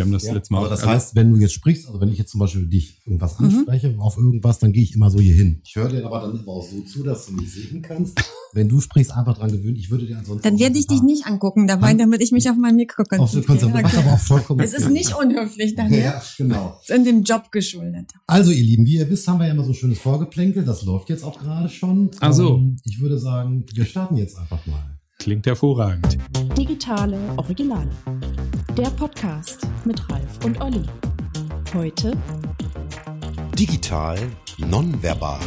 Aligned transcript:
Wir 0.00 0.04
haben 0.06 0.12
das 0.12 0.22
Ja, 0.24 0.32
letzte 0.32 0.54
Mal 0.54 0.60
aber 0.60 0.70
das 0.70 0.80
also- 0.80 0.92
heißt, 0.94 1.14
wenn 1.14 1.30
du 1.30 1.36
jetzt 1.38 1.52
sprichst, 1.52 1.86
also 1.86 2.00
wenn 2.00 2.08
ich 2.10 2.16
jetzt 2.16 2.30
zum 2.30 2.40
Beispiel 2.40 2.66
dich 2.66 3.02
irgendwas 3.04 3.38
Mhm. 3.38 3.44
anspreche 3.48 3.94
auf 3.98 4.16
irgendwas, 4.16 4.58
dann 4.58 4.72
gehe 4.72 4.82
ich 4.82 4.94
immer 4.94 5.10
so 5.10 5.20
hier 5.20 5.34
hin. 5.34 5.60
Ich 5.62 5.76
höre 5.76 5.90
dir 5.90 6.06
aber 6.06 6.20
dann 6.22 6.38
aber 6.40 6.52
auch 6.52 6.66
so 6.66 6.80
zu, 6.80 7.02
dass 7.02 7.26
du 7.26 7.32
mich 7.32 7.52
sehen 7.52 7.82
kannst. 7.82 8.18
Wenn 8.54 8.68
du 8.70 8.80
sprichst, 8.80 9.12
einfach 9.12 9.36
dran 9.36 9.52
gewöhnen. 9.52 9.76
Ich 9.76 9.90
würde 9.90 10.06
dir 10.06 10.16
ansonsten. 10.18 10.42
Dann 10.42 10.58
werde 10.58 10.78
ich 10.78 10.86
dich 10.86 11.02
nicht 11.02 11.26
angucken 11.26 11.66
dabei, 11.66 11.92
damit 11.94 12.20
ich 12.22 12.32
mich 12.32 12.48
auf 12.48 12.56
mein 12.56 12.76
Mikro 12.76 13.02
Auf 13.02 13.08
konzentriere. 13.10 13.84
Was 13.84 13.94
aber 13.98 14.12
auch 14.14 14.18
vollkommen. 14.18 14.60
Es 14.60 14.72
ist 14.72 14.88
nicht 14.90 15.14
unhöflich, 15.14 15.74
Daniel. 15.76 16.00
Ja, 16.00 16.22
genau. 16.38 16.78
Ist 16.80 16.90
in 16.90 17.04
dem 17.04 17.22
Job 17.22 17.52
geschuldet. 17.52 18.10
Also, 18.26 18.50
ihr 18.52 18.64
Lieben, 18.64 18.86
wie 18.86 18.96
ihr 18.96 19.08
wisst, 19.10 19.28
haben 19.28 19.38
wir 19.38 19.46
ja 19.46 19.52
immer 19.52 19.62
so 19.64 19.70
ein 19.72 19.74
schönes 19.74 19.98
Vorgeplänkel. 19.98 20.64
Das 20.64 20.82
läuft 20.82 21.10
jetzt 21.10 21.22
auch 21.24 21.38
gerade 21.38 21.68
schon. 21.68 22.10
Ach 22.20 22.32
so. 22.32 22.56
Ähm, 22.56 22.76
Ich 22.84 22.98
würde 23.00 23.18
sagen, 23.18 23.66
wir 23.74 23.84
starten 23.84 24.16
jetzt 24.16 24.36
einfach 24.38 24.66
mal. 24.66 24.98
Klingt 25.18 25.46
hervorragend. 25.46 26.16
Digitale 26.56 27.18
Originale. 27.36 27.90
Der 28.80 28.88
Podcast 28.88 29.58
mit 29.84 30.00
Ralf 30.10 30.42
und 30.42 30.58
Olli. 30.62 30.86
Heute 31.74 32.16
Digital 33.54 34.16
nonverbal. 34.56 35.38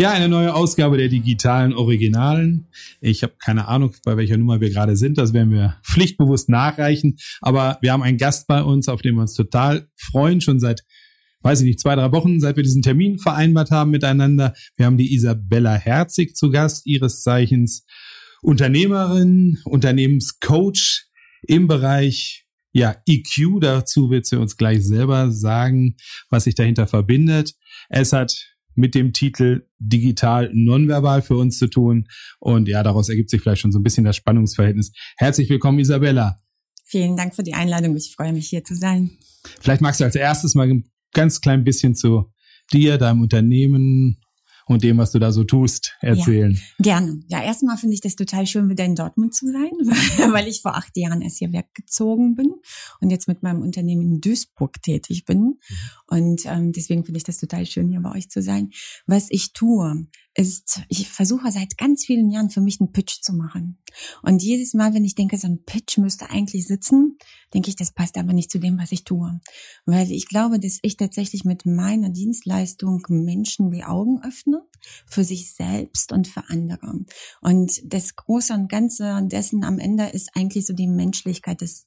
Ja, 0.00 0.12
eine 0.12 0.28
neue 0.28 0.54
Ausgabe 0.54 0.96
der 0.96 1.08
digitalen 1.08 1.74
Originalen. 1.74 2.68
Ich 3.00 3.24
habe 3.24 3.32
keine 3.44 3.66
Ahnung, 3.66 3.96
bei 4.04 4.16
welcher 4.16 4.36
Nummer 4.36 4.60
wir 4.60 4.70
gerade 4.70 4.96
sind. 4.96 5.18
Das 5.18 5.32
werden 5.32 5.50
wir 5.50 5.80
pflichtbewusst 5.82 6.48
nachreichen. 6.48 7.16
Aber 7.40 7.78
wir 7.80 7.92
haben 7.92 8.04
einen 8.04 8.16
Gast 8.16 8.46
bei 8.46 8.62
uns, 8.62 8.88
auf 8.88 9.02
den 9.02 9.16
wir 9.16 9.22
uns 9.22 9.34
total 9.34 9.88
freuen, 9.96 10.40
schon 10.40 10.60
seit, 10.60 10.84
weiß 11.42 11.62
ich 11.62 11.66
nicht, 11.66 11.80
zwei, 11.80 11.96
drei 11.96 12.12
Wochen, 12.12 12.38
seit 12.38 12.54
wir 12.54 12.62
diesen 12.62 12.82
Termin 12.82 13.18
vereinbart 13.18 13.72
haben 13.72 13.90
miteinander. 13.90 14.54
Wir 14.76 14.86
haben 14.86 14.98
die 14.98 15.12
Isabella 15.12 15.74
Herzig 15.74 16.36
zu 16.36 16.52
Gast, 16.52 16.86
ihres 16.86 17.22
Zeichens 17.22 17.84
Unternehmerin, 18.40 19.58
Unternehmenscoach 19.64 21.06
im 21.42 21.66
Bereich 21.66 22.46
ja, 22.70 22.94
EQ, 23.04 23.60
dazu 23.60 24.10
wird 24.10 24.26
sie 24.26 24.38
uns 24.38 24.56
gleich 24.56 24.86
selber 24.86 25.32
sagen, 25.32 25.96
was 26.30 26.44
sich 26.44 26.54
dahinter 26.54 26.86
verbindet. 26.86 27.54
Es 27.88 28.12
hat 28.12 28.57
mit 28.78 28.94
dem 28.94 29.12
Titel 29.12 29.66
Digital 29.78 30.50
Nonverbal 30.54 31.20
für 31.20 31.36
uns 31.36 31.58
zu 31.58 31.66
tun. 31.66 32.08
Und 32.38 32.68
ja, 32.68 32.82
daraus 32.82 33.08
ergibt 33.08 33.28
sich 33.28 33.40
vielleicht 33.40 33.60
schon 33.60 33.72
so 33.72 33.78
ein 33.78 33.82
bisschen 33.82 34.04
das 34.04 34.16
Spannungsverhältnis. 34.16 34.92
Herzlich 35.16 35.50
willkommen, 35.50 35.80
Isabella. 35.80 36.38
Vielen 36.84 37.16
Dank 37.16 37.34
für 37.34 37.42
die 37.42 37.54
Einladung. 37.54 37.96
Ich 37.96 38.14
freue 38.14 38.32
mich, 38.32 38.48
hier 38.48 38.64
zu 38.64 38.74
sein. 38.74 39.10
Vielleicht 39.60 39.82
magst 39.82 40.00
du 40.00 40.04
als 40.04 40.14
erstes 40.14 40.54
mal 40.54 40.68
ein 40.68 40.84
ganz 41.12 41.40
klein 41.40 41.64
bisschen 41.64 41.94
zu 41.94 42.32
dir, 42.72 42.98
deinem 42.98 43.20
Unternehmen 43.20 44.20
und 44.68 44.84
dem, 44.84 44.98
was 44.98 45.10
du 45.12 45.18
da 45.18 45.32
so 45.32 45.44
tust, 45.44 45.96
erzählen. 46.00 46.60
Gerne. 46.78 47.20
Ja, 47.28 47.42
erstmal 47.42 47.78
finde 47.78 47.94
ich 47.94 48.00
das 48.00 48.16
total 48.16 48.46
schön, 48.46 48.68
wieder 48.68 48.84
in 48.84 48.94
Dortmund 48.94 49.34
zu 49.34 49.46
sein, 49.46 49.70
weil 50.32 50.46
ich 50.46 50.62
vor 50.62 50.76
acht 50.76 50.96
Jahren 50.96 51.22
erst 51.22 51.38
hier 51.38 51.52
weggezogen 51.52 52.34
bin 52.34 52.54
und 53.00 53.10
jetzt 53.10 53.28
mit 53.28 53.42
meinem 53.42 53.62
Unternehmen 53.62 54.02
in 54.02 54.20
Duisburg 54.20 54.82
tätig 54.82 55.24
bin. 55.24 55.58
Und 56.06 56.42
ähm, 56.44 56.72
deswegen 56.72 57.04
finde 57.04 57.18
ich 57.18 57.24
das 57.24 57.38
total 57.38 57.66
schön, 57.66 57.88
hier 57.88 58.00
bei 58.00 58.12
euch 58.12 58.30
zu 58.30 58.42
sein. 58.42 58.70
Was 59.06 59.28
ich 59.30 59.52
tue, 59.52 60.06
ist, 60.38 60.82
ich 60.88 61.08
versuche 61.08 61.50
seit 61.50 61.76
ganz 61.78 62.06
vielen 62.06 62.30
Jahren 62.30 62.48
für 62.48 62.60
mich 62.60 62.80
einen 62.80 62.92
Pitch 62.92 63.22
zu 63.22 63.32
machen. 63.32 63.78
Und 64.22 64.40
jedes 64.40 64.72
Mal, 64.72 64.94
wenn 64.94 65.04
ich 65.04 65.16
denke, 65.16 65.36
so 65.36 65.48
ein 65.48 65.64
Pitch 65.64 65.98
müsste 65.98 66.30
eigentlich 66.30 66.68
sitzen, 66.68 67.18
denke 67.52 67.70
ich, 67.70 67.76
das 67.76 67.90
passt 67.90 68.16
aber 68.16 68.32
nicht 68.32 68.50
zu 68.50 68.60
dem, 68.60 68.78
was 68.78 68.92
ich 68.92 69.02
tue. 69.02 69.40
Weil 69.84 70.12
ich 70.12 70.28
glaube, 70.28 70.60
dass 70.60 70.78
ich 70.82 70.96
tatsächlich 70.96 71.44
mit 71.44 71.66
meiner 71.66 72.10
Dienstleistung 72.10 73.04
Menschen 73.08 73.72
die 73.72 73.82
Augen 73.82 74.22
öffne 74.22 74.62
für 75.06 75.24
sich 75.24 75.52
selbst 75.52 76.12
und 76.12 76.28
für 76.28 76.48
andere. 76.48 77.00
Und 77.40 77.80
das 77.84 78.14
Große 78.14 78.54
und 78.54 78.68
Ganze 78.68 79.20
dessen 79.24 79.64
am 79.64 79.80
Ende 79.80 80.06
ist 80.06 80.30
eigentlich 80.36 80.66
so 80.66 80.72
die 80.72 80.86
Menschlichkeit, 80.86 81.62
das 81.62 81.84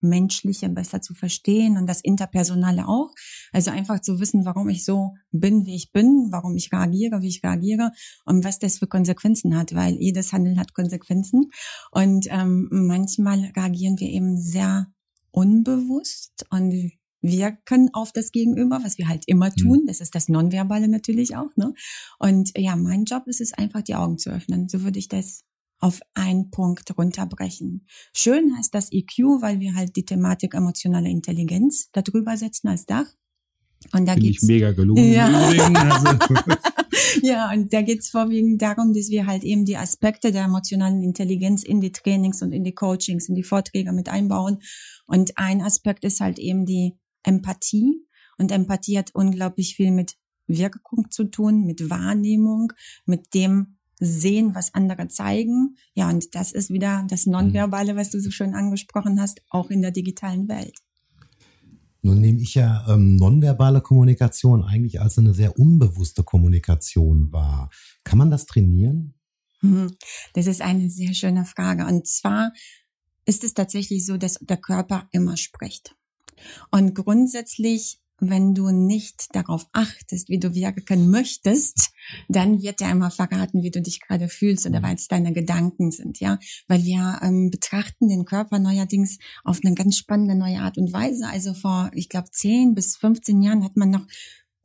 Zwischenmenschliche 0.00 0.68
besser 0.68 1.00
zu 1.00 1.14
verstehen 1.14 1.76
und 1.76 1.86
das 1.86 2.00
Interpersonale 2.00 2.88
auch. 2.88 3.12
Also 3.52 3.70
einfach 3.70 4.00
zu 4.00 4.20
wissen, 4.20 4.44
warum 4.44 4.68
ich 4.68 4.84
so 4.84 5.14
bin, 5.30 5.66
wie 5.66 5.74
ich 5.74 5.92
bin, 5.92 6.28
warum 6.30 6.56
ich 6.56 6.72
reagiere, 6.72 7.22
wie 7.22 7.28
ich 7.28 7.42
reagiere 7.42 7.92
und 8.24 8.44
was 8.44 8.58
das 8.58 8.78
für 8.78 8.86
Konsequenzen 8.86 9.56
hat, 9.56 9.74
weil 9.74 9.96
jedes 9.96 10.32
Handeln 10.32 10.58
hat 10.58 10.74
Konsequenzen. 10.74 11.50
Und 11.90 12.26
ähm, 12.30 12.68
manchmal 12.70 13.52
reagieren 13.56 13.98
wir 13.98 14.08
eben 14.08 14.40
sehr 14.40 14.86
unbewusst 15.30 16.46
und 16.50 16.92
wirken 17.22 17.90
auf 17.92 18.12
das 18.12 18.30
Gegenüber, 18.30 18.80
was 18.84 18.98
wir 18.98 19.08
halt 19.08 19.24
immer 19.26 19.52
tun. 19.52 19.84
Das 19.86 20.00
ist 20.00 20.14
das 20.14 20.28
Nonverbale 20.28 20.86
natürlich 20.86 21.36
auch. 21.36 21.50
Ne? 21.56 21.74
Und 22.18 22.52
ja, 22.56 22.76
mein 22.76 23.04
Job 23.04 23.24
ist 23.26 23.40
es 23.40 23.52
einfach, 23.52 23.82
die 23.82 23.96
Augen 23.96 24.18
zu 24.18 24.30
öffnen. 24.30 24.68
So 24.68 24.82
würde 24.82 24.98
ich 24.98 25.08
das 25.08 25.42
auf 25.78 26.00
einen 26.14 26.50
Punkt 26.50 26.96
runterbrechen. 26.96 27.86
Schön 28.14 28.56
heißt 28.56 28.74
das 28.74 28.90
EQ, 28.92 29.40
weil 29.40 29.60
wir 29.60 29.74
halt 29.74 29.96
die 29.96 30.04
Thematik 30.04 30.54
emotionale 30.54 31.10
Intelligenz 31.10 31.90
darüber 31.92 32.36
setzen 32.36 32.68
als 32.68 32.86
Dach. 32.86 33.06
Und 33.92 34.06
da 34.06 34.14
Finde 34.14 34.28
ich 34.28 34.36
geht's 34.36 34.42
mega 34.46 34.72
gelungen. 34.72 35.12
Ja. 35.12 35.28
Also, 35.76 36.18
ja, 37.22 37.52
und 37.52 37.72
da 37.72 37.82
geht's 37.82 38.10
vorwiegend 38.10 38.60
darum, 38.60 38.92
dass 38.94 39.10
wir 39.10 39.26
halt 39.26 39.44
eben 39.44 39.64
die 39.64 39.76
Aspekte 39.76 40.32
der 40.32 40.44
emotionalen 40.44 41.02
Intelligenz 41.02 41.62
in 41.62 41.80
die 41.80 41.92
Trainings 41.92 42.42
und 42.42 42.52
in 42.52 42.64
die 42.64 42.74
Coachings, 42.74 43.28
in 43.28 43.34
die 43.34 43.42
Vorträge 43.42 43.92
mit 43.92 44.08
einbauen. 44.08 44.58
Und 45.06 45.36
ein 45.36 45.60
Aspekt 45.60 46.04
ist 46.04 46.20
halt 46.20 46.38
eben 46.38 46.66
die 46.66 46.94
Empathie. 47.22 48.06
Und 48.38 48.50
Empathie 48.50 48.98
hat 48.98 49.14
unglaublich 49.14 49.76
viel 49.76 49.92
mit 49.92 50.16
Wirkung 50.46 51.10
zu 51.10 51.24
tun, 51.24 51.64
mit 51.64 51.90
Wahrnehmung, 51.90 52.72
mit 53.04 53.34
dem 53.34 53.75
Sehen, 53.98 54.54
was 54.54 54.74
andere 54.74 55.08
zeigen. 55.08 55.76
Ja, 55.94 56.08
und 56.10 56.34
das 56.34 56.52
ist 56.52 56.70
wieder 56.70 57.06
das 57.08 57.26
Nonverbale, 57.26 57.96
was 57.96 58.10
du 58.10 58.20
so 58.20 58.30
schön 58.30 58.54
angesprochen 58.54 59.20
hast, 59.20 59.40
auch 59.50 59.70
in 59.70 59.82
der 59.82 59.90
digitalen 59.90 60.48
Welt. 60.48 60.74
Nun 62.02 62.20
nehme 62.20 62.40
ich 62.40 62.54
ja 62.54 62.86
ähm, 62.88 63.16
nonverbale 63.16 63.80
Kommunikation 63.80 64.62
eigentlich 64.62 65.00
als 65.00 65.18
eine 65.18 65.34
sehr 65.34 65.58
unbewusste 65.58 66.22
Kommunikation 66.22 67.32
wahr. 67.32 67.70
Kann 68.04 68.18
man 68.18 68.30
das 68.30 68.46
trainieren? 68.46 69.14
Mhm. 69.60 69.96
Das 70.34 70.46
ist 70.46 70.62
eine 70.62 70.88
sehr 70.88 71.14
schöne 71.14 71.44
Frage. 71.44 71.84
Und 71.86 72.06
zwar 72.06 72.52
ist 73.24 73.42
es 73.42 73.54
tatsächlich 73.54 74.06
so, 74.06 74.16
dass 74.16 74.38
der 74.40 74.56
Körper 74.56 75.08
immer 75.10 75.36
spricht. 75.36 75.96
Und 76.70 76.94
grundsätzlich, 76.94 77.98
wenn 78.18 78.54
du 78.54 78.70
nicht 78.70 79.34
darauf 79.34 79.66
achtest, 79.72 80.28
wie 80.28 80.38
du 80.38 80.54
wirken 80.54 81.10
möchtest, 81.10 81.90
dann 82.28 82.62
wird 82.62 82.80
er 82.80 82.90
immer 82.90 83.10
verraten, 83.10 83.62
wie 83.62 83.70
du 83.70 83.82
dich 83.82 84.00
gerade 84.00 84.28
fühlst 84.28 84.66
oder 84.66 84.82
was 84.82 85.08
deine 85.08 85.32
Gedanken 85.32 85.90
sind, 85.90 86.20
ja. 86.20 86.38
Weil 86.68 86.84
wir 86.84 87.20
ähm, 87.22 87.50
betrachten 87.50 88.08
den 88.08 88.24
Körper 88.24 88.58
neuerdings 88.58 89.18
auf 89.44 89.60
eine 89.64 89.74
ganz 89.74 89.96
spannende 89.96 90.34
neue 90.34 90.60
Art 90.60 90.78
und 90.78 90.92
Weise. 90.92 91.26
Also 91.26 91.54
vor, 91.54 91.90
ich 91.94 92.08
glaube, 92.08 92.30
10 92.30 92.74
bis 92.74 92.96
15 92.96 93.42
Jahren 93.42 93.64
hat 93.64 93.76
man 93.76 93.90
noch 93.90 94.06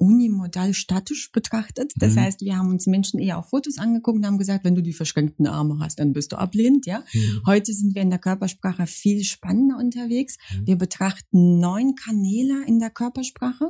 unimodal 0.01 0.73
statisch 0.73 1.31
betrachtet. 1.31 1.94
Das 1.97 2.16
Mhm. 2.16 2.19
heißt, 2.22 2.41
wir 2.41 2.57
haben 2.57 2.69
uns 2.72 2.88
Menschen 2.88 3.19
eher 3.19 3.38
auf 3.38 3.50
Fotos 3.50 3.78
angeguckt 3.78 4.17
und 4.17 4.25
haben 4.25 4.39
gesagt, 4.39 4.66
wenn 4.66 4.73
du 4.73 4.81
die 4.81 4.94
verschränkten 4.94 5.45
Arme 5.45 5.78
hast, 5.79 6.00
dann 6.00 6.12
bist 6.13 6.31
du 6.31 6.38
ablehnend, 6.38 6.88
ja. 6.88 7.03
Heute 7.45 7.72
sind 7.73 7.94
wir 7.94 8.01
in 8.01 8.09
der 8.09 8.17
Körpersprache 8.19 8.88
viel 8.88 9.23
spannender 9.23 9.78
unterwegs. 9.78 10.38
Wir 10.66 10.75
betrachten 10.75 11.59
neun 11.59 11.94
Kanäle 11.95 12.66
in 12.66 12.79
der 12.79 12.90
Körpersprache 12.90 13.69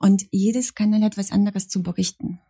und 0.00 0.26
jedes 0.32 0.74
Kanal 0.74 1.02
hat 1.02 1.16
was 1.16 1.30
anderes 1.30 1.68
zu 1.68 1.82
berichten. 1.82 2.40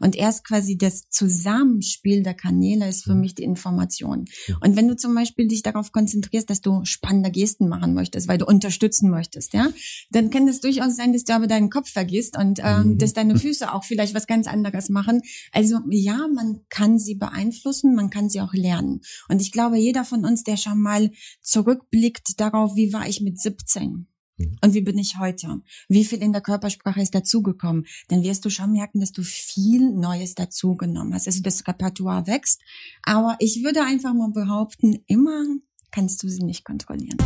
Und 0.00 0.16
erst 0.16 0.44
quasi 0.44 0.76
das 0.76 1.08
Zusammenspiel 1.10 2.22
der 2.22 2.34
Kanäle 2.34 2.88
ist 2.88 3.04
für 3.04 3.14
mich 3.14 3.34
die 3.34 3.44
Information. 3.44 4.24
Und 4.60 4.76
wenn 4.76 4.88
du 4.88 4.96
zum 4.96 5.14
Beispiel 5.14 5.46
dich 5.46 5.62
darauf 5.62 5.92
konzentrierst, 5.92 6.48
dass 6.50 6.60
du 6.60 6.84
spannende 6.84 7.30
Gesten 7.30 7.68
machen 7.68 7.94
möchtest, 7.94 8.28
weil 8.28 8.38
du 8.38 8.46
unterstützen 8.46 9.10
möchtest, 9.10 9.52
ja, 9.54 9.68
dann 10.10 10.30
kann 10.30 10.48
es 10.48 10.60
durchaus 10.60 10.96
sein, 10.96 11.12
dass 11.12 11.24
du 11.24 11.34
aber 11.34 11.46
deinen 11.46 11.70
Kopf 11.70 11.90
vergisst 11.90 12.36
und 12.36 12.60
ähm, 12.62 12.78
Mhm. 12.78 12.98
dass 12.98 13.12
deine 13.12 13.38
Füße 13.38 13.72
auch 13.72 13.84
vielleicht 13.84 14.14
was 14.14 14.26
ganz 14.26 14.46
anderes 14.46 14.88
machen. 14.88 15.22
Also 15.52 15.80
ja, 15.90 16.26
man 16.34 16.60
kann 16.68 16.98
sie 16.98 17.14
beeinflussen, 17.14 17.94
man 17.94 18.10
kann 18.10 18.28
sie 18.28 18.40
auch 18.40 18.54
lernen. 18.54 19.00
Und 19.28 19.40
ich 19.42 19.52
glaube, 19.52 19.78
jeder 19.78 20.04
von 20.04 20.24
uns, 20.24 20.42
der 20.44 20.56
schon 20.56 20.80
mal 20.80 21.10
zurückblickt 21.42 22.40
darauf, 22.40 22.76
wie 22.76 22.92
war 22.92 23.08
ich 23.08 23.20
mit 23.20 23.40
17? 23.40 24.06
Mhm. 24.38 24.56
Und 24.64 24.74
wie 24.74 24.80
bin 24.80 24.98
ich 24.98 25.18
heute? 25.18 25.60
Wie 25.88 26.04
viel 26.04 26.22
in 26.22 26.32
der 26.32 26.40
Körpersprache 26.40 27.02
ist 27.02 27.14
dazugekommen? 27.14 27.86
Dann 28.08 28.22
wirst 28.22 28.44
du 28.44 28.50
schon 28.50 28.72
merken, 28.72 29.00
dass 29.00 29.12
du 29.12 29.22
viel 29.22 29.92
Neues 29.92 30.34
dazugenommen 30.34 31.12
hast. 31.14 31.26
Also 31.26 31.42
das 31.42 31.66
Repertoire 31.66 32.26
wächst. 32.26 32.60
Aber 33.02 33.36
ich 33.40 33.62
würde 33.62 33.84
einfach 33.84 34.14
mal 34.14 34.30
behaupten, 34.30 34.98
immer 35.06 35.44
kannst 35.90 36.22
du 36.22 36.28
sie 36.28 36.42
nicht 36.42 36.64
kontrollieren. 36.64 37.18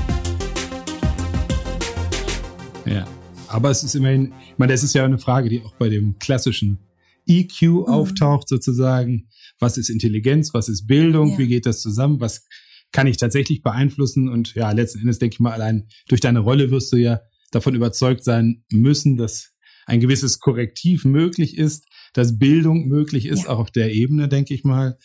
Ja. 2.86 3.06
Aber 3.48 3.70
es 3.70 3.82
ist 3.84 3.94
immerhin, 3.94 4.32
ich 4.50 4.58
meine, 4.58 4.72
das 4.72 4.82
ist 4.82 4.94
ja 4.94 5.04
eine 5.04 5.18
Frage, 5.18 5.50
die 5.50 5.62
auch 5.62 5.74
bei 5.74 5.88
dem 5.90 6.18
klassischen 6.18 6.78
EQ 7.26 7.62
Mhm. 7.62 7.84
auftaucht, 7.84 8.48
sozusagen. 8.48 9.28
Was 9.58 9.76
ist 9.76 9.90
Intelligenz? 9.90 10.54
Was 10.54 10.68
ist 10.68 10.86
Bildung? 10.86 11.32
Ja. 11.32 11.38
Wie 11.38 11.46
geht 11.48 11.66
das 11.66 11.80
zusammen? 11.80 12.18
Was 12.20 12.46
kann 12.92 13.06
ich 13.06 13.16
tatsächlich 13.16 13.62
beeinflussen? 13.62 14.28
Und 14.28 14.54
ja, 14.54 14.70
letzten 14.72 15.00
Endes 15.00 15.18
denke 15.18 15.34
ich 15.34 15.40
mal, 15.40 15.52
allein 15.52 15.88
durch 16.08 16.20
deine 16.20 16.40
Rolle 16.40 16.70
wirst 16.70 16.92
du 16.92 16.96
ja 16.96 17.20
davon 17.50 17.74
überzeugt 17.74 18.24
sein 18.24 18.64
müssen, 18.70 19.16
dass 19.16 19.52
ein 19.86 20.00
gewisses 20.00 20.38
Korrektiv 20.38 21.04
möglich 21.04 21.58
ist, 21.58 21.86
dass 22.12 22.38
Bildung 22.38 22.86
möglich 22.86 23.26
ist, 23.26 23.44
Ja. 23.44 23.50
auch 23.50 23.58
auf 23.58 23.70
der 23.70 23.92
Ebene, 23.92 24.28
denke 24.28 24.54
ich 24.54 24.64
mal. 24.64 24.96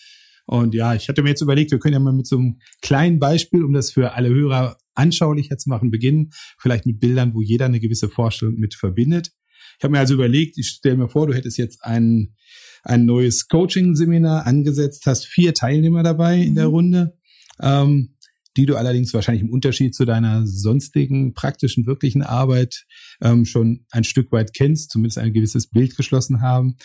Und 0.45 0.73
ja, 0.75 0.93
ich 0.95 1.09
hatte 1.09 1.23
mir 1.23 1.29
jetzt 1.29 1.41
überlegt, 1.41 1.71
wir 1.71 1.79
können 1.79 1.93
ja 1.93 1.99
mal 1.99 2.13
mit 2.13 2.27
so 2.27 2.37
einem 2.37 2.59
kleinen 2.81 3.19
Beispiel, 3.19 3.63
um 3.63 3.73
das 3.73 3.91
für 3.91 4.13
alle 4.13 4.29
Hörer 4.29 4.77
anschaulicher 4.93 5.57
zu 5.57 5.67
machen, 5.69 5.91
beginnen. 5.91 6.29
Vielleicht 6.57 6.85
mit 6.85 6.99
Bildern, 6.99 7.33
wo 7.33 7.41
jeder 7.41 7.65
eine 7.65 7.79
gewisse 7.79 8.07
Vorstellung 8.09 8.55
mit 8.55 8.73
verbindet. 8.75 9.31
Ich 9.77 9.83
habe 9.83 9.91
mir 9.91 9.99
also 9.99 10.13
überlegt, 10.13 10.57
ich 10.57 10.67
stelle 10.69 10.97
mir 10.97 11.07
vor, 11.09 11.27
du 11.27 11.33
hättest 11.33 11.57
jetzt 11.57 11.83
ein, 11.83 12.35
ein 12.83 13.05
neues 13.05 13.47
Coaching-Seminar 13.49 14.45
angesetzt, 14.45 15.05
hast 15.05 15.25
vier 15.25 15.53
Teilnehmer 15.53 16.01
dabei 16.03 16.37
in 16.41 16.55
der 16.55 16.67
Mhm. 16.67 16.73
Runde, 16.73 17.17
ähm, 17.61 18.17
die 18.57 18.65
du 18.65 18.75
allerdings 18.75 19.13
wahrscheinlich 19.13 19.43
im 19.43 19.51
Unterschied 19.51 19.93
zu 19.93 20.03
deiner 20.03 20.45
sonstigen 20.45 21.33
praktischen, 21.33 21.85
wirklichen 21.85 22.23
Arbeit 22.23 22.85
ähm, 23.21 23.45
schon 23.45 23.85
ein 23.91 24.03
Stück 24.03 24.31
weit 24.31 24.53
kennst, 24.53 24.91
zumindest 24.91 25.19
ein 25.19 25.31
gewisses 25.31 25.67
Bild 25.67 25.95
geschlossen 25.95 26.41
haben. 26.41 26.75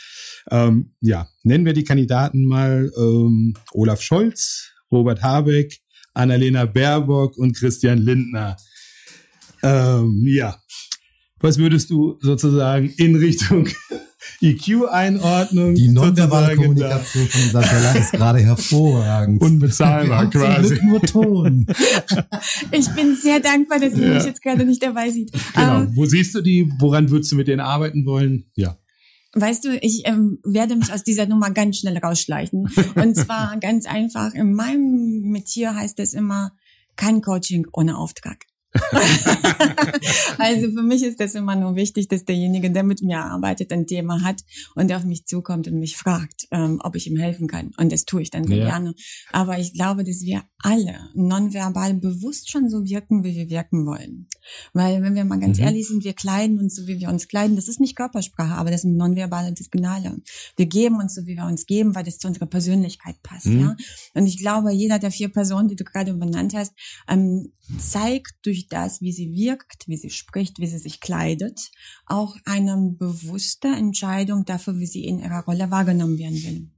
Ähm, 0.50 0.92
ja, 1.00 1.28
nennen 1.42 1.64
wir 1.64 1.72
die 1.72 1.84
Kandidaten 1.84 2.44
mal 2.44 2.92
ähm, 2.96 3.54
Olaf 3.72 4.02
Scholz, 4.02 4.70
Robert 4.90 5.22
Habeck, 5.22 5.80
Annalena 6.12 6.66
Baerbock 6.66 7.38
und 7.38 7.56
Christian 7.56 7.98
Lindner. 7.98 8.56
Ähm, 9.62 10.24
ja, 10.26 10.60
was 11.40 11.58
würdest 11.58 11.90
du 11.90 12.18
sozusagen 12.20 12.92
in 12.98 13.16
Richtung 13.16 13.68
EQ-Einordnung 14.42 15.74
Die 15.74 15.88
nonverbale 15.88 16.56
Kommunikation 16.56 17.26
von 17.28 17.40
Isabella 17.40 17.92
ist 17.92 18.12
gerade 18.12 18.40
hervorragend. 18.40 19.40
Unbezahlbar 19.42 20.28
quasi. 20.30 20.78
nur 20.84 21.00
Ton. 21.02 21.66
Ich 22.72 22.88
bin 22.90 23.16
sehr 23.16 23.40
dankbar, 23.40 23.78
dass 23.78 23.94
ihr 23.94 24.08
Ja. 24.08 24.14
mich 24.14 24.24
jetzt 24.24 24.42
gerade 24.42 24.64
nicht 24.64 24.82
dabei 24.82 25.10
sieht. 25.10 25.30
Genau. 25.54 25.80
Ähm, 25.82 25.90
Wo 25.96 26.04
siehst 26.04 26.34
du 26.34 26.40
die? 26.40 26.70
Woran 26.78 27.10
würdest 27.10 27.30
du 27.32 27.36
mit 27.36 27.48
denen 27.48 27.60
arbeiten 27.60 28.04
wollen? 28.06 28.44
Ja. 28.54 28.76
Weißt 29.34 29.64
du, 29.64 29.78
ich 29.80 30.02
ähm, 30.06 30.38
werde 30.44 30.76
mich 30.76 30.92
aus 30.92 31.04
dieser 31.04 31.26
Nummer 31.26 31.50
ganz 31.50 31.78
schnell 31.78 31.96
rausschleichen. 31.96 32.68
Und 32.96 33.16
zwar 33.16 33.56
ganz 33.60 33.86
einfach. 33.86 34.34
In 34.34 34.52
meinem 34.52 35.22
Metier 35.30 35.74
heißt 35.74 35.98
es 36.00 36.12
immer, 36.14 36.52
kein 36.96 37.22
Coaching 37.22 37.66
ohne 37.72 37.96
Auftrag. 37.96 38.44
also 40.38 40.70
für 40.72 40.82
mich 40.82 41.02
ist 41.02 41.20
das 41.20 41.34
immer 41.34 41.56
nur 41.56 41.76
wichtig, 41.76 42.08
dass 42.08 42.24
derjenige, 42.24 42.70
der 42.70 42.82
mit 42.82 43.02
mir 43.02 43.20
arbeitet, 43.20 43.72
ein 43.72 43.86
Thema 43.86 44.22
hat 44.22 44.42
und 44.74 44.92
auf 44.92 45.04
mich 45.04 45.26
zukommt 45.26 45.68
und 45.68 45.78
mich 45.78 45.96
fragt, 45.96 46.46
ähm, 46.50 46.80
ob 46.82 46.96
ich 46.96 47.06
ihm 47.06 47.16
helfen 47.18 47.48
kann. 47.48 47.72
Und 47.76 47.92
das 47.92 48.04
tue 48.04 48.22
ich 48.22 48.30
dann 48.30 48.44
sehr 48.46 48.56
Ja. 48.58 48.64
gerne. 48.70 48.94
Aber 49.30 49.58
ich 49.58 49.72
glaube, 49.74 50.04
dass 50.04 50.22
wir 50.22 50.42
alle 50.58 51.10
nonverbal 51.14 51.94
bewusst 51.94 52.50
schon 52.50 52.68
so 52.68 52.84
wirken, 52.84 53.24
wie 53.24 53.34
wir 53.34 53.50
wirken 53.50 53.84
wollen. 53.86 54.28
Weil, 54.72 55.02
wenn 55.02 55.14
wir 55.14 55.24
mal 55.24 55.40
ganz 55.40 55.58
Mhm. 55.58 55.64
ehrlich 55.64 55.88
sind, 55.88 56.04
wir 56.04 56.14
kleiden 56.14 56.58
uns 56.58 56.76
so, 56.76 56.86
wie 56.86 56.98
wir 57.00 57.08
uns 57.08 57.28
kleiden. 57.28 57.56
Das 57.56 57.68
ist 57.68 57.80
nicht 57.80 57.96
Körpersprache, 57.96 58.54
aber 58.54 58.70
das 58.70 58.82
sind 58.82 58.96
nonverbale 58.96 59.54
Signale. 59.56 60.16
Wir 60.56 60.66
geben 60.66 60.96
uns 60.96 61.14
so, 61.14 61.26
wie 61.26 61.36
wir 61.36 61.44
uns 61.46 61.66
geben, 61.66 61.94
weil 61.94 62.04
das 62.04 62.18
zu 62.18 62.28
unserer 62.28 62.46
Persönlichkeit 62.46 63.16
passt. 63.22 63.46
Mhm. 63.46 63.60
Ja? 63.60 63.76
Und 64.14 64.26
ich 64.26 64.38
glaube, 64.38 64.72
jeder 64.72 64.98
der 64.98 65.10
vier 65.10 65.28
Personen, 65.28 65.68
die 65.68 65.76
du 65.76 65.84
gerade 65.84 66.14
benannt 66.14 66.54
hast, 66.54 66.72
ähm, 67.08 67.52
zeigt 67.78 68.34
durch 68.44 68.61
das, 68.68 69.00
wie 69.00 69.12
sie 69.12 69.32
wirkt, 69.34 69.88
wie 69.88 69.96
sie 69.96 70.10
spricht, 70.10 70.58
wie 70.58 70.66
sie 70.66 70.78
sich 70.78 71.00
kleidet, 71.00 71.70
auch 72.06 72.36
eine 72.44 72.76
bewusste 72.98 73.68
Entscheidung 73.68 74.44
dafür, 74.44 74.78
wie 74.78 74.86
sie 74.86 75.04
in 75.04 75.18
ihrer 75.18 75.44
Rolle 75.44 75.70
wahrgenommen 75.70 76.18
werden 76.18 76.42
will. 76.42 76.68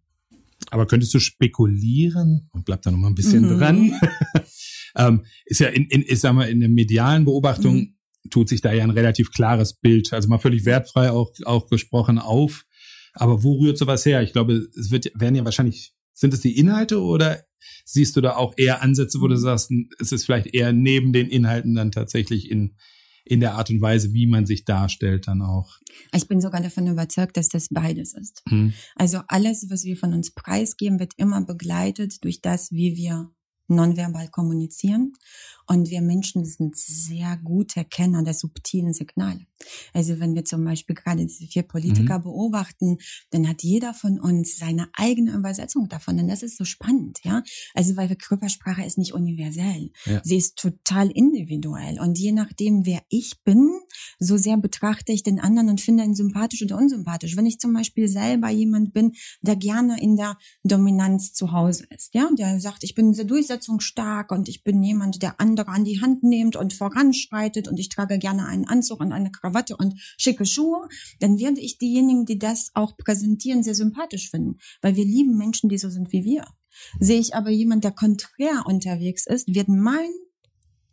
Aber 0.71 0.87
könntest 0.87 1.13
du 1.15 1.19
spekulieren 1.19 2.49
und 2.53 2.65
bleib 2.65 2.83
da 2.83 2.91
noch 2.91 2.99
mal 2.99 3.09
ein 3.09 3.15
bisschen 3.15 3.45
Mhm. 3.45 3.59
dran? 3.59 4.01
ähm, 4.97 5.25
ist 5.45 5.61
ja 5.61 5.69
in, 5.69 5.85
in, 5.87 6.03
ich 6.07 6.21
sag 6.21 6.35
mal, 6.35 6.49
in 6.49 6.61
der 6.61 6.69
medialen 6.69 7.25
Beobachtung 7.25 7.77
Mhm. 7.77 7.95
tut 8.31 8.49
sich 8.49 8.61
da 8.61 8.73
ja 8.73 8.83
ein 8.85 8.91
relativ 8.91 9.31
klares 9.33 9.75
Bild, 9.75 10.13
also 10.13 10.29
mal 10.29 10.39
völlig 10.39 10.65
wertfrei 10.65 11.11
auch, 11.11 11.33
auch 11.45 11.69
gesprochen 11.69 12.19
auf. 12.19 12.65
Aber 13.13 13.43
wo 13.43 13.61
rührt 13.61 13.79
sowas 13.79 14.05
her? 14.07 14.23
Ich 14.23 14.33
glaube, 14.33 14.55
es 14.79 14.91
wird, 14.91 15.11
werden 15.15 15.35
ja 15.37 15.45
wahrscheinlich, 15.45 15.93
sind 16.15 16.33
es 16.35 16.41
die 16.41 16.57
Inhalte 16.57 17.01
oder 17.01 17.45
siehst 17.85 18.17
du 18.17 18.21
da 18.21 18.37
auch 18.37 18.55
eher 18.57 18.83
Ansätze, 18.83 19.21
wo 19.21 19.29
du 19.29 19.37
sagst, 19.37 19.71
es 19.99 20.13
ist 20.13 20.25
vielleicht 20.25 20.55
eher 20.55 20.73
neben 20.73 21.13
den 21.13 21.29
Inhalten 21.29 21.75
dann 21.75 21.93
tatsächlich 21.93 22.51
in, 22.51 22.77
in 23.25 23.41
der 23.41 23.55
Art 23.55 23.71
und 23.71 23.81
Weise, 23.81 24.13
wie 24.13 24.27
man 24.27 24.47
sich 24.47 24.65
darstellt, 24.65 25.27
dann 25.29 25.43
auch. 25.43 25.79
Ich 26.15 26.29
bin 26.29 26.41
sogar 26.41 26.61
davon 26.61 26.87
überzeugt, 26.87 27.37
dass 27.37 27.49
das 27.49 27.69
beides 27.71 28.15
ist. 28.15 28.43
Hm. 28.49 28.73
Also 28.97 29.21
alles, 29.29 29.67
was 29.71 29.85
wir 29.85 29.97
von 29.97 30.13
uns 30.13 30.33
preisgeben, 30.33 30.99
wird 31.01 31.15
immer 31.17 31.45
begleitet 31.45 32.23
durch 32.25 32.41
das, 32.41 32.71
wie 32.73 32.97
wir 32.97 33.31
nonverbal 33.69 34.29
kommunizieren. 34.29 35.13
Und 35.67 35.89
wir 35.89 36.03
Menschen 36.03 36.45
sind 36.45 36.77
sehr 36.77 37.39
gute 37.43 37.85
Kenner 37.85 38.23
der 38.23 38.35
subtilen 38.35 38.93
Signale. 38.93 39.47
Also 39.95 40.21
wenn 40.21 40.35
wir 40.35 40.45
zum 40.45 40.63
Beispiel 40.63 40.95
gerade 40.95 41.25
diese 41.25 41.47
vier 41.47 41.63
Politiker 41.63 42.19
beobachten, 42.19 42.99
dann 43.31 43.49
hat 43.49 43.63
jeder 43.63 43.95
von 43.95 44.21
uns 44.21 44.59
seine 44.59 44.89
eigene 44.93 45.33
Übersetzung 45.33 45.89
davon. 45.89 46.19
Und 46.21 46.29
das 46.29 46.43
ist 46.43 46.59
so 46.59 46.65
spannend, 46.65 47.21
ja. 47.25 47.43
Also 47.73 47.97
weil 47.97 48.15
Körpersprache 48.15 48.85
ist 48.85 48.99
nicht 48.99 49.15
universell. 49.15 49.91
Ja. 50.05 50.21
Sie 50.23 50.37
ist 50.37 50.57
total 50.57 51.11
individuell. 51.11 51.99
Und 52.01 52.19
je 52.19 52.33
nachdem, 52.33 52.85
wer 52.85 53.03
ich 53.09 53.43
bin, 53.45 53.71
so 54.19 54.37
sehr 54.37 54.57
betrachte 54.57 55.13
ich 55.13 55.23
den 55.23 55.41
anderen 55.41 55.71
und 55.71 55.81
finde 55.81 56.05
ihn 56.05 56.15
sympathisch 56.15 56.63
oder 56.63 56.77
unsympathisch. 56.77 57.37
Wenn 57.37 57.47
ich 57.47 57.59
zum 57.59 57.73
Beispiel 57.73 58.09
selber 58.09 58.51
jemand 58.51 58.93
bin, 58.93 59.13
der 59.41 59.57
gerne 59.57 60.01
in 60.01 60.17
der 60.17 60.37
Dominanz 60.63 61.33
zu 61.33 61.53
Hause 61.53 61.87
ist, 61.91 62.15
ja, 62.15 62.29
der 62.37 62.61
sagt, 62.61 62.85
ich 62.85 62.95
bin 62.95 63.15
sehr 63.15 63.25
durchsetzungsstark 63.55 64.33
und 64.33 64.49
ich 64.49 64.65
bin 64.65 64.83
jemand, 64.83 65.23
der 65.23 65.41
andere 65.41 65.69
an 65.69 65.85
die 65.85 66.01
Hand 66.01 66.23
nimmt 66.23 66.57
und 66.57 66.73
voranschreitet 66.73 67.69
und 67.69 67.79
ich 67.79 67.89
trage 67.89 68.19
gerne 68.19 68.47
einen 68.47 68.67
Anzug 68.67 69.01
und 69.01 69.13
eine 69.13 69.31
Krawatte 69.31 69.77
und 69.77 69.95
schicke 70.19 70.47
Schuhe, 70.47 70.89
dann 71.21 71.39
werde 71.39 71.61
ich 71.61 71.79
diejenigen, 71.79 72.27
die 72.27 72.39
das 72.39 72.71
auch 72.75 72.97
präsentieren, 72.97 73.63
sehr 73.63 73.75
sympathisch 73.75 74.31
finden, 74.31 74.59
weil 74.83 74.97
wir 74.97 75.05
lieben 75.05 75.37
Menschen, 75.37 75.69
die 75.69 75.79
so 75.79 75.89
sind 75.89 76.13
wie 76.13 76.25
wir. 76.25 76.45
Sehe 76.99 77.21
ich 77.21 77.35
aber 77.35 77.51
jemand, 77.51 77.85
der 77.85 77.93
konträr 77.93 78.65
unterwegs 78.67 79.27
ist, 79.27 79.55
wird 79.55 79.69
mein 79.69 80.11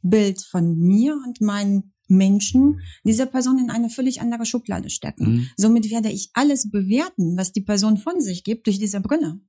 Bild 0.04 0.42
von 0.42 0.78
mir 0.78 1.20
und 1.26 1.42
meinen 1.42 1.94
Menschen 2.08 2.82
diese 3.04 3.26
Person 3.26 3.58
in 3.58 3.70
eine 3.70 3.90
völlig 3.90 4.22
andere 4.22 4.46
Schublade 4.46 4.90
stecken. 4.90 5.26
Hm. 5.26 5.48
Somit 5.56 5.90
werde 5.90 6.12
ich 6.12 6.30
alles 6.34 6.70
bewerten, 6.70 7.38
was 7.38 7.54
die 7.54 7.62
Person 7.62 7.98
von 7.98 8.20
sich 8.20 8.44
gibt, 8.44 8.68
durch 8.68 8.80
diese 8.80 9.00
Brille. 9.00 9.40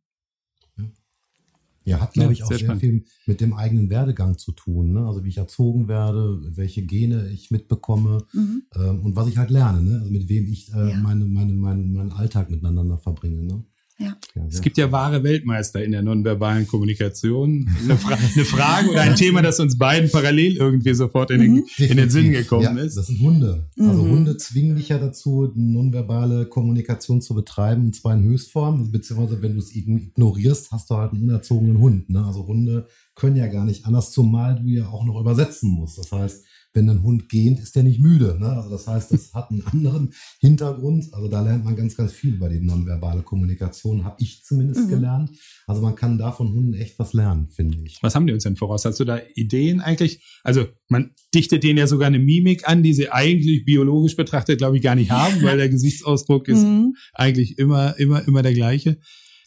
Ja, 1.85 2.01
hat, 2.01 2.13
glaube 2.13 2.29
Ja, 2.29 2.33
ich, 2.33 2.43
auch 2.45 2.49
sehr 2.49 2.59
sehr, 2.59 2.77
viel 2.77 3.05
mit 3.27 3.41
dem 3.41 3.55
eigenen 3.55 3.91
Werdegang 3.91 4.39
zu 4.39 4.53
tun. 4.53 4.93
Ne? 4.93 5.07
Also 5.07 5.25
wie 5.25 5.29
ich 5.29 5.39
erzogen 5.39 5.89
werde, 5.89 6.41
welche 6.57 6.83
Gene 6.83 7.29
ich 7.31 7.51
mitbekomme 7.51 8.19
Mhm. 8.33 8.63
ähm, 8.77 9.01
und 9.05 9.17
was 9.17 9.29
ich 9.29 9.37
halt 9.39 9.51
lerne. 9.51 9.83
Ne? 9.83 9.99
Also 10.01 10.11
mit 10.13 10.29
wem 10.29 10.47
ich 10.47 10.73
äh, 10.73 10.91
Ja. 10.91 10.97
meine, 10.97 11.25
meine, 11.25 11.53
meinen 11.55 11.93
meinen 11.93 12.13
Alltag 12.13 12.51
miteinander 12.51 12.99
verbringe. 12.99 13.43
Ne? 13.43 13.65
Ja. 13.99 14.17
Es 14.49 14.61
gibt 14.63 14.79
ja 14.79 14.91
wahre 14.91 15.23
Weltmeister 15.23 15.85
in 15.85 15.93
der 15.93 16.03
nonverbalen 16.03 16.67
Kommunikation. 16.67 17.69
Eine, 17.85 17.97
Fra 17.97 18.15
eine 18.15 18.45
Frage 18.45 18.91
oder 18.91 19.03
ein 19.03 19.15
Thema, 19.15 19.43
das 19.43 19.61
uns 19.61 19.79
beiden 19.79 20.11
parallel 20.11 20.57
irgendwie 20.57 20.95
sofort 20.95 21.31
in 21.31 21.41
den, 21.41 21.53
Mhm. 21.55 21.65
in 21.79 21.97
den 21.99 22.11
Sinn 22.11 22.33
gekommen 22.33 22.63
ja, 22.65 22.77
ist. 22.83 22.97
Das 22.97 23.07
sind 23.07 23.21
Hunde. 23.21 23.69
Also 23.79 24.03
Mhm. 24.03 24.11
Hunde 24.11 24.37
zwingen 24.39 24.77
dich 24.77 24.89
ja 24.89 24.99
dazu, 24.99 25.53
nonverbale 25.55 26.47
Kommunikation 26.47 27.21
zu 27.21 27.35
betreiben, 27.35 27.87
und 27.87 27.95
zwar 27.95 28.15
in 28.15 28.25
Höchstform, 28.25 28.91
beziehungsweise 28.91 29.41
wenn 29.43 29.53
du 29.53 29.59
es 29.59 29.75
ignorierst, 29.75 30.73
hast 30.73 30.91
du 30.91 30.97
halt 30.97 31.13
einen 31.13 31.23
unerzogenen 31.23 31.79
Hund. 31.79 32.11
Ne? 32.11 32.25
Also 32.25 32.47
Hunde 32.47 32.87
können 33.15 33.37
ja 33.37 33.47
gar 33.47 33.65
nicht 33.65 33.85
anders, 33.87 34.11
zumal 34.11 34.57
du 34.57 34.69
ja 34.69 34.89
auch 34.89 35.05
noch 35.05 35.21
übersetzen 35.21 35.71
musst. 35.71 35.99
Das 35.99 36.11
heißt, 36.11 36.45
wenn 36.75 36.89
ein 36.89 37.03
Hund 37.03 37.29
gähnt, 37.29 37.61
ist 37.61 37.77
der 37.77 37.83
nicht 37.83 38.01
müde. 38.01 38.39
Ne? 38.41 38.47
Also 38.49 38.71
das 38.71 38.87
heißt, 38.87 39.13
das 39.13 39.35
hat 39.35 39.51
einen 39.51 39.63
anderen 39.67 40.13
Hintergrund. 40.41 41.13
Also 41.13 41.29
da 41.29 41.43
lernt 41.43 41.65
man 41.65 41.77
ganz, 41.77 41.97
ganz 41.97 42.13
viel 42.13 42.35
über 42.35 42.49
die 42.49 42.61
nonverbale 42.61 43.23
Kommunikation, 43.23 44.05
habe 44.05 44.17
ich 44.21 44.43
zumindest 44.43 44.87
Mhm. 44.87 44.89
gelernt. 44.89 45.31
Also 45.67 45.83
man 45.83 45.95
kann 45.95 46.19
da 46.19 46.33
von 46.33 46.49
Hunden 46.53 46.75
echt 46.75 46.99
was 46.99 47.13
lernen, 47.13 47.49
finde 47.51 47.79
ich. 47.85 47.99
Was 48.03 48.15
haben 48.15 48.27
die 48.27 48.33
uns 48.33 48.45
denn 48.45 48.57
voraus? 48.57 48.85
Hast 48.85 49.01
du 49.01 49.05
da 49.05 49.21
Ideen 49.35 49.81
eigentlich? 49.81 50.25
Also 50.43 50.67
man 50.89 51.11
dichtet 51.35 51.63
denen 51.63 51.79
ja 51.79 51.87
sogar 51.87 52.07
eine 52.07 52.19
Mimik 52.19 52.69
an, 52.69 52.83
die 52.83 52.95
sie 52.95 53.11
eigentlich 53.11 53.65
biologisch 53.65 54.17
betrachtet, 54.17 54.59
glaube 54.59 54.77
ich, 54.77 54.83
gar 54.83 54.95
nicht 54.95 55.11
haben, 55.11 55.43
weil 55.43 55.59
der 55.59 55.69
Gesichtsausdruck 55.69 56.49
ist 56.49 56.63
Mhm. 56.65 56.95
eigentlich 57.13 57.59
immer, 57.59 57.99
immer, 57.99 58.27
immer 58.27 58.43
der 58.43 58.55
gleiche. 58.55 58.99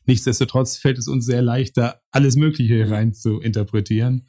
Nichtsdestotrotz 0.06 0.78
fällt 0.78 1.00
es 1.00 1.08
uns 1.08 1.26
sehr 1.26 1.42
leicht, 1.42 1.78
da 1.78 1.96
alles 2.12 2.36
Mögliche 2.36 2.90
rein 2.90 3.14
zu 3.14 3.40
interpretieren. 3.40 4.28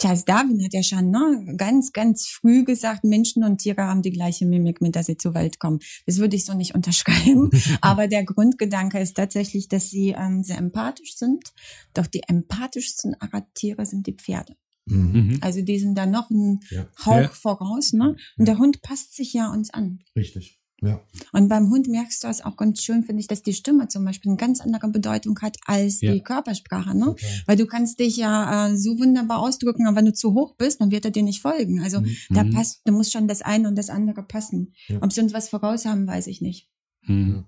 Charles 0.00 0.24
Darwin 0.24 0.62
hat 0.64 0.72
ja 0.74 0.82
schon 0.82 1.10
ne, 1.10 1.54
ganz, 1.56 1.92
ganz 1.92 2.26
früh 2.26 2.64
gesagt, 2.64 3.04
Menschen 3.04 3.44
und 3.44 3.58
Tiere 3.58 3.82
haben 3.82 4.02
die 4.02 4.10
gleiche 4.10 4.44
Mimik, 4.46 4.80
mit 4.80 4.94
der 4.94 5.04
sie 5.04 5.16
zur 5.16 5.34
Welt 5.34 5.58
kommen. 5.58 5.78
Das 6.06 6.18
würde 6.18 6.36
ich 6.36 6.44
so 6.44 6.54
nicht 6.54 6.74
unterschreiben. 6.74 7.50
Aber 7.80 8.08
der 8.08 8.24
Grundgedanke 8.24 8.98
ist 8.98 9.16
tatsächlich, 9.16 9.68
dass 9.68 9.90
sie 9.90 10.10
ähm, 10.18 10.42
sehr 10.42 10.58
empathisch 10.58 11.16
sind. 11.16 11.52
Doch 11.94 12.06
die 12.06 12.22
empathischsten 12.26 13.16
Tiere 13.54 13.86
sind 13.86 14.06
die 14.06 14.14
Pferde. 14.14 14.56
Mhm. 14.86 15.12
Mhm. 15.12 15.38
Also 15.40 15.62
die 15.62 15.78
sind 15.78 15.96
da 15.96 16.06
noch 16.06 16.30
einen 16.30 16.60
Ja, 16.70 16.86
Hauch 17.04 17.20
Ja. 17.22 17.28
voraus. 17.28 17.92
Ne? 17.92 18.16
Und 18.36 18.46
der 18.48 18.58
Hund 18.58 18.82
passt 18.82 19.14
sich 19.14 19.32
ja 19.32 19.50
uns 19.52 19.70
an. 19.72 20.00
richtig. 20.16 20.58
Ja. 20.82 21.00
Und 21.32 21.48
beim 21.48 21.70
Hund 21.70 21.88
merkst 21.88 22.22
du 22.24 22.28
es 22.28 22.44
auch 22.44 22.56
ganz 22.56 22.82
schön, 22.82 23.04
finde 23.04 23.20
ich, 23.20 23.26
dass 23.26 23.42
die 23.42 23.54
Stimme 23.54 23.88
zum 23.88 24.04
Beispiel 24.04 24.30
eine 24.30 24.36
ganz 24.36 24.60
andere 24.60 24.88
Bedeutung 24.88 25.38
hat 25.40 25.56
als 25.66 26.00
Ja. 26.02 26.12
die 26.12 26.20
Körpersprache. 26.22 26.94
Ne? 26.96 27.06
Total. 27.06 27.30
Weil 27.46 27.56
du 27.56 27.66
kannst 27.66 28.00
dich 28.00 28.16
ja 28.18 28.66
äh, 28.68 28.76
so 28.76 28.98
wunderbar 28.98 29.38
ausdrücken, 29.38 29.86
aber 29.86 29.96
wenn 29.96 30.04
du 30.06 30.12
zu 30.12 30.34
hoch 30.34 30.56
bist, 30.56 30.80
dann 30.80 30.90
wird 30.90 31.04
er 31.06 31.10
dir 31.10 31.22
nicht 31.22 31.40
folgen. 31.40 31.80
Also 31.80 32.00
Mhm. 32.00 32.16
da 32.30 32.44
Mhm. 32.44 32.50
passt, 32.50 32.80
da 32.84 32.92
muss 32.92 33.10
schon 33.10 33.28
das 33.28 33.40
eine 33.40 33.68
und 33.68 33.76
das 33.76 33.88
andere 33.88 34.22
passen. 34.24 34.74
Ja. 34.88 34.98
Ob 35.00 35.12
sie 35.12 35.20
uns 35.22 35.32
was 35.32 35.48
voraus 35.48 35.86
haben, 35.86 36.06
weiß 36.06 36.26
ich 36.26 36.40
nicht. 36.42 36.68
Mhm. 37.06 37.44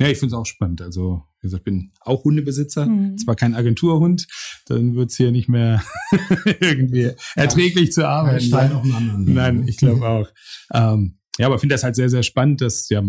Ja, 0.00 0.08
ich 0.08 0.18
finde 0.18 0.34
es 0.34 0.40
auch 0.40 0.46
spannend. 0.46 0.82
Also, 0.82 1.22
wie 1.38 1.46
gesagt, 1.46 1.60
ich 1.60 1.64
bin 1.64 1.92
auch 2.00 2.24
Hundebesitzer. 2.24 2.86
Mhm. 2.86 3.16
Zwar 3.16 3.36
kein 3.36 3.54
Agenturhund, 3.54 4.26
dann 4.66 4.96
wird's 4.96 5.16
hier 5.16 5.30
nicht 5.30 5.48
mehr 5.48 5.84
irgendwie 6.60 7.12
erträglich 7.36 7.92
zu 7.92 8.00
Ein 8.02 8.06
arbeiten. 8.10 8.40
Stein 8.44 8.72
auf 8.72 8.82
den 8.82 8.92
anderen. 8.92 9.32
Nein, 9.34 9.60
ne? 9.60 9.68
ich 9.68 9.76
glaube 9.76 10.08
auch. 10.08 10.28
Ähm, 10.72 11.18
ja, 11.38 11.46
aber 11.46 11.58
finde 11.58 11.74
das 11.74 11.82
halt 11.84 11.96
sehr, 11.96 12.08
sehr 12.10 12.22
spannend, 12.22 12.60
dass 12.60 12.88
ja, 12.88 13.02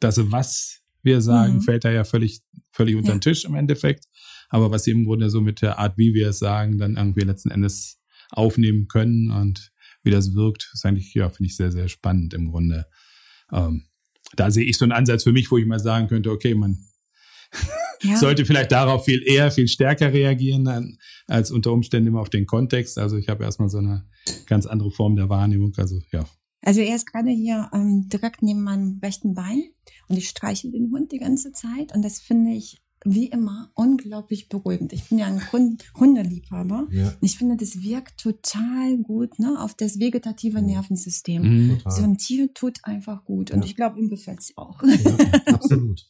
dass 0.00 0.18
was 0.30 0.80
wir 1.02 1.20
sagen, 1.20 1.56
Mhm. 1.56 1.60
fällt 1.62 1.84
da 1.84 1.90
ja 1.90 2.04
völlig, 2.04 2.40
völlig 2.70 2.96
unter 2.96 3.08
Ja. 3.10 3.14
den 3.16 3.20
Tisch 3.20 3.44
im 3.44 3.54
Endeffekt. 3.54 4.04
Aber 4.48 4.70
was 4.70 4.84
sie 4.84 4.90
im 4.92 5.04
Grunde 5.04 5.30
so 5.30 5.40
mit 5.40 5.60
der 5.62 5.78
Art, 5.78 5.96
wie 5.98 6.14
wir 6.14 6.28
es 6.30 6.38
sagen, 6.38 6.78
dann 6.78 6.96
irgendwie 6.96 7.20
letzten 7.22 7.50
Endes 7.50 8.00
aufnehmen 8.30 8.88
können 8.88 9.30
und 9.30 9.70
wie 10.02 10.10
das 10.10 10.34
wirkt, 10.34 10.70
ist 10.72 10.84
eigentlich, 10.86 11.12
ja, 11.14 11.28
finde 11.28 11.48
ich 11.50 11.56
sehr, 11.56 11.72
sehr 11.72 11.88
spannend 11.88 12.34
im 12.34 12.50
Grunde. 12.50 12.86
Ähm, 13.52 13.84
da 14.36 14.50
sehe 14.50 14.64
ich 14.64 14.76
so 14.78 14.84
einen 14.84 14.92
Ansatz 14.92 15.24
für 15.24 15.32
mich, 15.32 15.50
wo 15.50 15.58
ich 15.58 15.66
mal 15.66 15.78
sagen 15.80 16.08
könnte, 16.08 16.30
okay, 16.30 16.54
man 16.54 16.78
Ja. 18.02 18.16
sollte 18.16 18.44
vielleicht 18.44 18.72
darauf 18.72 19.04
viel 19.06 19.22
eher, 19.26 19.50
viel 19.50 19.68
stärker 19.68 20.12
reagieren, 20.12 20.64
dann, 20.64 20.98
als 21.26 21.50
unter 21.50 21.72
Umständen 21.72 22.08
immer 22.08 22.20
auf 22.20 22.30
den 22.30 22.46
Kontext. 22.46 22.98
Also 22.98 23.16
ich 23.16 23.28
habe 23.28 23.44
erstmal 23.44 23.68
so 23.70 23.78
eine 23.78 24.06
ganz 24.46 24.66
andere 24.66 24.90
Form 24.90 25.16
der 25.16 25.28
Wahrnehmung. 25.30 25.72
Also 25.78 26.00
ja, 26.12 26.26
Also 26.62 26.80
er 26.80 26.96
ist 26.96 27.06
gerade 27.06 27.30
hier 27.30 27.70
ähm, 27.72 28.08
direkt 28.08 28.42
neben 28.42 28.62
meinem 28.62 28.98
rechten 29.02 29.34
Bein 29.34 29.62
und 30.08 30.16
ich 30.16 30.28
streiche 30.28 30.70
den 30.70 30.90
Hund 30.92 31.12
die 31.12 31.18
ganze 31.18 31.52
Zeit 31.52 31.94
und 31.94 32.02
das 32.04 32.18
finde 32.18 32.52
ich 32.52 32.78
wie 33.04 33.26
immer 33.26 33.70
unglaublich 33.74 34.48
beruhigend. 34.48 34.92
Ich 34.92 35.08
bin 35.08 35.18
ja 35.18 35.26
ein 35.26 35.52
Hund 35.52 35.84
Hundeliebhaber. 35.98 36.88
Ja, 36.90 37.14
ich 37.20 37.38
finde, 37.38 37.56
das 37.56 37.80
wirkt 37.80 38.18
total 38.20 38.98
gut 38.98 39.38
ne, 39.38 39.56
auf 39.60 39.74
das 39.74 40.00
vegetative 40.00 40.60
Mhm. 40.60 40.66
Nervensystem. 40.66 41.42
Mhm. 41.42 41.78
So 41.88 42.02
ein 42.02 42.18
Tier 42.18 42.52
tut 42.52 42.80
einfach 42.82 43.24
gut. 43.24 43.52
Und 43.52 43.60
Ja. 43.60 43.66
ich 43.66 43.76
glaube, 43.76 44.00
ihm 44.00 44.08
gefällt 44.10 44.40
es 44.40 44.52
auch. 44.56 44.82
Ja, 44.82 44.88
absolut. 45.54 46.04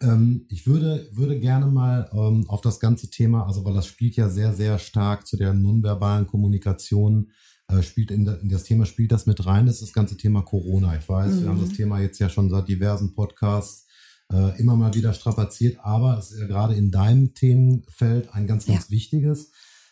Ähm, 0.00 0.46
ich 0.48 0.66
würde, 0.66 1.08
würde 1.12 1.38
gerne 1.38 1.66
mal 1.66 2.10
ähm, 2.12 2.44
auf 2.48 2.60
das 2.60 2.80
ganze 2.80 3.08
Thema, 3.08 3.46
also 3.46 3.64
weil 3.64 3.74
das 3.74 3.86
spielt 3.86 4.16
ja 4.16 4.28
sehr, 4.28 4.52
sehr 4.52 4.80
stark 4.80 5.26
zu 5.28 5.36
der 5.36 5.54
nonverbalen 5.54 6.26
Kommunikation, 6.26 7.30
spielt 7.82 8.10
in, 8.10 8.26
in 8.26 8.48
das 8.48 8.62
Thema, 8.64 8.86
spielt 8.86 9.12
das 9.12 9.26
mit 9.26 9.44
rein, 9.46 9.66
das 9.66 9.76
ist 9.76 9.82
das 9.82 9.92
ganze 9.92 10.16
Thema 10.16 10.42
Corona. 10.42 10.96
Ich 10.96 11.08
weiß, 11.08 11.42
wir 11.42 11.48
haben 11.48 11.58
Mhm. 11.58 11.66
das 11.68 11.76
Thema 11.76 12.00
jetzt 12.00 12.18
ja 12.18 12.28
schon 12.28 12.48
seit 12.50 12.68
diversen 12.68 13.12
Podcasts 13.14 13.86
äh, 14.32 14.58
immer 14.60 14.76
mal 14.76 14.94
wieder 14.94 15.12
strapaziert, 15.12 15.78
aber 15.80 16.18
es 16.18 16.30
ist 16.32 16.40
ja 16.40 16.46
gerade 16.46 16.74
in 16.74 16.90
deinem 16.90 17.34
Themenfeld 17.34 18.32
ein 18.34 18.46
ganz, 18.46 18.66
ganz 18.66 18.90
wichtiges. 18.90 19.50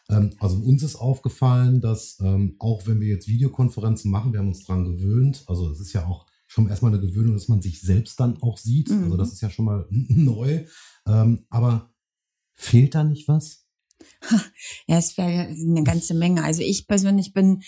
Ähm, 0.09 0.31
also 0.40 0.57
uns 0.59 0.83
ist 0.83 0.97
aufgefallen, 0.97 1.81
dass 1.81 2.19
ähm, 2.21 2.57
auch 2.59 2.87
wenn 2.87 3.00
wir 3.00 3.09
jetzt 3.09 3.28
Videokonferenzen 3.28 4.11
machen, 4.11 4.33
wir 4.33 4.40
haben 4.40 4.49
uns 4.49 4.64
dran 4.64 4.85
gewöhnt, 4.85 5.45
also 5.47 5.71
es 5.71 5.81
ist 5.81 5.93
ja 5.93 6.07
auch 6.07 6.26
schon 6.47 6.69
erstmal 6.69 6.93
eine 6.93 7.00
Gewöhnung, 7.00 7.35
dass 7.35 7.49
man 7.49 7.62
sich 7.62 7.81
selbst 7.81 8.21
dann 8.21 8.40
auch 8.43 8.59
sieht. 8.59 8.90
Mhm. 8.90 9.04
Also 9.04 9.16
das 9.16 9.33
ist 9.33 9.40
ja 9.40 9.50
schon 9.50 9.64
mal 9.64 9.87
neu. 9.90 10.64
Ähm, 11.07 11.47
aber 11.50 11.93
fehlt 12.54 12.95
da 12.95 13.02
nicht 13.02 13.26
was? 13.28 13.63
Ja, 14.86 14.98
es 14.98 15.16
wäre 15.18 15.48
eine 15.48 15.82
ganze 15.84 16.14
Menge. 16.14 16.42
Also 16.44 16.62
ich 16.62 16.86
persönlich 16.86 17.32
bin 17.32 17.62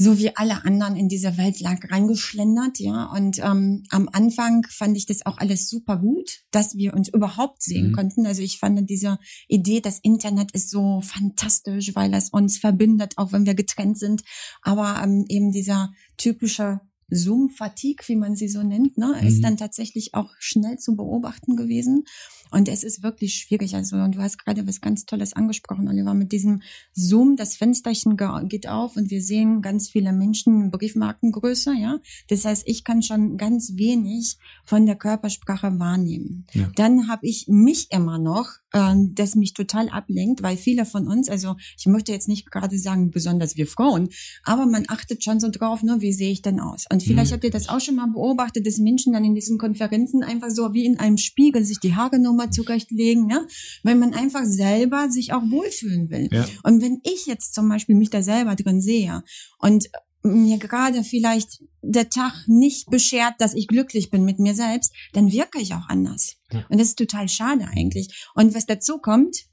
so 0.00 0.16
wie 0.16 0.36
alle 0.36 0.64
anderen 0.64 0.94
in 0.94 1.08
dieser 1.08 1.36
Welt 1.38 1.58
lag 1.58 1.90
reingeschlendert, 1.90 2.78
ja. 2.78 3.06
Und 3.12 3.40
ähm, 3.40 3.82
am 3.90 4.08
Anfang 4.12 4.64
fand 4.70 4.96
ich 4.96 5.06
das 5.06 5.26
auch 5.26 5.38
alles 5.38 5.68
super 5.68 5.96
gut, 5.96 6.44
dass 6.52 6.76
wir 6.76 6.94
uns 6.94 7.08
überhaupt 7.08 7.62
sehen 7.64 7.88
Mhm. 7.88 7.92
konnten. 7.92 8.24
Also 8.26 8.40
ich 8.42 8.58
fand 8.60 8.88
diese 8.88 9.18
Idee, 9.48 9.80
das 9.80 9.98
Internet 9.98 10.52
ist 10.52 10.70
so 10.70 11.00
fantastisch, 11.00 11.96
weil 11.96 12.14
es 12.14 12.30
uns 12.30 12.58
verbindet, 12.58 13.14
auch 13.16 13.32
wenn 13.32 13.44
wir 13.44 13.54
getrennt 13.54 13.98
sind. 13.98 14.22
Aber 14.62 15.00
ähm, 15.02 15.24
eben 15.28 15.50
dieser 15.50 15.90
typische 16.16 16.80
Zoom-Fatigue, 17.10 18.06
wie 18.06 18.16
man 18.16 18.36
sie 18.36 18.48
so 18.48 18.62
nennt, 18.62 18.98
ne, 18.98 19.18
ist 19.26 19.38
Mhm. 19.38 19.42
dann 19.42 19.56
tatsächlich 19.56 20.14
auch 20.14 20.30
schnell 20.38 20.78
zu 20.78 20.94
beobachten 20.94 21.56
gewesen. 21.56 22.04
Und 22.50 22.68
es 22.68 22.84
ist 22.84 23.02
wirklich 23.02 23.34
schwierig. 23.34 23.74
Also, 23.74 23.96
und 23.96 24.14
du 24.14 24.20
hast 24.20 24.38
gerade 24.38 24.66
was 24.66 24.80
ganz 24.80 25.04
Tolles 25.06 25.32
angesprochen, 25.34 25.88
Oliver, 25.88 26.14
mit 26.14 26.32
diesem 26.32 26.62
Zoom, 26.92 27.36
das 27.36 27.56
Fensterchen 27.56 28.16
ge- 28.16 28.46
geht 28.46 28.68
auf 28.68 28.96
und 28.96 29.10
wir 29.10 29.22
sehen 29.22 29.62
ganz 29.62 29.88
viele 29.88 30.12
Menschen 30.12 30.70
Briefmarkengröße, 30.70 31.74
ja. 31.74 31.98
Das 32.28 32.44
heißt, 32.44 32.64
ich 32.66 32.84
kann 32.84 33.02
schon 33.02 33.36
ganz 33.36 33.72
wenig 33.76 34.36
von 34.64 34.86
der 34.86 34.96
Körpersprache 34.96 35.78
wahrnehmen. 35.78 36.46
Ja. 36.52 36.68
Dann 36.76 37.08
habe 37.08 37.26
ich 37.26 37.46
mich 37.48 37.90
immer 37.90 38.18
noch, 38.18 38.48
ähm, 38.74 39.14
das 39.14 39.34
mich 39.34 39.54
total 39.54 39.88
ablenkt, 39.88 40.42
weil 40.42 40.56
viele 40.56 40.84
von 40.84 41.08
uns, 41.08 41.28
also 41.28 41.56
ich 41.78 41.86
möchte 41.86 42.12
jetzt 42.12 42.28
nicht 42.28 42.50
gerade 42.50 42.78
sagen, 42.78 43.10
besonders 43.10 43.56
wir 43.56 43.66
Frauen, 43.66 44.08
aber 44.44 44.66
man 44.66 44.84
achtet 44.88 45.24
schon 45.24 45.40
so 45.40 45.48
drauf, 45.50 45.82
ne, 45.82 45.96
wie 46.00 46.12
sehe 46.12 46.30
ich 46.32 46.42
denn 46.42 46.60
aus? 46.60 46.84
Und 46.92 47.02
vielleicht 47.02 47.30
Mhm. 47.30 47.34
habt 47.34 47.44
ihr 47.44 47.50
das 47.50 47.68
auch 47.68 47.80
schon 47.80 47.96
mal 47.96 48.06
beobachtet, 48.08 48.66
dass 48.66 48.78
Menschen 48.78 49.12
dann 49.12 49.24
in 49.24 49.34
diesen 49.34 49.58
Konferenzen 49.58 50.22
einfach 50.22 50.50
so 50.50 50.74
wie 50.74 50.84
in 50.84 50.98
einem 50.98 51.16
Spiegel 51.18 51.64
sich 51.64 51.80
die 51.80 51.94
Haare 51.94 52.18
nochmal 52.38 52.50
zurechtlegen, 52.50 53.26
ne? 53.26 53.46
weil 53.82 53.96
man 53.96 54.14
einfach 54.14 54.44
selber 54.44 55.10
sich 55.10 55.32
auch 55.32 55.42
wohlfühlen 55.42 56.10
will. 56.10 56.28
Ja. 56.30 56.46
Und 56.62 56.80
wenn 56.82 57.00
ich 57.02 57.26
jetzt 57.26 57.54
zum 57.54 57.68
Beispiel 57.68 57.96
mich 57.96 58.10
da 58.10 58.22
selber 58.22 58.54
drin 58.54 58.80
sehe 58.80 59.22
und 59.58 59.88
mir 60.22 60.58
gerade 60.58 61.04
vielleicht 61.04 61.62
der 61.80 62.10
Tag 62.10 62.32
nicht 62.46 62.90
beschert, 62.90 63.34
dass 63.38 63.54
ich 63.54 63.66
glücklich 63.68 64.10
bin 64.10 64.24
mit 64.24 64.38
mir 64.38 64.54
selbst, 64.54 64.92
dann 65.12 65.32
wirke 65.32 65.60
ich 65.60 65.74
auch 65.74 65.88
anders. 65.88 66.36
Ja. 66.52 66.64
Und 66.68 66.78
das 66.80 66.88
ist 66.88 66.98
total 66.98 67.28
schade 67.28 67.66
eigentlich. 67.68 68.26
Und 68.34 68.54
was 68.54 68.66
dazu 68.66 68.98
kommt, 68.98 69.44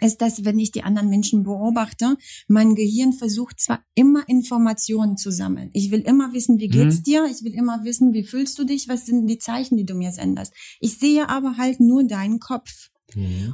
ist, 0.00 0.20
dass 0.22 0.44
wenn 0.44 0.58
ich 0.58 0.70
die 0.72 0.82
anderen 0.84 1.08
Menschen 1.08 1.42
beobachte, 1.42 2.16
mein 2.46 2.74
Gehirn 2.74 3.12
versucht 3.12 3.60
zwar 3.60 3.80
immer 3.94 4.28
Informationen 4.28 5.16
zu 5.16 5.30
sammeln. 5.30 5.70
Ich 5.72 5.90
will 5.90 6.00
immer 6.00 6.32
wissen, 6.32 6.58
wie 6.58 6.68
geht's 6.68 6.98
Mhm. 6.98 7.02
dir? 7.02 7.24
Ich 7.30 7.42
will 7.44 7.54
immer 7.54 7.84
wissen, 7.84 8.12
wie 8.12 8.24
fühlst 8.24 8.58
du 8.58 8.64
dich? 8.64 8.88
Was 8.88 9.06
sind 9.06 9.26
die 9.26 9.38
Zeichen, 9.38 9.76
die 9.76 9.84
du 9.86 9.94
mir 9.94 10.12
sendest? 10.12 10.52
Ich 10.80 10.98
sehe 10.98 11.28
aber 11.28 11.56
halt 11.56 11.80
nur 11.80 12.04
deinen 12.04 12.38
Kopf. 12.40 12.90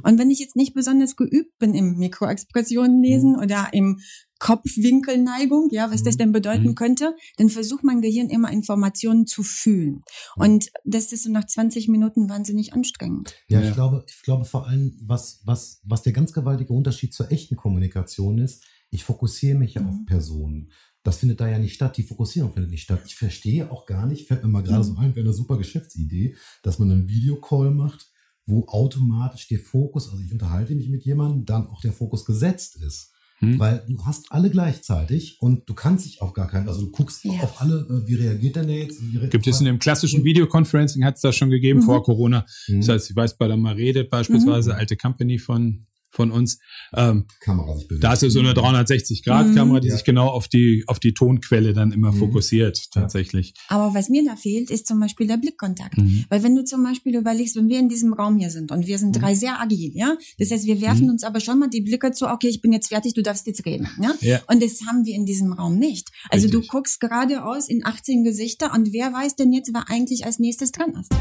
Und 0.03 0.19
wenn 0.19 0.29
ich 0.31 0.39
jetzt 0.39 0.57
nicht 0.57 0.73
besonders 0.73 1.15
geübt 1.15 1.57
bin 1.59 1.73
im 1.73 1.95
Mikroexpressionen 1.97 3.01
lesen 3.01 3.37
oder 3.37 3.69
im 3.71 3.99
Kopfwinkelneigung, 4.45 5.69
ja, 5.71 5.91
was 5.91 6.03
das 6.03 6.15
Mhm. 6.15 6.19
denn 6.19 6.31
bedeuten 6.31 6.67
Mhm. 6.69 6.75
könnte, 6.75 7.15
dann 7.37 7.49
versucht 7.49 7.83
mein 7.83 8.01
Gehirn 8.01 8.29
immer 8.29 8.51
Informationen 8.51 9.25
zu 9.25 9.43
fühlen. 9.43 10.01
Und 10.35 10.69
das 10.83 11.11
ist 11.11 11.23
so 11.23 11.31
nach 11.31 11.45
20 11.45 11.87
Minuten 11.87 12.29
wahnsinnig 12.29 12.73
anstrengend. 12.73 13.33
Ja, 13.47 13.61
Ja. 13.61 13.67
ich 13.69 13.73
glaube, 13.73 14.05
ich 14.07 14.21
glaube 14.23 14.45
vor 14.45 14.67
allem, 14.67 14.97
was, 15.01 15.41
was, 15.45 15.81
was 15.83 16.03
der 16.03 16.13
ganz 16.13 16.33
gewaltige 16.33 16.73
Unterschied 16.73 17.13
zur 17.13 17.31
echten 17.31 17.55
Kommunikation 17.55 18.37
ist, 18.37 18.63
ich 18.91 19.03
fokussiere 19.03 19.57
mich 19.57 19.73
ja 19.73 19.81
Mhm. 19.81 19.87
auf 19.89 19.95
Personen. 20.05 20.71
Das 21.03 21.17
findet 21.17 21.39
da 21.39 21.47
ja 21.47 21.59
nicht 21.59 21.73
statt. 21.75 21.97
Die 21.97 22.03
Fokussierung 22.03 22.51
findet 22.53 22.71
nicht 22.71 22.81
statt. 22.83 23.01
Ich 23.05 23.15
verstehe 23.15 23.71
auch 23.71 23.85
gar 23.85 24.05
nicht, 24.07 24.27
fällt 24.27 24.43
mir 24.43 24.49
mal 24.49 24.61
gerade 24.63 24.79
Mhm. 24.87 24.93
so 24.95 24.97
ein, 24.97 25.15
wäre 25.15 25.25
eine 25.25 25.33
super 25.33 25.57
Geschäftsidee, 25.57 26.35
dass 26.63 26.79
man 26.79 26.91
einen 26.91 27.07
Videocall 27.09 27.71
macht, 27.71 28.11
wo 28.47 28.65
automatisch 28.67 29.47
der 29.47 29.59
Fokus, 29.59 30.09
also 30.09 30.21
ich 30.23 30.31
unterhalte 30.31 30.75
mich 30.75 30.89
mit 30.89 31.03
jemandem, 31.03 31.45
dann 31.45 31.67
auch 31.67 31.81
der 31.81 31.93
Fokus 31.93 32.25
gesetzt 32.25 32.77
ist. 32.83 33.11
Hm. 33.53 33.59
Weil 33.59 33.83
du 33.87 34.05
hast 34.05 34.25
alle 34.31 34.49
gleichzeitig 34.49 35.37
und 35.39 35.69
du 35.69 35.73
kannst 35.73 36.05
dich 36.05 36.21
auf 36.21 36.33
gar 36.33 36.47
keinen, 36.47 36.67
also 36.67 36.81
du 36.81 36.91
guckst 36.91 37.23
Ja. 37.25 37.31
auf 37.41 37.61
alle, 37.61 37.75
äh, 37.89 38.07
wie 38.07 38.15
reagiert 38.15 38.55
denn 38.55 38.67
der 38.67 38.79
jetzt? 38.79 38.99
Gibt 39.29 39.47
es 39.47 39.59
in 39.59 39.65
dem 39.65 39.79
klassischen 39.79 40.23
Videoconferencing, 40.23 41.03
hat 41.05 41.15
es 41.15 41.21
das 41.21 41.35
schon 41.35 41.49
gegeben 41.49 41.79
Mhm. 41.79 41.83
vor 41.83 42.03
Corona. 42.03 42.45
Mhm. 42.67 42.81
Das 42.81 42.89
heißt, 42.89 43.09
ich 43.09 43.15
weiß, 43.15 43.37
bei 43.37 43.47
der 43.47 43.57
Maredet 43.57 44.09
beispielsweise, 44.09 44.71
Mhm. 44.71 44.75
alte 44.77 44.97
Company 44.97 45.37
von, 45.39 45.85
von 46.15 46.31
uns, 46.31 46.59
ähm, 46.95 47.25
Kamera 47.41 47.75
sich 47.77 47.87
bewegt. 47.87 48.03
da 48.03 48.13
ist 48.13 48.23
ja 48.23 48.29
so 48.29 48.39
eine 48.39 48.53
360-Grad-Kamera, 48.53 49.79
die 49.81 49.89
Ja. 49.89 49.95
sich 49.95 50.03
genau 50.05 50.27
auf 50.29 50.47
die, 50.47 50.83
auf 50.87 50.99
die 50.99 51.13
Tonquelle 51.13 51.73
dann 51.73 51.91
immer 51.91 52.11
Mhm. 52.13 52.17
fokussiert, 52.19 52.91
tatsächlich. 52.91 53.53
Aber 53.67 53.93
was 53.93 54.09
mir 54.09 54.23
da 54.25 54.35
fehlt, 54.35 54.69
ist 54.71 54.87
zum 54.87 54.99
Beispiel 54.99 55.27
der 55.27 55.37
Blickkontakt. 55.37 55.97
Mhm. 55.97 56.25
Weil 56.29 56.41
wenn 56.43 56.55
du 56.55 56.63
zum 56.63 56.83
Beispiel 56.83 57.15
überlegst, 57.15 57.55
wenn 57.57 57.67
wir 57.67 57.79
in 57.79 57.89
diesem 57.89 58.13
Raum 58.13 58.37
hier 58.37 58.49
sind 58.49 58.71
und 58.71 58.87
wir 58.87 58.97
sind 58.97 59.15
Mhm. 59.15 59.19
drei 59.21 59.35
sehr 59.35 59.59
agil, 59.61 59.91
ja, 59.93 60.15
das 60.39 60.51
heißt, 60.51 60.65
wir 60.65 60.79
werfen 60.81 61.03
Mhm. 61.05 61.09
uns 61.11 61.23
aber 61.23 61.39
schon 61.41 61.59
mal 61.59 61.69
die 61.69 61.81
Blicke 61.81 62.11
zu, 62.13 62.27
okay, 62.27 62.47
ich 62.47 62.61
bin 62.61 62.71
jetzt 62.71 62.87
fertig, 62.87 63.13
du 63.13 63.21
darfst 63.21 63.45
jetzt 63.47 63.65
reden, 63.65 63.87
ja. 64.01 64.13
Ja. 64.21 64.39
Und 64.47 64.63
das 64.63 64.79
haben 64.87 65.05
wir 65.05 65.13
in 65.15 65.25
diesem 65.25 65.51
Raum 65.53 65.77
nicht. 65.77 66.09
Also 66.29 66.45
Richtig. 66.47 66.61
du 66.61 66.67
guckst 66.71 66.99
geradeaus 67.01 67.67
in 67.67 67.85
18 67.85 68.23
Gesichter 68.23 68.73
und 68.73 68.93
wer 68.93 69.11
weiß 69.11 69.35
denn 69.35 69.51
jetzt, 69.51 69.71
wer 69.73 69.83
eigentlich 69.89 70.25
als 70.25 70.39
nächstes 70.39 70.71
dran 70.71 70.93
ist? 70.99 71.11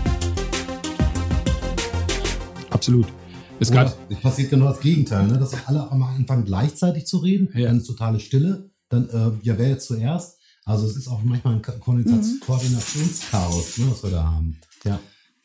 Absolut. 2.71 3.07
Ist 3.68 3.73
Oder 3.73 3.94
es 4.11 4.21
passiert 4.21 4.50
genau 4.50 4.66
das 4.68 4.80
Gegenteil, 4.80 5.26
ne? 5.26 5.38
dass 5.38 5.54
alle 5.66 5.90
am 5.90 6.02
Anfang 6.02 6.44
gleichzeitig 6.44 7.06
zu 7.06 7.18
reden, 7.18 7.49
Ja. 7.54 7.66
dann 7.68 7.78
ist 7.78 7.87
totale 7.87 8.21
Stille, 8.21 8.71
dann, 8.88 9.09
äh, 9.09 9.30
ja, 9.42 9.59
wer 9.59 9.68
jetzt 9.68 9.87
zuerst? 9.87 10.38
Also 10.64 10.87
es 10.87 10.97
ist 10.97 11.09
auch 11.09 11.23
manchmal 11.23 11.54
ein 11.54 11.62
Mhm. 11.62 12.40
Koordinationschaos, 12.40 13.78
ne, 13.78 13.87
was 13.90 14.02
wir 14.02 14.11
da 14.11 14.25
haben. 14.25 14.56
Ja. 14.85 14.99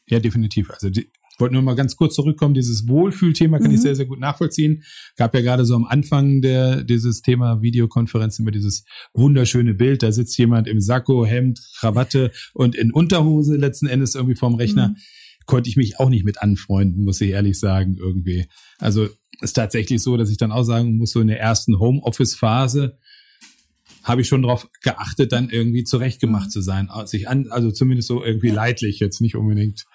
Ja, 0.08 0.20
definitiv. 0.20 0.72
Also 0.72 0.90
die, 0.90 1.10
wollte 1.38 1.54
nur 1.54 1.62
mal 1.64 1.76
ganz 1.76 1.96
kurz 1.96 2.16
zurückkommen. 2.16 2.54
Dieses 2.54 2.88
Wohlfühlthema 2.88 3.60
kann 3.60 3.70
Mhm. 3.70 3.76
ich 3.76 3.82
sehr, 3.82 3.96
sehr 3.96 4.06
gut 4.06 4.20
nachvollziehen. 4.20 4.84
Gab 5.16 5.34
ja 5.34 5.42
gerade 5.42 5.66
so 5.66 5.74
am 5.76 5.86
Anfang 5.86 6.42
der, 6.42 6.84
dieses 6.84 7.22
Thema 7.22 7.62
Videokonferenz 7.62 8.40
immer 8.40 8.52
dieses 8.52 8.84
wunderschöne 9.14 9.74
Bild. 9.74 10.04
Da 10.04 10.12
sitzt 10.12 10.38
jemand 10.38 10.68
im 10.68 10.82
Sakko, 10.82 11.26
Hemd, 11.26 11.62
Krawatte 11.80 12.32
und 12.54 12.76
in 12.76 12.92
Unterhose 12.92 13.56
letzten 13.56 13.88
Endes 13.88 14.16
irgendwie 14.16 14.36
vorm 14.36 14.56
Rechner. 14.56 14.90
Mhm. 14.90 14.96
Konnte 15.50 15.68
ich 15.68 15.78
mich 15.78 16.00
auch 16.00 16.10
nicht 16.10 16.26
mit 16.26 16.44
anfreunden, 16.44 17.06
muss 17.06 17.20
ich 17.22 17.32
ehrlich 17.32 17.60
sagen, 17.60 17.98
irgendwie. 18.00 18.46
Also 18.78 19.10
ist 19.42 19.54
tatsächlich 19.54 20.00
so, 20.00 20.16
dass 20.16 20.30
ich 20.30 20.38
dann 20.38 20.52
auch 20.52 20.62
sagen 20.62 20.96
muss, 20.98 21.12
so 21.12 21.22
in 21.22 21.28
der 21.28 21.40
ersten 21.40 21.80
Homeoffice-Phase 21.80 23.00
habe 24.04 24.22
ich 24.22 24.28
schon 24.28 24.44
darauf 24.44 24.70
geachtet, 24.84 25.32
dann 25.32 25.50
irgendwie 25.50 25.84
zurechtgemacht 25.86 26.52
zu 26.52 26.62
sein. 26.62 26.88
Sich 27.06 27.28
an, 27.28 27.48
also 27.50 27.72
zumindest 27.72 28.10
so 28.10 28.24
irgendwie 28.24 28.52
leidlich, 28.52 29.00
jetzt 29.00 29.22
nicht 29.22 29.36
unbedingt 29.36 29.86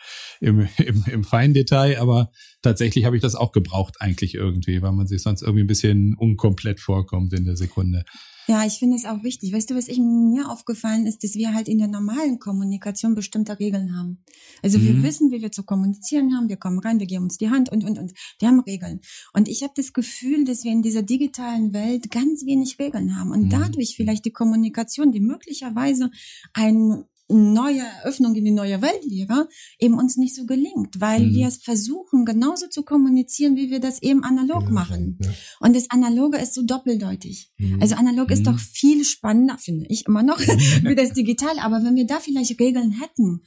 im, 0.40 0.66
im, 0.78 1.04
im 1.06 1.23
Feindetail, 1.23 2.00
aber 2.00 2.32
tatsächlich 2.61 3.04
habe 3.04 3.14
ich 3.14 3.23
das 3.23 3.37
auch 3.37 3.52
gebraucht 3.52 4.00
eigentlich 4.00 4.34
irgendwie, 4.34 4.82
weil 4.82 4.90
man 4.90 5.06
sich 5.06 5.23
sonst 5.23 5.42
irgendwie 5.42 5.62
ein 5.62 5.68
bisschen 5.68 6.16
unkomplett 6.16 6.80
vorkommt 6.80 7.32
in 7.32 7.44
der 7.44 7.56
Sekunde. 7.56 8.02
Ja, 8.46 8.64
ich 8.66 8.78
finde 8.78 8.96
es 8.96 9.06
auch 9.06 9.22
wichtig. 9.22 9.52
Weißt 9.52 9.70
du, 9.70 9.74
was 9.74 9.88
ich, 9.88 9.98
mir 9.98 10.50
aufgefallen 10.50 11.06
ist, 11.06 11.24
dass 11.24 11.34
wir 11.34 11.54
halt 11.54 11.66
in 11.68 11.78
der 11.78 11.88
normalen 11.88 12.38
Kommunikation 12.38 13.14
bestimmte 13.14 13.58
Regeln 13.58 13.96
haben. 13.96 14.22
Also 14.62 14.82
wir 14.82 14.92
Mhm. 14.94 15.02
wissen, 15.02 15.30
wie 15.30 15.40
wir 15.40 15.50
zu 15.50 15.62
kommunizieren 15.64 16.36
haben. 16.36 16.48
Wir 16.48 16.56
kommen 16.58 16.78
rein, 16.78 17.00
wir 17.00 17.06
geben 17.06 17.24
uns 17.24 17.38
die 17.38 17.48
Hand 17.50 17.70
und, 17.70 17.84
und, 17.84 17.98
und. 17.98 18.12
Wir 18.38 18.48
haben 18.48 18.60
Regeln. 18.60 19.00
Und 19.32 19.48
ich 19.48 19.62
habe 19.62 19.72
das 19.76 19.92
Gefühl, 19.92 20.44
dass 20.44 20.62
wir 20.64 20.72
in 20.72 20.82
dieser 20.82 21.02
digitalen 21.02 21.72
Welt 21.72 22.10
ganz 22.10 22.44
wenig 22.44 22.78
Regeln 22.78 23.18
haben 23.18 23.30
und 23.30 23.44
Mhm. 23.44 23.50
dadurch 23.50 23.96
vielleicht 23.96 24.24
die 24.26 24.32
Kommunikation, 24.32 25.10
die 25.12 25.20
möglicherweise 25.20 26.10
eine 26.52 27.06
neue 27.28 27.80
Eröffnung 27.80 28.34
in 28.34 28.44
die 28.44 28.50
neue 28.50 28.82
Welt 28.82 29.02
wäre, 29.08 29.48
eben 29.78 29.94
uns 29.98 30.16
nicht 30.16 30.34
so 30.36 30.44
gelingt, 30.44 31.00
weil 31.00 31.26
Mhm. 31.26 31.34
wir 31.34 31.48
es 31.48 31.56
versuchen, 31.58 32.24
genauso 32.24 32.66
zu 32.68 32.82
kommunizieren, 32.82 33.56
wie 33.56 33.70
wir 33.70 33.80
das 33.80 34.02
eben 34.02 34.22
analog 34.24 34.64
Ja, 34.64 34.70
machen. 34.70 35.18
Ja. 35.22 35.30
Und 35.60 35.74
das 35.74 35.90
Analoge 35.90 36.38
ist 36.38 36.54
so 36.54 36.62
doppeldeutig. 36.62 37.50
Mhm. 37.58 37.80
Also 37.80 37.94
analog 37.94 38.30
ist 38.30 38.40
Mhm. 38.40 38.44
doch 38.44 38.58
viel 38.58 39.04
spannender, 39.04 39.56
finde 39.58 39.86
ich 39.88 40.06
immer 40.06 40.22
noch, 40.22 40.38
wie 40.84 40.94
das 40.94 41.12
digital. 41.14 41.58
Aber 41.60 41.82
wenn 41.82 41.96
wir 41.96 42.06
da 42.06 42.20
vielleicht 42.20 42.60
Regeln 42.60 42.92
hätten, 43.00 43.40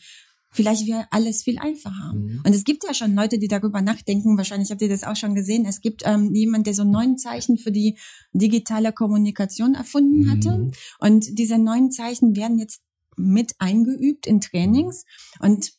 vielleicht 0.50 0.88
wäre 0.88 1.06
alles 1.12 1.44
viel 1.44 1.60
einfacher. 1.60 2.14
Mhm. 2.16 2.42
Und 2.46 2.56
es 2.56 2.64
gibt 2.64 2.84
ja 2.84 2.96
schon 2.96 3.14
Leute, 3.14 3.38
die 3.38 3.48
darüber 3.48 3.84
nachdenken. 3.84 4.38
Wahrscheinlich 4.38 4.72
habt 4.72 4.82
ihr 4.82 4.90
das 4.90 5.04
auch 5.04 5.16
schon 5.16 5.36
gesehen. 5.36 5.66
Es 5.66 5.82
gibt 5.82 6.02
ähm, 6.06 6.34
jemand, 6.34 6.66
der 6.66 6.74
so 6.74 6.84
neun 6.84 7.18
Zeichen 7.20 7.58
für 7.60 7.72
die 7.72 7.96
digitale 8.34 8.92
Kommunikation 8.92 9.76
erfunden 9.76 10.32
hatte. 10.32 10.58
Mhm. 10.58 10.72
Und 11.00 11.38
diese 11.38 11.60
neun 11.60 11.92
Zeichen 11.92 12.36
werden 12.36 12.58
jetzt 12.58 12.82
mit 13.18 13.54
eingeübt 13.60 14.28
in 14.28 14.40
Trainings. 14.42 15.06
Und 15.40 15.72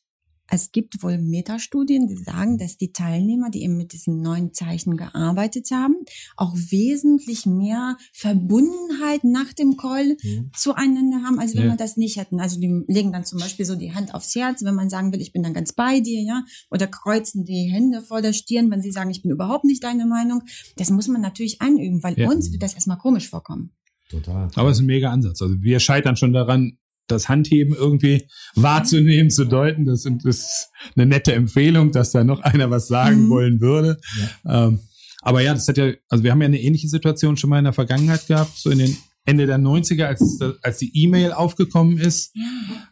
es 0.51 0.73
gibt 0.73 1.03
wohl 1.03 1.19
Metastudien, 1.19 2.09
die 2.09 2.17
sagen, 2.17 2.57
dass 2.57 2.79
die 2.79 2.91
Teilnehmer, 2.91 3.51
die 3.51 3.63
eben 3.65 3.77
mit 3.77 3.93
diesen 3.93 4.23
neuen 4.23 4.55
Zeichen 4.55 4.97
gearbeitet 4.97 5.71
haben, 5.71 5.97
auch 6.39 6.55
wesentlich 6.57 7.45
mehr 7.45 7.99
Verbundenheit 8.15 9.25
nach 9.25 9.53
dem 9.53 9.77
Call 9.77 10.17
Mhm. 10.23 10.51
zueinander 10.57 11.23
haben, 11.23 11.39
als 11.39 11.55
wenn 11.55 11.65
Ja. 11.65 11.73
wir 11.73 11.77
das 11.77 11.99
nicht 11.99 12.17
hätten. 12.17 12.41
Also 12.41 12.59
die 12.59 12.83
legen 12.87 13.13
dann 13.13 13.27
zum 13.27 13.41
Beispiel 13.41 13.67
so 13.67 13.75
die 13.77 13.93
Hand 13.95 14.15
aufs 14.15 14.35
Herz, 14.35 14.65
wenn 14.65 14.75
man 14.75 14.89
sagen 14.89 15.13
will, 15.13 15.21
ich 15.21 15.33
bin 15.33 15.43
dann 15.43 15.53
ganz 15.53 15.73
bei 15.75 16.01
dir, 16.01 16.23
ja, 16.23 16.43
oder 16.71 16.87
kreuzen 16.87 17.45
die 17.45 17.69
Hände 17.71 18.01
vor 18.01 18.23
der 18.23 18.33
Stirn, 18.33 18.71
wenn 18.71 18.81
sie 18.81 18.91
sagen, 18.91 19.11
ich 19.11 19.21
bin 19.21 19.31
überhaupt 19.31 19.65
nicht 19.65 19.85
deine 19.85 20.07
Meinung. 20.07 20.43
Das 20.77 20.89
muss 20.91 21.09
man 21.09 21.21
natürlich 21.21 21.61
einüben, 21.61 22.03
weil 22.03 22.19
Ja. 22.19 22.27
uns 22.31 22.53
wird 22.53 22.63
das 22.63 22.73
erstmal 22.73 22.97
komisch 22.97 23.29
vorkommen. 23.29 23.73
Total. 24.09 24.49
Aber 24.55 24.71
es 24.71 24.79
ist 24.79 24.83
ein 24.83 24.87
mega 24.87 25.11
Ansatz. 25.11 25.43
Also 25.43 25.63
wir 25.63 25.79
scheitern 25.81 26.17
schon 26.17 26.33
daran, 26.33 26.79
das 27.09 27.29
Handheben 27.29 27.75
irgendwie 27.75 28.25
wahrzunehmen, 28.55 29.31
zu 29.31 29.45
deuten. 29.45 29.85
Das 29.87 30.05
ist- 30.05 30.69
eine 30.97 31.07
nette 31.07 31.33
Empfehlung, 31.33 31.91
dass 31.93 32.13
da 32.13 32.25
noch 32.25 32.41
einer 32.41 32.71
was 32.71 32.89
sagen 32.89 33.25
Mhm. 33.27 33.31
wollen 33.31 33.61
würde. 33.61 33.99
Ähm, 34.47 34.81
aber 35.23 35.41
ja, 35.43 35.53
das 35.55 35.67
hat 35.69 35.79
ja, 35.79 35.93
also 36.09 36.23
wir 36.25 36.31
haben 36.31 36.41
ja 36.43 36.47
eine 36.47 36.61
ähnliche 36.61 36.89
Situation 36.89 37.37
schon 37.37 37.51
mal 37.51 37.59
in 37.59 37.65
der 37.65 37.73
Vergangenheit 37.73 38.27
gehabt, 38.29 38.57
so 38.57 38.71
in 38.71 38.79
den 38.79 38.97
Ende 39.25 39.47
der 39.47 39.59
90er, 39.59 40.07
als, 40.07 40.39
als 40.63 40.79
die 40.79 40.91
E-Mail 41.03 41.33
aufgekommen 41.33 41.99
ist, 41.99 42.33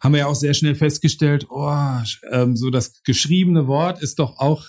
haben 0.00 0.12
wir 0.12 0.18
ja 0.20 0.26
auch 0.26 0.34
sehr 0.34 0.52
schnell 0.52 0.74
festgestellt, 0.74 1.46
oh, 1.48 1.72
ähm, 2.30 2.56
so 2.56 2.68
das 2.70 3.02
geschriebene 3.04 3.66
Wort 3.68 4.02
ist 4.02 4.18
doch 4.18 4.38
auch 4.38 4.64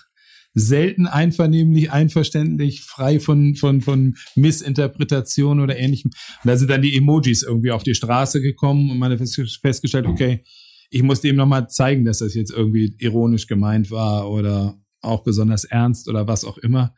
selten 0.58 1.06
einvernehmlich, 1.06 1.92
einverständlich, 1.92 2.82
frei 2.82 3.20
von, 3.20 3.56
von, 3.56 3.82
von 3.82 4.16
Missinterpretation 4.36 5.60
oder 5.60 5.78
ähnlichem. 5.78 6.12
Und 6.44 6.48
da 6.48 6.58
sind 6.58 6.70
dann 6.70 6.82
die 6.82 6.96
Emojis 6.96 7.44
irgendwie 7.44 7.72
auf 7.72 7.84
die 7.84 7.96
Straße 7.96 8.42
gekommen 8.42 8.90
und 8.90 8.98
man 8.98 9.12
hat 9.12 9.20
fest- 9.20 9.60
festgestellt, 9.62 10.08
okay, 10.08 10.44
ich 10.90 11.04
muss 11.04 11.22
dem 11.22 11.36
nochmal 11.36 11.70
zeigen, 11.70 12.06
dass 12.06 12.20
das 12.20 12.34
jetzt 12.34 12.52
irgendwie 12.52 12.96
ironisch 12.98 13.48
gemeint 13.48 13.92
war 13.92 14.30
oder 14.32 14.80
auch 15.02 15.24
besonders 15.24 15.64
ernst 15.64 16.08
oder 16.10 16.28
was 16.28 16.44
auch 16.44 16.58
immer. 16.58 16.96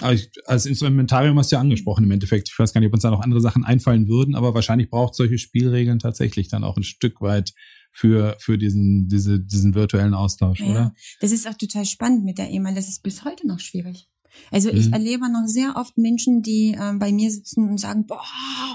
Aber 0.00 0.14
ich, 0.14 0.30
als 0.46 0.66
Instrumentarium 0.66 1.38
hast 1.38 1.52
du 1.52 1.56
ja 1.56 1.60
angesprochen 1.60 2.04
im 2.04 2.10
Endeffekt. 2.10 2.48
Ich 2.50 2.58
weiß 2.58 2.72
gar 2.72 2.80
nicht, 2.80 2.88
ob 2.88 2.94
uns 2.94 3.02
da 3.02 3.10
noch 3.10 3.20
andere 3.20 3.40
Sachen 3.40 3.64
einfallen 3.64 4.08
würden, 4.08 4.34
aber 4.34 4.54
wahrscheinlich 4.54 4.90
braucht 4.90 5.14
solche 5.14 5.38
Spielregeln 5.38 5.98
tatsächlich 5.98 6.48
dann 6.48 6.64
auch 6.64 6.76
ein 6.76 6.82
Stück 6.82 7.20
weit 7.20 7.52
für, 7.92 8.36
für 8.40 8.58
diesen, 8.58 9.06
diese, 9.08 9.38
diesen 9.38 9.74
virtuellen 9.74 10.14
Austausch, 10.14 10.60
Ja, 10.60 10.66
oder? 10.70 10.94
Das 11.20 11.30
ist 11.30 11.46
auch 11.46 11.54
total 11.54 11.84
spannend 11.84 12.24
mit 12.24 12.38
der 12.38 12.50
E-Mail. 12.50 12.74
Das 12.74 12.88
ist 12.88 13.02
bis 13.02 13.24
heute 13.24 13.46
noch 13.46 13.60
schwierig. 13.60 14.08
Also 14.50 14.70
ich 14.70 14.86
Mhm. 14.86 14.92
erlebe 14.94 15.30
noch 15.30 15.46
sehr 15.46 15.76
oft 15.76 15.98
Menschen, 15.98 16.40
die 16.40 16.74
ähm, 16.80 16.98
bei 16.98 17.12
mir 17.12 17.30
sitzen 17.30 17.68
und 17.68 17.78
sagen, 17.78 18.06
boah, 18.06 18.24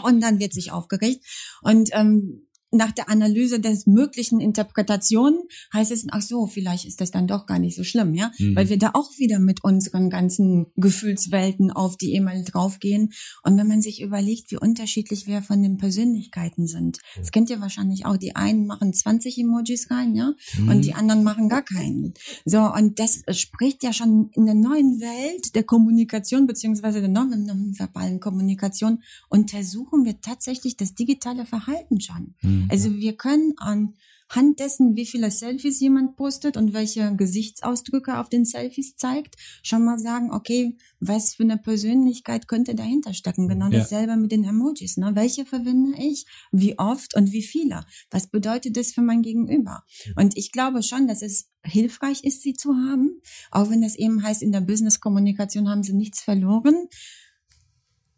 und 0.04 0.22
dann 0.22 0.40
wird 0.40 0.54
sich 0.54 0.72
aufgeregt. 0.72 1.26
Und 1.64 1.90
ähm, 1.94 2.47
nach 2.78 2.92
der 2.92 3.10
Analyse 3.10 3.60
des 3.60 3.86
möglichen 3.88 4.40
Interpretationen 4.40 5.40
heißt 5.74 5.92
es, 5.92 6.06
ach 6.12 6.22
so, 6.22 6.48
vielleicht 6.48 6.86
ist 6.86 7.02
das 7.02 7.12
dann 7.12 7.28
doch 7.28 7.46
gar 7.46 7.60
nicht 7.60 7.76
so 7.76 7.84
schlimm, 7.84 8.14
ja, 8.14 8.32
Mhm. 8.40 8.56
weil 8.56 8.70
wir 8.70 8.78
da 8.78 8.92
auch 8.94 9.12
wieder 9.18 9.40
mit 9.40 9.64
unseren 9.64 10.10
ganzen 10.10 10.68
Gefühlswelten 10.76 11.72
auf 11.72 11.98
die 11.98 12.14
E-Mail 12.14 12.44
draufgehen. 12.44 13.12
Und 13.44 13.58
wenn 13.58 13.68
man 13.68 13.82
sich 13.82 14.02
überlegt, 14.02 14.52
wie 14.52 14.58
unterschiedlich 14.58 15.28
wir 15.28 15.42
von 15.42 15.62
den 15.62 15.78
Persönlichkeiten 15.78 16.68
sind, 16.68 17.00
das 17.18 17.32
kennt 17.32 17.50
ihr 17.50 17.60
wahrscheinlich 17.62 18.06
auch, 18.06 18.18
die 18.18 18.36
einen 18.36 18.66
machen 18.68 18.94
20 18.94 19.38
Emojis 19.40 19.90
rein, 19.92 20.16
ja, 20.16 20.34
Mhm. 20.58 20.70
und 20.70 20.82
die 20.86 20.94
anderen 20.94 21.24
machen 21.24 21.50
gar 21.50 21.64
keinen. 21.64 22.14
So, 22.46 22.62
und 22.74 23.00
das 23.00 23.24
spricht 23.32 23.84
ja 23.84 23.94
schon 23.94 24.30
in 24.34 24.46
der 24.46 24.56
neuen 24.56 25.00
Welt 25.02 25.56
der 25.56 25.64
Kommunikation 25.64 26.46
beziehungsweise 26.48 27.00
der 27.00 27.10
non- 27.10 27.46
nonverbalen 27.46 28.20
Kommunikation 28.20 29.02
untersuchen 29.30 30.06
wir 30.06 30.20
tatsächlich 30.22 30.78
das 30.78 30.94
digitale 30.96 31.46
Verhalten 31.46 32.00
schon. 32.02 32.36
Mhm. 32.68 32.72
Also 32.72 32.96
wir 32.96 33.16
können 33.18 33.54
anhand 33.58 34.60
dessen, 34.60 34.96
wie 34.96 35.06
viele 35.06 35.32
Selfies 35.32 35.80
jemand 35.80 36.16
postet 36.18 36.58
und 36.58 36.74
welche 36.74 37.16
Gesichtsausdrücke 37.16 38.20
auf 38.20 38.30
den 38.30 38.44
Selfies 38.46 38.96
zeigt, 38.98 39.36
schon 39.64 39.86
mal 39.86 40.00
sagen, 40.00 40.32
okay, 40.32 40.78
was 41.00 41.36
für 41.36 41.44
eine 41.44 41.58
Persönlichkeit 41.58 42.48
könnte 42.48 42.76
dahinter 42.76 43.14
stecken? 43.14 43.48
Genau 43.48 43.70
Ja. 43.70 43.80
dasselbe 43.80 44.18
mit 44.18 44.32
den 44.32 44.44
Emojis. 44.44 44.98
Ne? 44.98 45.12
Welche 45.16 45.46
verwende 45.46 45.98
ich? 46.02 46.26
Wie 46.52 46.78
oft 46.78 47.16
und 47.16 47.32
wie 47.32 47.44
viele? 47.44 47.86
Was 48.12 48.28
bedeutet 48.28 48.76
das 48.76 48.92
für 48.92 49.02
mein 49.02 49.22
Gegenüber? 49.22 49.84
Und 50.16 50.36
ich 50.38 50.52
glaube 50.52 50.84
schon, 50.84 51.08
dass 51.08 51.22
es 51.22 51.50
hilfreich 51.64 52.24
ist, 52.24 52.42
sie 52.44 52.54
zu 52.54 52.74
haben, 52.76 53.22
auch 53.52 53.70
wenn 53.70 53.82
das 53.82 53.96
eben 53.96 54.24
heißt, 54.24 54.42
in 54.42 54.52
der 54.52 54.62
Business-Kommunikation 54.62 55.70
haben 55.70 55.84
sie 55.84 55.94
nichts 55.94 56.22
verloren. 56.22 56.88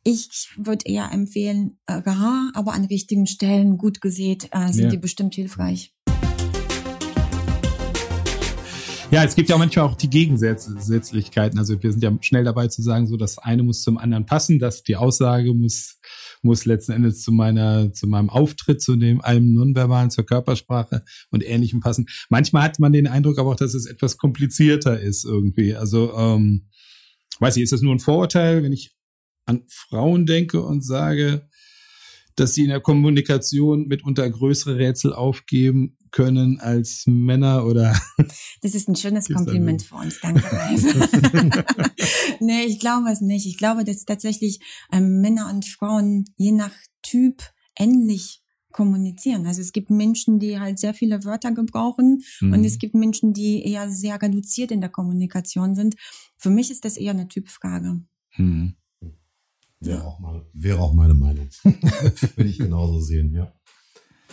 Ich 0.04 0.50
würde 0.58 0.86
eher 0.86 1.12
empfehlen, 1.12 1.78
äh, 1.86 1.94
rar, 1.94 2.52
aber 2.54 2.74
an 2.74 2.86
richtigen 2.86 3.28
Stellen 3.28 3.78
gut 3.78 4.00
gesät, 4.00 4.48
äh, 4.52 4.72
sind 4.72 4.86
Ja. 4.86 4.90
die 4.92 4.98
bestimmt 4.98 5.36
hilfreich. 5.36 5.94
Ja, 9.12 9.24
es 9.24 9.36
gibt 9.36 9.50
ja 9.50 9.58
manchmal 9.58 9.86
auch 9.86 9.96
die 9.96 10.10
Gegensätzlichkeiten. 10.10 11.58
Also 11.58 11.82
wir 11.82 11.92
sind 11.92 12.04
ja 12.04 12.16
schnell 12.22 12.44
dabei 12.44 12.68
zu 12.68 12.84
sagen, 12.84 13.08
so 13.08 13.18
das 13.18 13.40
eine 13.40 13.64
muss 13.64 13.82
zum 13.82 13.98
anderen 13.98 14.28
passen, 14.28 14.60
dass 14.60 14.84
die 14.84 14.96
Aussage 14.96 15.54
muss 15.54 16.00
muss 16.42 16.64
letzten 16.66 16.94
Endes 16.94 17.22
zu 17.22 17.32
meiner 17.32 17.92
zu 17.92 18.08
meinem 18.08 18.30
Auftritt, 18.30 18.82
zu 18.82 18.96
dem 18.96 19.20
allem 19.20 19.54
nonverbalen, 19.54 20.12
zur 20.12 20.26
Körpersprache 20.26 21.04
und 21.32 21.44
Ähnlichem 21.44 21.80
passen. 21.82 22.06
Manchmal 22.30 22.64
hat 22.64 22.80
man 22.80 22.94
den 22.94 23.08
Eindruck 23.08 23.40
aber 23.40 23.50
auch, 23.50 23.56
dass 23.56 23.74
es 23.74 23.88
etwas 23.88 24.18
komplizierter 24.18 25.00
ist 25.00 25.26
irgendwie. 25.26 25.76
Also 25.76 26.14
ähm, 26.16 26.70
weiß 27.40 27.58
ich, 27.58 27.64
ist 27.64 27.74
das 27.74 27.82
nur 27.82 27.96
ein 27.96 28.00
Vorurteil, 28.00 28.62
wenn 28.64 28.74
ich 28.74 28.96
an 29.50 29.64
Frauen 29.68 30.26
denke 30.26 30.62
und 30.62 30.86
sage, 30.86 31.48
dass 32.36 32.54
sie 32.54 32.64
in 32.64 32.70
der 32.70 32.80
Kommunikation 32.80 33.88
mitunter 33.88 34.30
größere 34.30 34.78
Rätsel 34.78 35.12
aufgeben 35.14 35.98
können 36.12 36.60
als 36.60 37.04
Männer 37.08 37.66
oder 37.66 38.00
Das 38.62 38.74
ist 38.76 38.88
ein 38.88 38.96
schönes 38.96 39.28
Kompliment 39.28 39.82
für 39.84 39.96
uns, 39.96 40.20
danke. 40.22 40.44
Nee, 42.40 42.64
ich 42.64 42.80
glaube 42.80 43.10
es 43.12 43.22
nicht. 43.22 43.46
Ich 43.46 43.58
glaube, 43.58 43.84
dass 43.84 44.06
tatsächlich 44.06 44.60
ähm, 44.94 45.20
Männer 45.20 45.50
und 45.54 45.66
Frauen 45.66 46.26
je 46.38 46.52
nach 46.52 46.72
Typ 47.02 47.44
ähnlich 47.78 48.42
kommunizieren. 48.72 49.46
Also 49.46 49.62
es 49.62 49.72
gibt 49.74 49.90
Menschen, 49.90 50.40
die 50.40 50.60
halt 50.60 50.80
sehr 50.80 50.94
viele 50.94 51.24
Wörter 51.26 51.52
gebrauchen 51.52 52.24
Mhm. 52.40 52.54
und 52.54 52.64
es 52.64 52.78
gibt 52.78 52.94
Menschen, 52.96 53.34
die 53.34 53.64
eher 53.64 53.90
sehr 53.92 54.22
reduziert 54.22 54.72
in 54.72 54.80
der 54.80 54.90
Kommunikation 54.90 55.76
sind. 55.76 55.96
Für 56.38 56.50
mich 56.50 56.72
ist 56.72 56.86
das 56.86 56.96
eher 56.98 57.12
eine 57.12 57.28
Typfrage. 57.28 58.00
Hm. 59.82 59.88
Wäre 59.88 60.04
auch, 60.06 60.20
mal, 60.20 60.46
wäre 60.54 60.80
auch 60.80 60.94
meine 60.94 61.13
Meinung. 61.13 61.48
Würde 61.63 62.50
ich 62.50 62.58
genauso 62.58 63.00
sehen, 63.00 63.34
ja. 63.34 63.54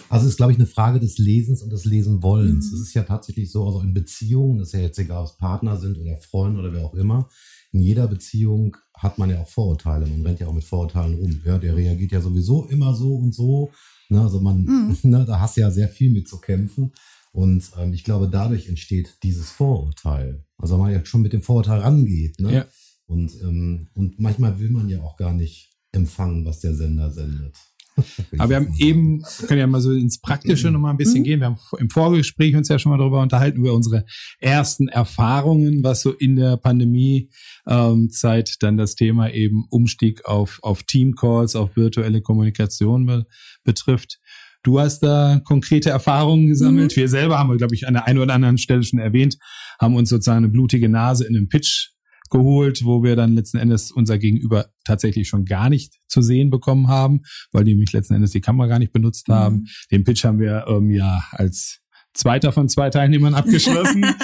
Also 0.08 0.26
es 0.26 0.32
ist, 0.32 0.36
glaube 0.36 0.52
ich, 0.52 0.58
eine 0.58 0.66
Frage 0.66 1.00
des 1.00 1.18
Lesens 1.18 1.62
und 1.62 1.70
des 1.70 1.84
Lesenwollens. 1.84 2.70
Mhm. 2.70 2.74
Es 2.76 2.80
ist 2.80 2.94
ja 2.94 3.02
tatsächlich 3.02 3.50
so, 3.50 3.66
also 3.66 3.80
in 3.80 3.92
Beziehungen, 3.92 4.58
das 4.58 4.68
ist 4.68 4.74
ja 4.74 4.80
jetzt 4.80 4.98
egal, 4.98 5.22
ob 5.22 5.26
es 5.26 5.36
Partner 5.36 5.78
sind 5.78 5.98
oder 5.98 6.16
Freunde 6.18 6.60
oder 6.60 6.72
wer 6.72 6.84
auch 6.84 6.94
immer, 6.94 7.28
in 7.72 7.80
jeder 7.80 8.06
Beziehung 8.06 8.76
hat 8.94 9.18
man 9.18 9.30
ja 9.30 9.40
auch 9.40 9.48
Vorurteile. 9.48 10.06
Man 10.06 10.22
rennt 10.22 10.40
ja 10.40 10.46
auch 10.46 10.52
mit 10.52 10.64
Vorurteilen 10.64 11.14
rum. 11.14 11.40
Ja, 11.44 11.58
der 11.58 11.76
reagiert 11.76 12.12
ja 12.12 12.20
sowieso 12.20 12.66
immer 12.66 12.94
so 12.94 13.16
und 13.16 13.34
so. 13.34 13.70
Ne, 14.08 14.20
also 14.20 14.40
man, 14.40 14.62
mhm. 14.62 14.96
ne, 15.10 15.24
da 15.26 15.40
hast 15.40 15.56
du 15.56 15.62
ja 15.62 15.70
sehr 15.70 15.88
viel 15.88 16.10
mit 16.10 16.28
zu 16.28 16.38
kämpfen. 16.38 16.92
Und 17.32 17.70
ähm, 17.78 17.92
ich 17.92 18.04
glaube, 18.04 18.28
dadurch 18.28 18.68
entsteht 18.68 19.18
dieses 19.22 19.50
Vorurteil. 19.50 20.44
Also 20.56 20.78
man 20.78 20.92
ja 20.92 21.04
schon 21.04 21.22
mit 21.22 21.32
dem 21.32 21.42
Vorurteil 21.42 21.80
rangeht. 21.80 22.40
Ne? 22.40 22.54
Ja. 22.54 22.66
Und, 23.06 23.32
ähm, 23.42 23.88
und 23.94 24.18
manchmal 24.18 24.58
will 24.58 24.70
man 24.70 24.88
ja 24.88 25.00
auch 25.00 25.16
gar 25.16 25.32
nicht 25.32 25.70
empfangen, 25.92 26.44
was 26.44 26.60
der 26.60 26.74
Sender 26.74 27.10
sendet. 27.10 27.56
Aber 28.38 28.50
wir 28.50 28.56
haben 28.56 28.74
eben, 28.78 29.22
können 29.46 29.60
ja 29.60 29.66
mal 29.66 29.80
so 29.80 29.92
ins 29.92 30.20
Praktische 30.20 30.70
noch 30.70 30.80
mal 30.80 30.90
ein 30.90 30.96
bisschen 30.96 31.20
mhm. 31.20 31.24
gehen. 31.24 31.40
Wir 31.40 31.46
haben 31.46 31.58
im 31.78 31.88
Vorgespräch 31.88 32.54
uns 32.54 32.68
ja 32.68 32.78
schon 32.78 32.90
mal 32.90 32.98
darüber 32.98 33.22
unterhalten, 33.22 33.60
über 33.60 33.72
unsere 33.72 34.04
ersten 34.38 34.88
Erfahrungen, 34.88 35.82
was 35.82 36.02
so 36.02 36.12
in 36.12 36.36
der 36.36 36.56
Pandemiezeit 36.58 37.28
ähm, 37.66 38.56
dann 38.60 38.76
das 38.76 38.94
Thema 38.96 39.30
eben 39.30 39.64
Umstieg 39.70 40.26
auf, 40.26 40.58
auf 40.62 40.82
Teamcalls, 40.82 41.56
auf 41.56 41.76
virtuelle 41.76 42.20
Kommunikation 42.20 43.06
be 43.06 43.26
betrifft. 43.64 44.20
Du 44.62 44.80
hast 44.80 45.00
da 45.00 45.40
konkrete 45.44 45.90
Erfahrungen 45.90 46.48
gesammelt. 46.48 46.92
Mhm. 46.92 47.00
Wir 47.00 47.08
selber 47.08 47.38
haben 47.38 47.50
wir, 47.50 47.56
glaube 47.56 47.74
ich, 47.74 47.86
an 47.86 47.94
der 47.94 48.06
einen 48.06 48.18
oder 48.18 48.34
anderen 48.34 48.58
Stelle 48.58 48.82
schon 48.82 48.98
erwähnt, 48.98 49.38
haben 49.80 49.94
uns 49.94 50.08
sozusagen 50.08 50.38
eine 50.38 50.48
blutige 50.48 50.88
Nase 50.88 51.24
in 51.24 51.36
einem 51.36 51.48
Pitch 51.48 51.90
geholt, 52.30 52.84
wo 52.84 53.02
wir 53.02 53.16
dann 53.16 53.34
letzten 53.34 53.58
Endes 53.58 53.90
unser 53.90 54.18
Gegenüber 54.18 54.70
tatsächlich 54.84 55.28
schon 55.28 55.44
gar 55.44 55.68
nicht 55.68 55.94
zu 56.08 56.22
sehen 56.22 56.50
bekommen 56.50 56.88
haben, 56.88 57.22
weil 57.52 57.64
die 57.64 57.72
nämlich 57.72 57.92
letzten 57.92 58.14
Endes 58.14 58.32
die 58.32 58.40
Kamera 58.40 58.68
gar 58.68 58.78
nicht 58.78 58.92
benutzt 58.92 59.28
haben. 59.28 59.56
Mhm. 59.56 59.66
Den 59.90 60.04
Pitch 60.04 60.24
haben 60.24 60.38
wir 60.38 60.66
ähm, 60.68 60.90
ja 60.90 61.22
als 61.30 61.80
zweiter 62.14 62.52
von 62.52 62.68
zwei 62.68 62.90
Teilnehmern 62.90 63.34
abgeschlossen. 63.34 64.04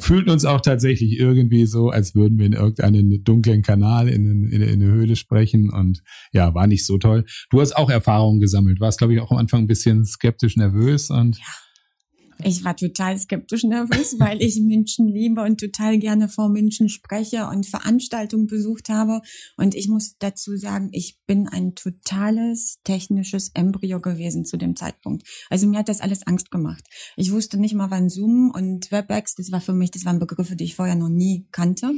Fühlten 0.00 0.30
uns 0.30 0.44
auch 0.44 0.60
tatsächlich 0.60 1.18
irgendwie 1.18 1.66
so, 1.66 1.90
als 1.90 2.14
würden 2.14 2.38
wir 2.38 2.46
in 2.46 2.52
irgendeinen 2.54 3.22
dunklen 3.24 3.62
Kanal 3.62 4.08
in, 4.08 4.48
in, 4.48 4.62
in 4.62 4.82
eine 4.82 4.86
Höhle 4.86 5.16
sprechen 5.16 5.70
und 5.70 6.02
ja, 6.32 6.54
war 6.54 6.66
nicht 6.66 6.86
so 6.86 6.98
toll. 6.98 7.24
Du 7.50 7.60
hast 7.60 7.76
auch 7.76 7.90
Erfahrungen 7.90 8.40
gesammelt, 8.40 8.80
warst 8.80 8.98
glaube 8.98 9.14
ich 9.14 9.20
auch 9.20 9.30
am 9.30 9.38
Anfang 9.38 9.60
ein 9.60 9.66
bisschen 9.66 10.04
skeptisch 10.04 10.56
nervös 10.56 11.10
und 11.10 11.38
ja 11.38 11.44
ich 12.44 12.64
war 12.64 12.76
total 12.76 13.18
skeptisch 13.18 13.64
nervös, 13.64 14.16
weil 14.18 14.42
ich 14.42 14.60
Menschen 14.60 15.08
liebe 15.08 15.42
und 15.42 15.58
total 15.58 15.98
gerne 15.98 16.28
vor 16.28 16.48
Menschen 16.48 16.88
spreche 16.88 17.46
und 17.46 17.66
Veranstaltungen 17.66 18.46
besucht 18.46 18.88
habe. 18.88 19.20
Und 19.56 19.74
ich 19.74 19.88
muss 19.88 20.16
dazu 20.18 20.56
sagen, 20.56 20.88
ich 20.92 21.18
bin 21.26 21.48
ein 21.48 21.74
totales 21.74 22.78
technisches 22.84 23.50
Embryo 23.54 24.00
gewesen 24.00 24.44
zu 24.44 24.56
dem 24.56 24.76
Zeitpunkt. 24.76 25.26
Also 25.48 25.66
mir 25.66 25.78
hat 25.78 25.88
das 25.88 26.00
alles 26.00 26.26
Angst 26.26 26.50
gemacht. 26.50 26.84
Ich 27.16 27.32
wusste 27.32 27.58
nicht 27.58 27.74
mal, 27.74 27.90
wann 27.90 28.08
Zoom 28.08 28.50
und 28.50 28.90
WebEx, 28.90 29.34
das 29.34 29.52
war 29.52 29.60
für 29.60 29.74
mich, 29.74 29.90
das 29.90 30.04
waren 30.04 30.18
Begriffe, 30.18 30.56
die 30.56 30.64
ich 30.64 30.76
vorher 30.76 30.96
noch 30.96 31.08
nie 31.08 31.46
kannte. 31.52 31.92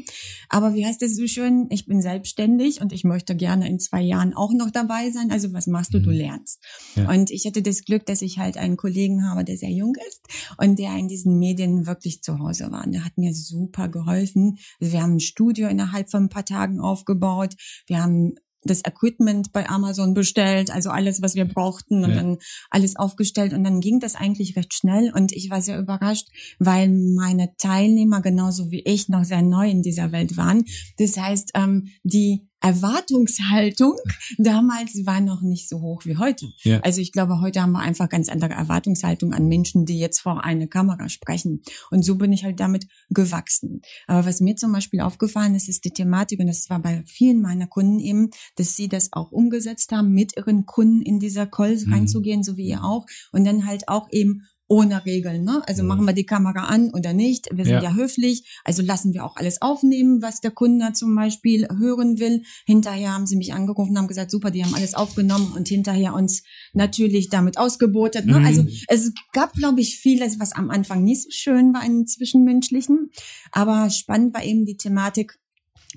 Aber 0.48 0.74
wie 0.74 0.86
heißt 0.86 1.02
es 1.02 1.16
so 1.16 1.26
schön? 1.26 1.66
Ich 1.70 1.86
bin 1.86 2.02
selbstständig 2.02 2.80
und 2.80 2.92
ich 2.92 3.04
möchte 3.04 3.36
gerne 3.36 3.68
in 3.68 3.78
zwei 3.78 4.02
Jahren 4.02 4.34
auch 4.34 4.52
noch 4.52 4.70
dabei 4.70 5.10
sein. 5.10 5.30
Also 5.30 5.52
was 5.52 5.66
machst 5.66 5.94
du? 5.94 6.00
Du 6.00 6.10
mhm. 6.10 6.16
lernst. 6.16 6.62
Ja. 6.96 7.10
Und 7.10 7.30
ich 7.30 7.46
hatte 7.46 7.62
das 7.62 7.84
Glück, 7.84 8.06
dass 8.06 8.22
ich 8.22 8.38
halt 8.38 8.56
einen 8.56 8.76
Kollegen 8.76 9.28
habe, 9.28 9.44
der 9.44 9.56
sehr 9.56 9.70
jung 9.70 9.94
ist 10.08 10.22
und 10.58 10.78
der 10.78 10.96
in 10.96 11.08
diesen 11.08 11.38
Medien 11.38 11.86
wirklich 11.86 12.22
zu 12.22 12.38
Hause 12.38 12.70
war. 12.70 12.84
Und 12.84 12.92
der 12.92 13.04
hat 13.04 13.16
mir 13.16 13.34
super 13.34 13.88
geholfen. 13.88 14.58
Also 14.80 14.92
wir 14.92 15.02
haben 15.02 15.16
ein 15.16 15.20
Studio 15.20 15.68
innerhalb 15.68 16.10
von 16.10 16.24
ein 16.24 16.28
paar 16.28 16.44
Tagen 16.44 16.80
aufgebaut. 16.80 17.54
Wir 17.86 18.02
haben 18.02 18.34
das 18.64 18.82
Equipment 18.84 19.52
bei 19.52 19.68
Amazon 19.68 20.14
bestellt, 20.14 20.70
also 20.70 20.90
alles, 20.90 21.20
was 21.20 21.34
wir 21.34 21.46
brauchten 21.46 22.04
und 22.04 22.10
ja. 22.10 22.16
dann 22.16 22.38
alles 22.70 22.96
aufgestellt 22.96 23.52
und 23.52 23.64
dann 23.64 23.80
ging 23.80 23.98
das 24.00 24.14
eigentlich 24.14 24.56
recht 24.56 24.72
schnell 24.74 25.12
und 25.14 25.32
ich 25.32 25.50
war 25.50 25.60
sehr 25.60 25.78
überrascht, 25.78 26.28
weil 26.58 26.88
meine 26.88 27.54
Teilnehmer 27.56 28.22
genauso 28.22 28.70
wie 28.70 28.80
ich 28.80 29.08
noch 29.08 29.24
sehr 29.24 29.42
neu 29.42 29.68
in 29.68 29.82
dieser 29.82 30.12
Welt 30.12 30.36
waren. 30.36 30.64
Das 30.98 31.16
heißt, 31.16 31.50
ähm, 31.54 31.88
die 32.04 32.48
Erwartungshaltung 32.62 33.96
damals 34.38 35.04
war 35.04 35.20
noch 35.20 35.42
nicht 35.42 35.68
so 35.68 35.80
hoch 35.80 36.04
wie 36.04 36.16
heute. 36.16 36.46
Ja. 36.62 36.80
Also 36.80 37.00
ich 37.00 37.12
glaube, 37.12 37.40
heute 37.40 37.60
haben 37.62 37.72
wir 37.72 37.80
einfach 37.80 38.08
ganz 38.08 38.28
andere 38.28 38.52
Erwartungshaltung 38.52 39.32
an 39.32 39.48
Menschen, 39.48 39.84
die 39.84 39.98
jetzt 39.98 40.20
vor 40.20 40.44
einer 40.44 40.66
Kamera 40.66 41.08
sprechen. 41.08 41.62
Und 41.90 42.04
so 42.04 42.16
bin 42.16 42.32
ich 42.32 42.44
halt 42.44 42.60
damit 42.60 42.86
gewachsen. 43.10 43.82
Aber 44.06 44.26
was 44.26 44.40
mir 44.40 44.56
zum 44.56 44.72
Beispiel 44.72 45.00
aufgefallen 45.00 45.54
ist, 45.54 45.68
ist 45.68 45.84
die 45.84 45.90
Thematik, 45.90 46.40
und 46.40 46.46
das 46.46 46.70
war 46.70 46.80
bei 46.80 47.02
vielen 47.06 47.40
meiner 47.42 47.66
Kunden 47.66 47.98
eben, 47.98 48.30
dass 48.56 48.76
sie 48.76 48.88
das 48.88 49.12
auch 49.12 49.32
umgesetzt 49.32 49.92
haben, 49.92 50.12
mit 50.12 50.36
ihren 50.36 50.66
Kunden 50.66 51.02
in 51.02 51.18
dieser 51.18 51.46
Call 51.46 51.76
mhm. 51.76 51.92
reinzugehen, 51.92 52.42
so 52.42 52.56
wie 52.56 52.68
ihr 52.68 52.84
auch. 52.84 53.06
Und 53.32 53.44
dann 53.44 53.66
halt 53.66 53.88
auch 53.88 54.08
eben 54.10 54.42
ohne 54.72 55.04
Regeln. 55.04 55.44
Ne? 55.44 55.62
Also 55.66 55.82
machen 55.82 56.06
wir 56.06 56.14
die 56.14 56.24
Kamera 56.24 56.64
an 56.64 56.90
oder 56.94 57.12
nicht. 57.12 57.46
Wir 57.52 57.66
sind 57.66 57.74
ja. 57.74 57.82
ja. 57.82 57.94
höflich, 57.94 58.58
also 58.64 58.80
lassen 58.80 59.12
wir 59.12 59.22
auch 59.22 59.36
alles 59.36 59.60
aufnehmen, 59.60 60.22
was 60.22 60.40
der 60.40 60.50
Kunde 60.50 60.94
zum 60.94 61.14
Beispiel 61.14 61.68
hören 61.68 62.18
will. 62.18 62.42
Hinterher 62.64 63.12
haben 63.12 63.26
sie 63.26 63.36
mich 63.36 63.52
angerufen 63.52 63.90
und 63.90 63.98
haben 63.98 64.08
gesagt, 64.08 64.30
super, 64.30 64.50
die 64.50 64.64
haben 64.64 64.74
alles 64.74 64.94
aufgenommen 64.94 65.52
und 65.54 65.68
hinterher 65.68 66.14
uns 66.14 66.42
natürlich 66.72 67.28
damit 67.28 67.58
ausgebotet. 67.58 68.24
Ne? 68.24 68.40
Mhm. 68.40 68.46
Also 68.46 68.66
es 68.88 69.12
gab, 69.34 69.52
glaube 69.52 69.82
ich, 69.82 69.98
vieles, 69.98 70.40
was 70.40 70.52
am 70.52 70.70
Anfang 70.70 71.04
nicht 71.04 71.24
so 71.24 71.28
schön 71.30 71.74
war 71.74 71.84
in 71.84 72.06
Zwischenmenschlichen. 72.06 73.10
Aber 73.50 73.90
spannend 73.90 74.32
war 74.32 74.42
eben 74.42 74.64
die 74.64 74.78
Thematik, 74.78 75.38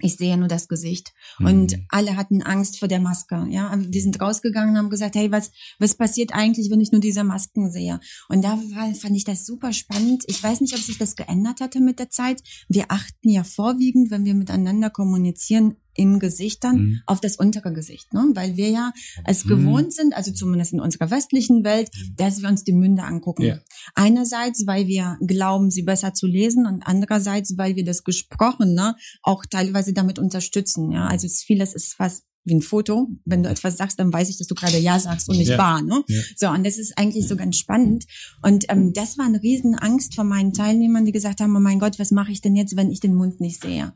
ich 0.01 0.17
sehe 0.17 0.37
nur 0.37 0.47
das 0.47 0.67
Gesicht. 0.67 1.13
Mhm. 1.39 1.45
Und 1.45 1.75
alle 1.89 2.15
hatten 2.15 2.41
Angst 2.41 2.79
vor 2.79 2.87
der 2.87 2.99
Maske. 2.99 3.45
Ja, 3.49 3.75
die 3.75 4.01
sind 4.01 4.19
rausgegangen 4.19 4.71
und 4.71 4.77
haben 4.77 4.89
gesagt, 4.89 5.15
hey, 5.15 5.31
was, 5.31 5.51
was 5.79 5.95
passiert 5.95 6.33
eigentlich, 6.33 6.69
wenn 6.69 6.81
ich 6.81 6.91
nur 6.91 7.01
diese 7.01 7.23
Masken 7.23 7.71
sehe? 7.71 7.99
Und 8.29 8.43
da 8.43 8.59
war, 8.73 8.93
fand 8.95 9.15
ich 9.15 9.23
das 9.23 9.45
super 9.45 9.73
spannend. 9.73 10.23
Ich 10.27 10.41
weiß 10.41 10.61
nicht, 10.61 10.73
ob 10.73 10.81
sich 10.81 10.97
das 10.97 11.15
geändert 11.15 11.61
hatte 11.61 11.79
mit 11.79 11.99
der 11.99 12.09
Zeit. 12.09 12.41
Wir 12.67 12.85
achten 12.89 13.29
ja 13.29 13.43
vorwiegend, 13.43 14.11
wenn 14.11 14.25
wir 14.25 14.33
miteinander 14.33 14.89
kommunizieren, 14.89 15.75
in 15.95 16.19
Gesichtern 16.19 16.75
mhm. 16.75 17.01
auf 17.05 17.21
das 17.21 17.37
untere 17.37 17.73
Gesicht, 17.73 18.13
ne? 18.13 18.29
weil 18.33 18.55
wir 18.57 18.69
ja 18.69 18.93
es 19.23 19.45
mhm. 19.45 19.49
gewohnt 19.49 19.93
sind, 19.93 20.15
also 20.15 20.31
zumindest 20.31 20.73
in 20.73 20.79
unserer 20.79 21.09
westlichen 21.09 21.63
Welt, 21.63 21.89
mhm. 21.95 22.15
dass 22.17 22.41
wir 22.41 22.49
uns 22.49 22.63
die 22.63 22.73
Münde 22.73 23.03
angucken. 23.03 23.43
Ja. 23.43 23.59
Einerseits, 23.95 24.67
weil 24.67 24.87
wir 24.87 25.17
glauben, 25.25 25.71
sie 25.71 25.83
besser 25.83 26.13
zu 26.13 26.27
lesen 26.27 26.65
und 26.65 26.83
andererseits, 26.85 27.57
weil 27.57 27.75
wir 27.75 27.85
das 27.85 28.03
Gesprochene 28.03 28.75
ne, 28.75 28.95
auch 29.23 29.45
teilweise 29.45 29.93
damit 29.93 30.19
unterstützen. 30.19 30.91
Ja, 30.91 31.07
also 31.07 31.25
es, 31.25 31.41
vieles 31.41 31.73
ist 31.73 31.93
fast 31.93 32.23
wie 32.43 32.55
ein 32.55 32.61
Foto. 32.61 33.09
Wenn 33.25 33.41
du 33.41 33.49
etwas 33.49 33.77
sagst, 33.77 33.99
dann 33.99 34.13
weiß 34.13 34.29
ich, 34.29 34.37
dass 34.37 34.47
du 34.47 34.53
gerade 34.53 34.77
Ja 34.77 34.99
sagst 34.99 35.29
und 35.29 35.37
nicht 35.37 35.49
ja. 35.49 35.57
wahr. 35.57 35.81
Ne? 35.81 36.03
Ja. 36.07 36.21
So, 36.35 36.49
und 36.49 36.63
das 36.65 36.77
ist 36.77 36.97
eigentlich 36.97 37.27
so 37.27 37.35
ganz 37.35 37.57
spannend. 37.57 38.05
Und 38.43 38.65
ähm, 38.69 38.93
das 38.93 39.17
war 39.17 39.25
eine 39.25 39.41
Riesenangst 39.41 40.13
von 40.13 40.27
meinen 40.27 40.53
Teilnehmern, 40.53 41.05
die 41.05 41.11
gesagt 41.11 41.39
haben, 41.41 41.55
oh 41.55 41.59
mein 41.59 41.79
Gott, 41.79 41.97
was 41.97 42.11
mache 42.11 42.31
ich 42.31 42.41
denn 42.41 42.55
jetzt, 42.55 42.75
wenn 42.75 42.91
ich 42.91 42.99
den 42.99 43.15
Mund 43.15 43.41
nicht 43.41 43.61
sehe? 43.61 43.93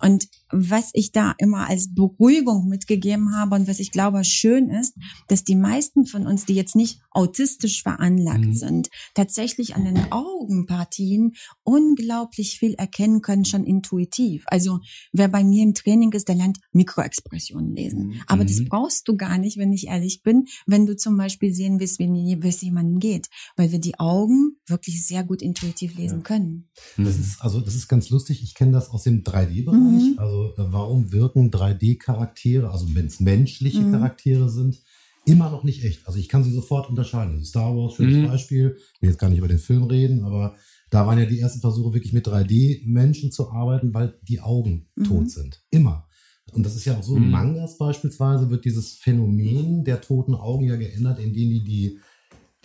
Und 0.00 0.28
was 0.50 0.90
ich 0.92 1.12
da 1.12 1.34
immer 1.38 1.68
als 1.68 1.94
Beruhigung 1.94 2.68
mitgegeben 2.68 3.36
habe 3.36 3.56
und 3.56 3.68
was 3.68 3.80
ich 3.80 3.90
glaube 3.90 4.22
schön 4.24 4.70
ist, 4.70 4.94
dass 5.28 5.44
die 5.44 5.56
meisten 5.56 6.06
von 6.06 6.26
uns, 6.26 6.44
die 6.44 6.54
jetzt 6.54 6.76
nicht 6.76 7.00
autistisch 7.10 7.82
veranlagt 7.82 8.46
mhm. 8.46 8.54
sind, 8.54 8.88
tatsächlich 9.14 9.74
an 9.74 9.84
den 9.84 10.12
Augenpartien 10.12 11.34
unglaublich 11.64 12.58
viel 12.58 12.74
erkennen 12.74 13.22
können, 13.22 13.44
schon 13.44 13.64
intuitiv. 13.64 14.44
Also 14.46 14.80
wer 15.12 15.28
bei 15.28 15.42
mir 15.42 15.62
im 15.62 15.74
Training 15.74 16.12
ist, 16.12 16.28
der 16.28 16.36
lernt 16.36 16.58
Mikroexpressionen 16.72 17.74
lesen. 17.74 18.08
Mhm. 18.08 18.22
Aber 18.26 18.44
das 18.44 18.64
brauchst 18.64 19.08
du 19.08 19.16
gar 19.16 19.38
nicht, 19.38 19.56
wenn 19.56 19.72
ich 19.72 19.86
ehrlich 19.88 20.22
bin, 20.22 20.46
wenn 20.66 20.86
du 20.86 20.96
zum 20.96 21.16
Beispiel 21.16 21.52
sehen 21.52 21.80
willst, 21.80 21.98
wie 21.98 22.48
es 22.48 22.60
jemandem 22.60 23.00
geht, 23.00 23.28
weil 23.56 23.72
wir 23.72 23.78
die 23.78 23.98
Augen 23.98 24.56
wirklich 24.66 25.06
sehr 25.06 25.24
gut 25.24 25.42
intuitiv 25.42 25.96
lesen 25.96 26.18
ja. 26.18 26.22
können. 26.22 26.68
Das 26.96 27.18
ist 27.18 27.40
also 27.40 27.60
das 27.60 27.74
ist 27.74 27.88
ganz 27.88 28.10
lustig. 28.10 28.42
Ich 28.42 28.54
kenne 28.54 28.72
das 28.72 28.90
aus 28.90 29.04
dem 29.04 29.22
3D-Bereich. 29.22 29.78
Mhm. 29.86 30.18
Also 30.18 30.54
äh, 30.56 30.72
warum 30.72 31.12
wirken 31.12 31.50
3D-Charaktere, 31.50 32.70
also 32.70 32.86
wenn 32.94 33.06
es 33.06 33.20
menschliche 33.20 33.80
mhm. 33.80 33.92
Charaktere 33.92 34.48
sind, 34.48 34.80
immer 35.24 35.50
noch 35.50 35.64
nicht 35.64 35.84
echt? 35.84 36.06
Also 36.06 36.18
ich 36.18 36.28
kann 36.28 36.44
sie 36.44 36.52
sofort 36.52 36.88
unterscheiden. 36.88 37.34
Also 37.34 37.44
Star 37.44 37.76
Wars, 37.76 37.94
schönes 37.94 38.16
mhm. 38.16 38.28
Beispiel. 38.28 38.76
Ich 38.94 39.02
will 39.02 39.10
jetzt 39.10 39.18
gar 39.18 39.28
nicht 39.28 39.38
über 39.38 39.48
den 39.48 39.58
Film 39.58 39.84
reden, 39.84 40.24
aber 40.24 40.56
da 40.90 41.06
waren 41.06 41.18
ja 41.18 41.26
die 41.26 41.40
ersten 41.40 41.60
Versuche, 41.60 41.94
wirklich 41.94 42.12
mit 42.12 42.26
3D-Menschen 42.28 43.32
zu 43.32 43.50
arbeiten, 43.50 43.92
weil 43.92 44.18
die 44.22 44.40
Augen 44.40 44.86
mhm. 44.94 45.04
tot 45.04 45.30
sind. 45.30 45.62
Immer. 45.70 46.06
Und 46.52 46.64
das 46.64 46.76
ist 46.76 46.84
ja 46.84 46.96
auch 46.96 47.02
so, 47.02 47.16
in 47.16 47.24
mhm. 47.24 47.30
Mangas 47.30 47.76
beispielsweise 47.76 48.48
wird 48.50 48.64
dieses 48.64 48.92
Phänomen 48.94 49.84
der 49.84 50.00
toten 50.00 50.34
Augen 50.34 50.64
ja 50.64 50.76
geändert, 50.76 51.18
indem 51.18 51.50
die 51.50 51.64
die, 51.64 51.98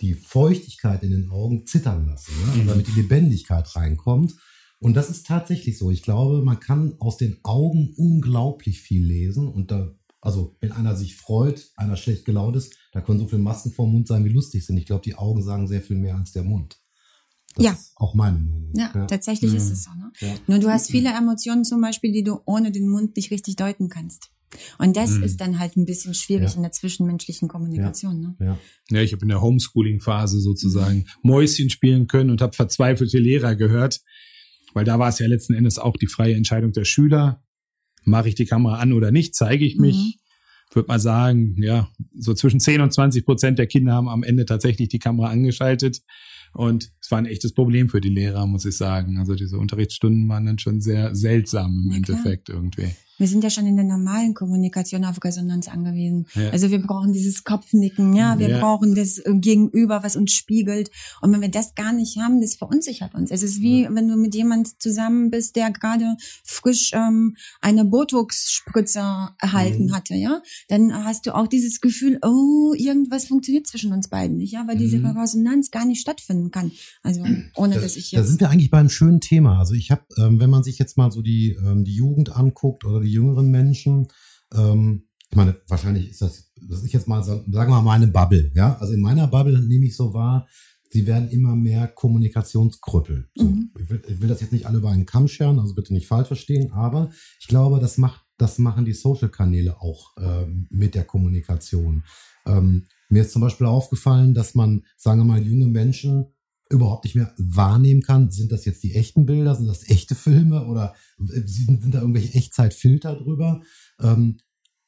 die 0.00 0.14
Feuchtigkeit 0.14 1.02
in 1.02 1.10
den 1.10 1.30
Augen 1.30 1.66
zittern 1.66 2.06
lassen, 2.06 2.32
ne? 2.56 2.64
damit 2.66 2.86
die 2.86 3.00
Lebendigkeit 3.00 3.74
reinkommt. 3.74 4.34
Und 4.82 4.94
das 4.94 5.10
ist 5.10 5.26
tatsächlich 5.26 5.78
so. 5.78 5.90
Ich 5.90 6.02
glaube, 6.02 6.42
man 6.42 6.58
kann 6.58 6.94
aus 6.98 7.16
den 7.16 7.38
Augen 7.44 7.94
unglaublich 7.96 8.80
viel 8.80 9.04
lesen. 9.04 9.48
Und 9.48 9.70
da, 9.70 9.94
also 10.20 10.56
wenn 10.60 10.72
einer 10.72 10.96
sich 10.96 11.16
freut, 11.16 11.70
einer 11.76 11.96
schlecht 11.96 12.24
gelaunt 12.24 12.56
ist, 12.56 12.76
da 12.92 13.00
können 13.00 13.20
so 13.20 13.28
viele 13.28 13.42
Masken 13.42 13.72
vom 13.72 13.92
Mund 13.92 14.08
sein, 14.08 14.24
wie 14.24 14.30
lustig 14.30 14.66
sind. 14.66 14.76
Ich 14.76 14.86
glaube, 14.86 15.02
die 15.04 15.14
Augen 15.14 15.42
sagen 15.42 15.68
sehr 15.68 15.82
viel 15.82 15.96
mehr 15.96 16.16
als 16.16 16.32
der 16.32 16.42
Mund. 16.42 16.78
Das 17.54 17.64
ja. 17.64 17.72
ist 17.72 17.92
auch 17.96 18.14
meine 18.14 18.38
Meinung. 18.38 18.72
Ja, 18.74 18.90
ja. 18.94 19.06
tatsächlich 19.06 19.50
mhm. 19.52 19.56
ist 19.58 19.70
es 19.70 19.84
so. 19.84 19.90
Ne? 19.90 20.10
Ja. 20.20 20.34
Nur 20.46 20.58
du 20.58 20.68
hast 20.68 20.90
viele 20.90 21.10
Emotionen 21.10 21.64
zum 21.64 21.80
Beispiel, 21.80 22.10
die 22.10 22.24
du 22.24 22.40
ohne 22.44 22.72
den 22.72 22.88
Mund 22.88 23.14
nicht 23.16 23.30
richtig 23.30 23.56
deuten 23.56 23.88
kannst. 23.88 24.30
Und 24.78 24.96
das 24.96 25.10
Mhm. 25.10 25.22
ist 25.22 25.40
dann 25.40 25.58
halt 25.58 25.76
ein 25.76 25.86
bisschen 25.86 26.14
schwierig 26.14 26.50
Ja. 26.50 26.56
in 26.56 26.62
der 26.62 26.72
zwischenmenschlichen 26.72 27.48
Kommunikation. 27.48 28.20
Ne? 28.20 28.36
Ja. 28.40 28.58
Ja, 28.90 29.02
ich 29.02 29.12
habe 29.12 29.22
in 29.22 29.28
der 29.28 29.40
Homeschooling-Phase 29.40 30.40
sozusagen 30.40 31.06
Mäuschen 31.22 31.70
spielen 31.70 32.06
können 32.06 32.30
und 32.30 32.42
habe 32.42 32.52
verzweifelte 32.54 33.18
Lehrer 33.18 33.54
gehört, 33.54 34.00
weil 34.74 34.84
da 34.84 34.98
war 34.98 35.08
es 35.08 35.18
ja 35.18 35.26
letzten 35.26 35.54
Endes 35.54 35.78
auch 35.78 35.96
die 35.96 36.06
freie 36.06 36.34
Entscheidung 36.34 36.72
der 36.72 36.84
Schüler. 36.84 37.42
Mache 38.04 38.28
ich 38.28 38.34
die 38.34 38.46
Kamera 38.46 38.78
an 38.78 38.92
oder 38.92 39.10
nicht? 39.10 39.34
Zeige 39.34 39.64
ich 39.64 39.76
mich? 39.76 39.96
Mhm. 39.96 40.74
Würde 40.74 40.88
mal 40.88 40.98
sagen, 40.98 41.54
ja, 41.58 41.88
so 42.18 42.34
zwischen 42.34 42.58
10 42.58 42.80
und 42.80 42.92
20 42.92 43.24
Prozent 43.24 43.58
der 43.58 43.66
Kinder 43.66 43.92
haben 43.92 44.08
am 44.08 44.22
Ende 44.22 44.46
tatsächlich 44.46 44.88
die 44.88 44.98
Kamera 44.98 45.28
angeschaltet. 45.28 46.00
Und 46.54 46.92
war 47.12 47.18
ein 47.18 47.26
echtes 47.26 47.52
Problem 47.52 47.88
für 47.88 48.00
die 48.00 48.08
Lehrer, 48.08 48.46
muss 48.46 48.64
ich 48.64 48.76
sagen. 48.76 49.18
Also 49.18 49.34
diese 49.36 49.58
Unterrichtsstunden 49.58 50.28
waren 50.28 50.46
dann 50.46 50.58
schon 50.58 50.80
sehr 50.80 51.14
seltsam 51.14 51.70
im 51.84 51.92
Ja, 51.92 52.00
klar. 52.00 52.16
Endeffekt 52.18 52.48
irgendwie. 52.48 52.88
Wir 53.18 53.28
sind 53.28 53.44
ja 53.44 53.50
schon 53.50 53.66
in 53.66 53.76
der 53.76 53.84
normalen 53.84 54.34
Kommunikation 54.34 55.04
auf 55.04 55.22
Resonanz 55.22 55.68
angewiesen. 55.68 56.26
Ja. 56.34 56.48
Also 56.50 56.70
wir 56.72 56.80
brauchen 56.80 57.12
dieses 57.12 57.44
Kopfnicken, 57.44 58.14
ja, 58.14 58.38
wir 58.40 58.48
Ja. 58.48 58.58
brauchen 58.58 58.96
das 58.96 59.22
Gegenüber, 59.24 60.02
was 60.02 60.16
uns 60.16 60.32
spiegelt. 60.32 60.90
Und 61.20 61.32
wenn 61.32 61.40
wir 61.40 61.50
das 61.50 61.76
gar 61.76 61.92
nicht 61.92 62.16
haben, 62.18 62.40
das 62.40 62.56
verunsichert 62.56 63.14
uns. 63.14 63.30
Es 63.30 63.44
ist 63.44 63.60
wie, 63.60 63.86
wenn 63.88 64.08
du 64.08 64.16
mit 64.16 64.34
jemand 64.34 64.82
zusammen 64.82 65.30
bist, 65.30 65.54
der 65.54 65.70
gerade 65.70 66.16
frisch 66.42 66.90
ähm, 66.94 67.36
eine 67.60 67.84
Botox-Spritze 67.84 69.28
erhalten 69.38 69.86
Mhm. 69.86 69.92
hatte, 69.94 70.14
ja, 70.14 70.42
dann 70.68 70.92
hast 71.04 71.26
du 71.26 71.34
auch 71.36 71.46
dieses 71.46 71.80
Gefühl, 71.80 72.18
oh, 72.22 72.72
irgendwas 72.76 73.26
funktioniert 73.26 73.66
zwischen 73.68 73.92
uns 73.92 74.08
beiden 74.08 74.36
nicht, 74.38 74.52
ja, 74.52 74.66
weil 74.66 74.78
diese 74.78 74.98
Mhm. 74.98 75.16
Resonanz 75.18 75.70
gar 75.70 75.84
nicht 75.84 76.00
stattfinden 76.00 76.50
kann. 76.50 76.72
Also 77.02 77.24
ohne 77.56 77.80
dass 77.80 77.96
ich 77.96 78.10
Da 78.10 78.18
jetzt 78.18 78.28
sind 78.28 78.40
wir 78.40 78.50
eigentlich 78.50 78.70
beim 78.70 78.88
schönen 78.88 79.20
Thema. 79.20 79.58
Also 79.58 79.74
ich 79.74 79.90
habe, 79.90 80.02
ähm, 80.18 80.38
wenn 80.38 80.50
man 80.50 80.62
sich 80.62 80.78
jetzt 80.78 80.96
mal 80.96 81.10
so 81.10 81.20
die, 81.22 81.56
ähm, 81.64 81.84
die 81.84 81.94
Jugend 81.94 82.34
anguckt 82.36 82.84
oder 82.84 83.00
die 83.00 83.10
jüngeren 83.12 83.50
Menschen, 83.50 84.08
ähm, 84.54 85.08
ich 85.30 85.36
meine, 85.36 85.56
wahrscheinlich 85.66 86.10
ist 86.10 86.22
das, 86.22 86.52
das 86.60 86.82
ist 86.84 86.92
jetzt 86.92 87.08
mal, 87.08 87.24
so, 87.24 87.42
sagen 87.50 87.72
wir 87.72 87.80
mal, 87.80 87.82
meine 87.82 88.06
Bubble, 88.06 88.52
ja. 88.54 88.76
Also 88.78 88.92
in 88.92 89.00
meiner 89.00 89.26
Bubble 89.26 89.60
nehme 89.66 89.86
ich 89.86 89.96
so 89.96 90.12
wahr, 90.14 90.46
sie 90.90 91.06
werden 91.06 91.30
immer 91.30 91.56
mehr 91.56 91.88
Kommunikationskrüppel. 91.88 93.28
So, 93.34 93.44
Mhm. 93.46 93.70
ich, 93.80 93.88
will, 93.90 94.02
ich 94.06 94.20
will 94.20 94.28
das 94.28 94.40
jetzt 94.42 94.52
nicht 94.52 94.66
alle 94.66 94.78
über 94.78 94.90
einen 94.90 95.06
Kamm 95.06 95.26
scheren, 95.28 95.58
also 95.58 95.74
bitte 95.74 95.94
nicht 95.94 96.06
falsch 96.06 96.28
verstehen, 96.28 96.70
aber 96.72 97.10
ich 97.40 97.48
glaube, 97.48 97.80
das 97.80 97.98
macht, 97.98 98.20
das 98.36 98.58
machen 98.58 98.84
die 98.84 98.92
Social-Kanäle 98.92 99.80
auch 99.80 100.12
ähm, 100.20 100.66
mit 100.70 100.94
der 100.94 101.04
Kommunikation. 101.04 102.04
Ähm, 102.46 102.84
mir 103.08 103.22
ist 103.22 103.32
zum 103.32 103.42
Beispiel 103.42 103.66
aufgefallen, 103.66 104.34
dass 104.34 104.54
man, 104.54 104.82
sagen 104.96 105.20
wir 105.20 105.24
mal, 105.24 105.42
junge 105.42 105.66
Menschen 105.66 106.26
überhaupt 106.72 107.04
nicht 107.04 107.14
mehr 107.14 107.34
wahrnehmen 107.38 108.02
kann, 108.02 108.30
sind 108.30 108.50
das 108.52 108.64
jetzt 108.64 108.82
die 108.82 108.94
echten 108.94 109.26
Bilder, 109.26 109.54
sind 109.54 109.66
das 109.66 109.88
echte 109.88 110.14
Filme 110.14 110.66
oder 110.66 110.94
sind, 111.18 111.82
sind 111.82 111.94
da 111.94 112.00
irgendwelche 112.00 112.34
Echtzeitfilter 112.34 113.14
drüber? 113.16 113.62
Ähm, 114.00 114.38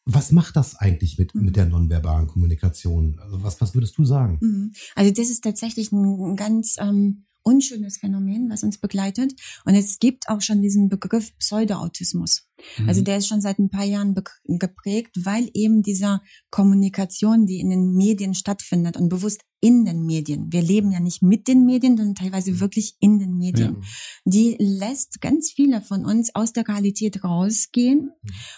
was 0.07 0.33
macht 0.33 0.57
das 0.57 0.77
eigentlich 0.77 1.19
mit, 1.19 1.35
Mhm. 1.35 1.45
mit 1.45 1.57
der 1.57 1.67
nonverbalen 1.67 2.27
Kommunikation? 2.27 3.19
Also 3.21 3.43
was, 3.43 3.61
was 3.61 3.75
würdest 3.75 3.97
du 3.97 4.05
sagen? 4.05 4.39
Mhm. 4.41 4.73
Also 4.95 5.13
das 5.13 5.31
ist 5.31 5.43
tatsächlich 5.45 5.93
ein 5.93 6.37
ganz 6.37 6.77
ähm, 6.79 7.25
unschönes 7.43 7.99
Phänomen, 7.99 8.51
was 8.51 8.65
uns 8.65 8.79
begleitet. 8.79 9.35
Und 9.65 9.75
es 9.75 9.99
gibt 9.99 10.29
auch 10.29 10.41
schon 10.41 10.63
diesen 10.63 10.89
Begriff 10.89 11.37
Pseudoautismus. 11.39 12.49
Also 12.87 13.01
Mhm. 13.01 13.05
der 13.05 13.17
ist 13.19 13.29
schon 13.29 13.41
seit 13.41 13.59
ein 13.59 13.71
paar 13.71 13.85
Jahren 13.85 14.15
geprägt, 14.45 15.17
weil 15.25 15.51
eben 15.55 15.83
dieser 15.83 16.23
Kommunikation, 16.51 17.47
die 17.47 17.61
in 17.61 17.71
den 17.71 17.95
Medien 17.95 18.35
stattfindet 18.35 18.97
und 18.97 19.09
bewusst 19.09 19.43
in 19.61 19.87
den 19.87 20.05
Medien. 20.05 20.53
Wir 20.53 20.61
leben 20.61 20.93
ja 20.93 21.01
nicht 21.01 21.23
mit 21.23 21.49
den 21.49 21.65
Medien, 21.65 21.97
sondern 21.97 22.15
teilweise 22.15 22.61
wirklich 22.61 22.97
in 23.01 23.19
den 23.19 23.39
Medien. 23.39 23.83
Die 24.27 24.57
lässt 24.59 25.23
ganz 25.23 25.53
viele 25.53 25.81
von 25.81 26.05
uns 26.05 26.35
aus 26.35 26.53
der 26.53 26.69
Realität 26.69 27.25
rausgehen. 27.25 28.11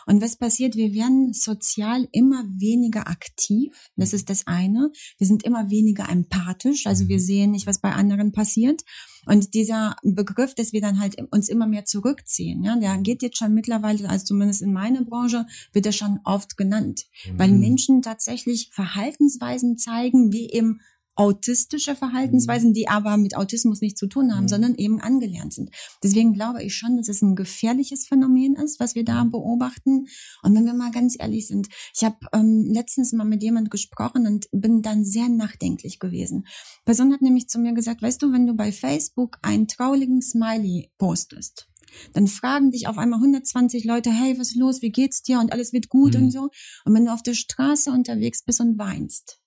Und 0.06 0.20
was 0.20 0.36
passiert? 0.36 0.74
Wir 0.74 0.92
werden 0.94 1.32
sozial 1.32 2.08
immer 2.10 2.42
weniger 2.58 3.06
aktiv. 3.06 3.72
Das 3.94 4.12
ist 4.12 4.30
das 4.30 4.48
eine. 4.48 4.90
Wir 5.18 5.28
sind 5.28 5.44
immer 5.44 5.70
weniger 5.70 6.08
empathisch. 6.08 6.88
Also 6.88 7.06
wir 7.06 7.20
sehen 7.20 7.52
nicht, 7.52 7.68
was 7.68 7.80
bei 7.80 7.92
anderen 7.92 8.32
passiert. 8.32 8.82
Und 9.26 9.52
dieser 9.54 9.96
Begriff, 10.02 10.54
dass 10.54 10.72
wir 10.72 10.80
dann 10.80 11.00
halt 11.00 11.16
uns 11.30 11.48
immer 11.48 11.66
mehr 11.66 11.84
zurückziehen, 11.84 12.62
ja, 12.62 12.76
der 12.76 12.96
geht 12.98 13.22
jetzt 13.22 13.36
schon 13.36 13.52
mittlerweile, 13.52 14.08
also 14.08 14.24
zumindest 14.24 14.62
in 14.62 14.72
meiner 14.72 15.02
Branche, 15.02 15.46
wird 15.72 15.84
er 15.84 15.92
schon 15.92 16.20
oft 16.24 16.56
genannt. 16.56 17.06
Weil 17.36 17.50
Mhm. 17.50 17.60
Menschen 17.60 18.02
tatsächlich 18.02 18.70
Verhaltensweisen 18.72 19.76
zeigen, 19.76 20.32
wie 20.32 20.50
eben 20.50 20.80
autistische 21.16 21.96
Verhaltensweisen, 21.96 22.72
die 22.72 22.88
aber 22.88 23.16
mit 23.16 23.36
Autismus 23.36 23.80
nichts 23.80 23.98
zu 23.98 24.06
tun 24.06 24.34
haben, 24.34 24.44
Mhm. 24.44 24.48
sondern 24.48 24.74
eben 24.76 25.00
angelernt 25.00 25.52
sind. 25.54 25.70
Deswegen 26.02 26.34
glaube 26.34 26.62
ich 26.62 26.74
schon, 26.76 26.96
dass 26.96 27.08
es 27.08 27.22
ein 27.22 27.34
gefährliches 27.34 28.06
Phänomen 28.06 28.54
ist, 28.54 28.78
was 28.80 28.94
wir 28.94 29.04
da 29.04 29.24
Mhm. 29.24 29.30
beobachten. 29.32 30.06
Und 30.42 30.54
wenn 30.54 30.66
wir 30.66 30.74
mal 30.74 30.90
ganz 30.90 31.16
ehrlich 31.18 31.46
sind, 31.48 31.68
ich 31.94 32.04
habe 32.04 32.16
ähm, 32.32 32.64
letztens 32.68 33.12
mal 33.12 33.24
mit 33.24 33.42
jemand 33.42 33.70
gesprochen 33.70 34.26
und 34.26 34.46
bin 34.52 34.82
dann 34.82 35.04
sehr 35.04 35.28
nachdenklich 35.28 35.98
gewesen. 35.98 36.46
Die 36.80 36.84
Person 36.84 37.12
hat 37.12 37.22
nämlich 37.22 37.48
zu 37.48 37.58
mir 37.58 37.72
gesagt, 37.72 38.02
weißt 38.02 38.20
du, 38.22 38.32
wenn 38.32 38.46
du 38.46 38.54
bei 38.54 38.70
Facebook 38.70 39.38
einen 39.42 39.66
trauligen 39.68 40.20
Smiley 40.22 40.90
postest, 40.98 41.68
dann 42.12 42.26
fragen 42.26 42.70
dich 42.72 42.88
auf 42.88 42.98
einmal 42.98 43.20
120 43.20 43.84
Leute, 43.84 44.10
hey, 44.10 44.38
was 44.38 44.48
ist 44.50 44.56
los, 44.56 44.82
wie 44.82 44.90
geht's 44.90 45.22
dir 45.22 45.40
und 45.40 45.52
alles 45.52 45.72
wird 45.72 45.88
gut 45.88 46.14
Mhm. 46.14 46.24
und 46.24 46.30
so. 46.30 46.50
Und 46.84 46.94
wenn 46.94 47.06
du 47.06 47.12
auf 47.12 47.22
der 47.22 47.34
Straße 47.34 47.90
unterwegs 47.90 48.42
bist 48.44 48.60
und 48.60 48.78
weinst, 48.78 49.38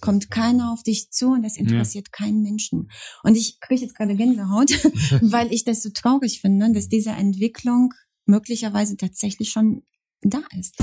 kommt 0.00 0.30
keiner 0.30 0.72
auf 0.72 0.82
dich 0.82 1.10
zu 1.10 1.32
und 1.32 1.42
das 1.42 1.56
interessiert 1.56 2.12
keinen 2.12 2.42
Menschen. 2.42 2.90
Und 3.22 3.36
ich 3.36 3.60
kriege 3.60 3.82
jetzt 3.82 3.96
gerade 3.96 4.16
Gänsehaut, 4.16 4.70
weil 5.22 5.52
ich 5.52 5.64
das 5.64 5.82
so 5.82 5.90
traurig 5.90 6.40
finde, 6.40 6.72
dass 6.72 6.88
diese 6.88 7.10
Entwicklung 7.10 7.94
möglicherweise 8.26 8.96
tatsächlich 8.96 9.50
schon 9.50 9.82
da 10.22 10.40
ist. 10.58 10.76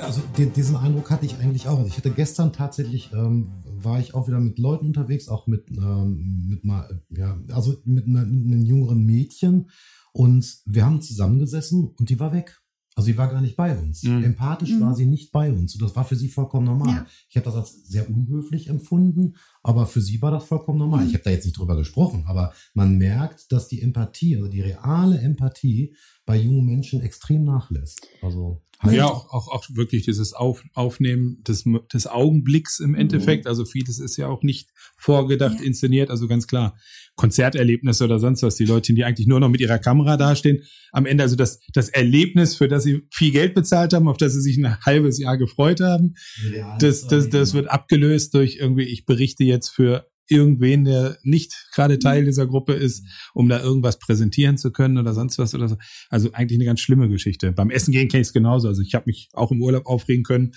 Also 0.00 0.22
den, 0.38 0.52
diesen 0.52 0.76
Eindruck 0.76 1.10
hatte 1.10 1.26
ich 1.26 1.36
eigentlich 1.36 1.68
auch. 1.68 1.78
Also 1.78 1.88
ich 1.88 1.96
hatte 1.96 2.10
gestern 2.10 2.52
tatsächlich, 2.52 3.12
ähm, 3.12 3.52
war 3.64 4.00
ich 4.00 4.14
auch 4.14 4.28
wieder 4.28 4.40
mit 4.40 4.58
Leuten 4.58 4.86
unterwegs, 4.86 5.28
auch 5.28 5.46
mit, 5.46 5.70
ähm, 5.70 6.46
mit 6.48 6.64
mal, 6.64 7.02
ja, 7.10 7.38
also 7.52 7.76
mit, 7.84 8.06
einer, 8.06 8.24
mit 8.24 8.46
einem 8.46 8.64
jüngeren 8.64 9.04
Mädchen. 9.04 9.70
Und 10.12 10.62
wir 10.66 10.84
haben 10.84 11.02
zusammengesessen 11.02 11.94
und 11.96 12.10
die 12.10 12.18
war 12.18 12.32
weg. 12.32 12.60
Also 13.00 13.06
sie 13.06 13.16
war 13.16 13.28
gar 13.28 13.40
nicht 13.40 13.56
bei 13.56 13.74
uns. 13.74 14.02
Mhm. 14.02 14.24
Empathisch 14.24 14.72
Mhm. 14.72 14.80
war 14.82 14.94
sie 14.94 15.06
nicht 15.06 15.32
bei 15.32 15.50
uns. 15.50 15.74
Und 15.74 15.80
das 15.80 15.96
war 15.96 16.04
für 16.04 16.16
sie 16.16 16.28
vollkommen 16.28 16.66
normal. 16.66 16.88
Ja. 16.96 17.06
Ich 17.30 17.36
habe 17.36 17.46
das 17.46 17.54
als 17.54 17.88
sehr 17.88 18.10
unhöflich 18.10 18.68
empfunden, 18.68 19.36
aber 19.62 19.86
für 19.86 20.00
sie 20.00 20.20
war 20.22 20.30
das 20.30 20.44
vollkommen 20.44 20.78
normal. 20.78 21.02
Mhm. 21.02 21.08
Ich 21.08 21.14
habe 21.14 21.24
da 21.24 21.30
jetzt 21.30 21.44
nicht 21.44 21.58
drüber 21.58 21.76
gesprochen, 21.76 22.24
aber 22.26 22.52
man 22.74 22.96
merkt, 22.98 23.52
dass 23.52 23.68
die 23.68 23.82
Empathie, 23.82 24.36
also 24.36 24.48
die 24.48 24.62
reale 24.62 25.18
Empathie 25.18 25.94
bei 26.26 26.36
jungen 26.36 26.64
Menschen 26.64 27.00
extrem 27.00 27.44
nachlässt. 27.44 28.06
Also 28.22 28.62
halt 28.78 28.94
Ja, 28.96 29.06
auch, 29.06 29.28
auch, 29.32 29.48
auch 29.48 29.64
wirklich 29.72 30.04
dieses 30.04 30.32
Auf, 30.32 30.62
Aufnehmen 30.74 31.42
des, 31.42 31.64
des 31.92 32.06
Augenblicks 32.06 32.78
im 32.80 32.94
Endeffekt. 32.94 33.46
Also 33.46 33.64
vieles 33.64 33.98
ist 33.98 34.16
ja 34.16 34.28
auch 34.28 34.42
nicht 34.42 34.70
vorgedacht, 34.96 35.58
Ja. 35.60 35.66
inszeniert. 35.66 36.08
Also 36.10 36.28
ganz 36.28 36.46
klar, 36.46 36.76
Konzerterlebnisse 37.16 38.04
oder 38.04 38.18
sonst 38.18 38.42
was. 38.42 38.54
Die 38.56 38.64
Leute, 38.64 38.94
die 38.94 39.04
eigentlich 39.04 39.26
nur 39.26 39.40
noch 39.40 39.50
mit 39.50 39.60
ihrer 39.60 39.78
Kamera 39.78 40.16
dastehen, 40.16 40.62
am 40.92 41.04
Ende 41.04 41.22
also 41.22 41.36
das, 41.36 41.60
das 41.74 41.88
Erlebnis, 41.90 42.54
für 42.56 42.66
das 42.68 42.84
sie 42.84 43.02
viel 43.10 43.30
Geld 43.30 43.54
bezahlt 43.54 43.92
haben, 43.92 44.08
auf 44.08 44.16
das 44.16 44.32
sie 44.32 44.40
sich 44.40 44.56
ein 44.56 44.78
halbes 44.80 45.18
Jahr 45.18 45.36
gefreut 45.36 45.80
haben, 45.80 46.14
real 46.50 46.78
das, 46.80 47.06
das, 47.06 47.28
das 47.28 47.52
wird 47.52 47.68
abgelöst 47.70 48.34
durch 48.34 48.56
irgendwie, 48.56 48.84
ich 48.84 49.04
berichte 49.04 49.44
jetzt 49.50 49.68
für 49.68 50.06
irgendwen, 50.30 50.84
der 50.84 51.18
nicht 51.22 51.52
gerade 51.74 51.98
Teil 51.98 52.24
dieser 52.24 52.46
Gruppe 52.46 52.72
ist, 52.74 53.04
um 53.34 53.48
da 53.48 53.60
irgendwas 53.60 53.98
präsentieren 53.98 54.56
zu 54.56 54.70
können 54.70 54.96
oder 54.96 55.12
sonst 55.12 55.38
was 55.38 55.54
oder 55.54 55.68
so. 55.68 55.76
Also 56.08 56.32
eigentlich 56.32 56.56
eine 56.58 56.66
ganz 56.66 56.80
schlimme 56.80 57.08
Geschichte. 57.08 57.52
Beim 57.52 57.70
Essen 57.70 57.92
gehen 57.92 58.08
kenne 58.08 58.20
ich 58.22 58.28
es 58.28 58.32
genauso. 58.32 58.68
Also 58.68 58.80
ich 58.82 58.94
habe 58.94 59.04
mich 59.06 59.28
auch 59.32 59.50
im 59.50 59.60
Urlaub 59.60 59.86
aufregen 59.86 60.22
können. 60.22 60.52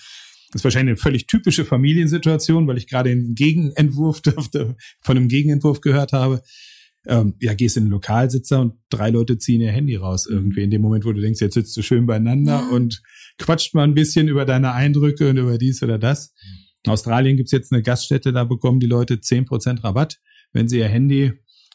Das 0.52 0.60
ist 0.60 0.64
wahrscheinlich 0.64 0.92
eine 0.92 0.98
völlig 0.98 1.26
typische 1.26 1.66
Familiensituation, 1.66 2.68
weil 2.68 2.78
ich 2.78 2.88
gerade 2.88 3.10
den 3.10 3.34
Gegenentwurf 3.34 4.22
von 5.02 5.18
einem 5.18 5.28
Gegenentwurf 5.28 5.82
gehört 5.82 6.14
habe. 6.14 6.44
Ähm, 7.06 7.34
ja, 7.40 7.54
gehst 7.54 7.76
in 7.76 7.86
den 7.86 7.92
Lokalsitzer 7.92 8.62
und 8.62 8.76
drei 8.90 9.10
Leute 9.10 9.38
ziehen 9.38 9.60
ihr 9.60 9.72
Handy 9.72 9.96
raus 9.96 10.26
irgendwie. 10.30 10.64
In 10.64 10.70
dem 10.72 10.82
Moment, 10.82 11.04
wo 11.04 11.12
du 11.12 11.20
denkst, 11.20 11.42
jetzt 11.42 11.56
sitzt 11.56 11.76
du 11.76 11.82
schön 11.82 12.06
beieinander 12.06 12.62
Ja. 12.62 12.70
und 12.70 13.02
quatscht 13.40 13.74
mal 13.74 13.84
ein 13.84 13.94
bisschen 13.96 14.28
über 14.30 14.46
deine 14.46 14.72
Eindrücke 14.74 15.32
und 15.32 15.38
über 15.38 15.58
dies 15.58 15.82
oder 15.84 15.98
das. 15.98 16.34
In 16.86 16.92
Australien 16.92 17.38
gibt's 17.38 17.52
jetzt 17.52 17.72
eine 17.72 17.82
Gaststätte, 17.82 18.34
da 18.34 18.44
bekommen 18.44 18.80
die 18.80 18.88
Leute 18.88 19.16
10% 19.22 19.84
Rabatt, 19.84 20.20
wenn 20.52 20.68
sie 20.68 20.80
ihr 20.80 20.88
Handy, 20.90 21.34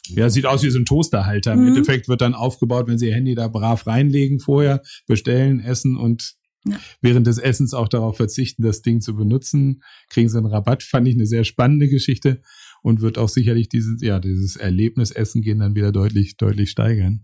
ja, 0.09 0.29
sieht 0.31 0.47
aus 0.47 0.63
wie 0.63 0.71
so 0.71 0.79
ein 0.79 0.85
Toasterhalter. 0.85 1.53
Im 1.55 1.61
Mhm. 1.63 1.69
Endeffekt 1.69 2.09
wird 2.09 2.21
dann 2.21 2.35
aufgebaut, 2.35 2.87
wenn 2.89 2.99
sie 2.99 3.09
ihr 3.09 3.15
Handy 3.15 3.35
da 3.35 3.49
brav 3.49 3.87
reinlegen 3.87 4.39
vorher, 4.41 4.83
bestellen, 5.07 5.61
essen 5.61 5.97
und 5.97 6.35
Ja. 6.67 6.79
während 7.01 7.27
des 7.27 7.39
Essens 7.39 7.73
auch 7.73 7.89
darauf 7.89 8.17
verzichten, 8.17 8.63
das 8.63 8.83
Ding 8.83 9.01
zu 9.01 9.15
benutzen, 9.17 9.83
kriegen 10.11 10.29
sie 10.29 10.37
einen 10.39 10.47
Rabatt. 10.47 10.83
Fand 10.83 11.07
ich 11.09 11.15
eine 11.15 11.27
sehr 11.27 11.45
spannende 11.45 11.89
Geschichte 11.89 12.43
und 12.83 13.01
wird 13.01 13.17
auch 13.17 13.29
sicherlich 13.29 13.69
dieses, 13.69 14.03
ja, 14.03 14.19
dieses 14.19 14.57
Erlebnisessen 14.57 15.41
gehen 15.43 15.61
dann 15.61 15.75
wieder 15.75 15.93
deutlich, 15.93 16.37
deutlich 16.37 16.71
steigern. 16.71 17.23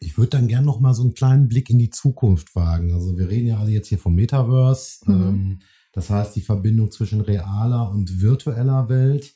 Ich 0.00 0.18
würde 0.18 0.30
dann 0.30 0.48
gern 0.48 0.64
noch 0.64 0.80
mal 0.80 0.94
so 0.94 1.02
einen 1.02 1.14
kleinen 1.14 1.48
Blick 1.48 1.70
in 1.70 1.78
die 1.78 1.90
Zukunft 1.90 2.54
wagen. 2.56 2.92
Also 2.92 3.16
wir 3.16 3.28
reden 3.28 3.46
ja 3.48 3.58
alle 3.58 3.70
jetzt 3.70 3.88
hier 3.88 3.98
vom 3.98 4.14
Metaverse. 4.14 4.98
Mhm. 5.06 5.14
Ähm, 5.14 5.58
das 5.94 6.10
heißt 6.10 6.36
die 6.36 6.42
Verbindung 6.42 6.90
zwischen 6.90 7.20
realer 7.20 7.90
und 7.90 8.20
virtueller 8.20 8.88
Welt. 8.88 9.34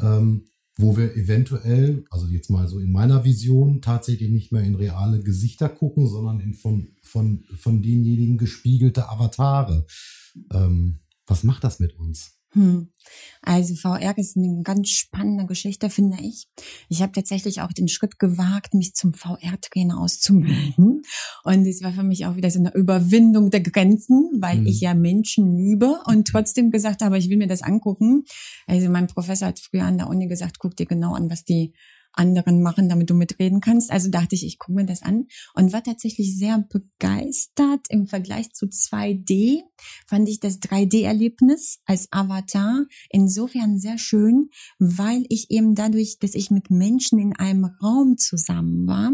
Ähm, 0.00 0.46
wo 0.76 0.96
wir 0.96 1.14
eventuell, 1.16 2.04
also 2.10 2.26
jetzt 2.26 2.50
mal 2.50 2.66
so 2.66 2.78
in 2.78 2.92
meiner 2.92 3.24
Vision, 3.24 3.82
tatsächlich 3.82 4.30
nicht 4.30 4.52
mehr 4.52 4.62
in 4.62 4.74
reale 4.74 5.20
Gesichter 5.22 5.68
gucken, 5.68 6.08
sondern 6.08 6.40
in 6.40 6.54
von, 6.54 6.96
von, 7.02 7.44
von 7.58 7.82
denjenigen 7.82 8.38
gespiegelte 8.38 9.08
Avatare. 9.08 9.86
Ähm, 10.52 11.00
was 11.26 11.44
macht 11.44 11.64
das 11.64 11.78
mit 11.78 11.98
uns? 11.98 12.41
Hm. 12.52 12.88
Also 13.40 13.74
VR 13.74 14.16
ist 14.18 14.36
eine 14.36 14.62
ganz 14.62 14.90
spannende 14.90 15.46
Geschichte, 15.46 15.90
finde 15.90 16.18
ich. 16.22 16.46
Ich 16.88 17.02
habe 17.02 17.12
tatsächlich 17.12 17.60
auch 17.60 17.72
den 17.72 17.88
Schritt 17.88 18.18
gewagt, 18.18 18.74
mich 18.74 18.94
zum 18.94 19.14
VR-Trainer 19.14 19.98
auszumelden. 19.98 21.02
Und 21.44 21.66
es 21.66 21.82
war 21.82 21.92
für 21.92 22.02
mich 22.02 22.26
auch 22.26 22.36
wieder 22.36 22.50
so 22.50 22.60
eine 22.60 22.72
Überwindung 22.74 23.50
der 23.50 23.60
Grenzen, 23.60 24.30
weil 24.40 24.60
mhm. 24.60 24.66
ich 24.66 24.80
ja 24.80 24.94
Menschen 24.94 25.56
liebe 25.56 25.98
und 26.06 26.28
trotzdem 26.28 26.70
gesagt 26.70 27.02
habe, 27.02 27.18
ich 27.18 27.28
will 27.28 27.38
mir 27.38 27.48
das 27.48 27.62
angucken. 27.62 28.24
Also 28.66 28.88
mein 28.88 29.08
Professor 29.08 29.48
hat 29.48 29.58
früher 29.58 29.84
an 29.84 29.98
der 29.98 30.08
Uni 30.08 30.28
gesagt, 30.28 30.58
guck 30.58 30.76
dir 30.76 30.86
genau 30.86 31.14
an, 31.14 31.30
was 31.30 31.44
die 31.44 31.72
anderen 32.12 32.62
machen, 32.62 32.88
damit 32.88 33.10
du 33.10 33.14
mitreden 33.14 33.60
kannst. 33.60 33.90
Also 33.90 34.10
dachte 34.10 34.34
ich, 34.34 34.46
ich 34.46 34.58
gucke 34.58 34.76
mir 34.76 34.86
das 34.86 35.02
an 35.02 35.26
und 35.54 35.72
war 35.72 35.82
tatsächlich 35.82 36.36
sehr 36.36 36.64
begeistert. 36.68 37.86
Im 37.88 38.06
Vergleich 38.06 38.52
zu 38.52 38.66
2D 38.66 39.60
fand 40.06 40.28
ich 40.28 40.40
das 40.40 40.60
3D-Erlebnis 40.60 41.80
als 41.86 42.08
Avatar 42.10 42.84
insofern 43.10 43.78
sehr 43.78 43.98
schön, 43.98 44.50
weil 44.78 45.24
ich 45.28 45.50
eben 45.50 45.74
dadurch, 45.74 46.18
dass 46.18 46.34
ich 46.34 46.50
mit 46.50 46.70
Menschen 46.70 47.18
in 47.18 47.34
einem 47.36 47.64
Raum 47.64 48.16
zusammen 48.18 48.86
war, 48.86 49.12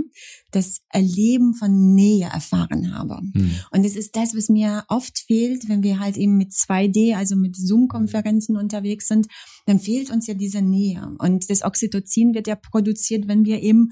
das 0.51 0.81
Erleben 0.89 1.55
von 1.55 1.95
Nähe 1.95 2.27
erfahren 2.27 2.95
habe. 2.95 3.21
Hm. 3.35 3.51
Und 3.71 3.85
es 3.85 3.97
ist 3.97 4.17
das, 4.17 4.35
was 4.35 4.49
mir 4.49 4.85
oft 4.89 5.19
fehlt, 5.19 5.69
wenn 5.69 5.83
wir 5.83 5.99
halt 5.99 6.17
eben 6.17 6.37
mit 6.37 6.53
2D, 6.53 7.15
also 7.15 7.37
mit 7.37 7.57
Zoom-Konferenzen 7.57 8.57
unterwegs 8.57 9.09
sind, 9.09 9.27
dann 9.67 9.79
fehlt 9.79 10.11
uns 10.11 10.27
ja 10.27 10.35
diese 10.35 10.63
Nähe. 10.63 11.15
Und 11.19 11.51
das 11.51 11.63
Oxytocin 11.63 12.35
wird 12.35 12.47
ja 12.47 12.57
produziert, 12.57 13.29
wenn 13.29 13.45
wir 13.45 13.63
eben 13.63 13.91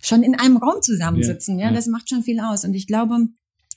schon 0.00 0.22
in 0.22 0.34
einem 0.34 0.56
Raum 0.56 0.80
zusammensitzen. 0.80 1.58
Ja, 1.58 1.66
ja, 1.66 1.72
das 1.72 1.86
macht 1.86 2.08
schon 2.08 2.22
viel 2.22 2.40
aus. 2.40 2.64
Und 2.64 2.74
ich 2.74 2.86
glaube, 2.86 3.28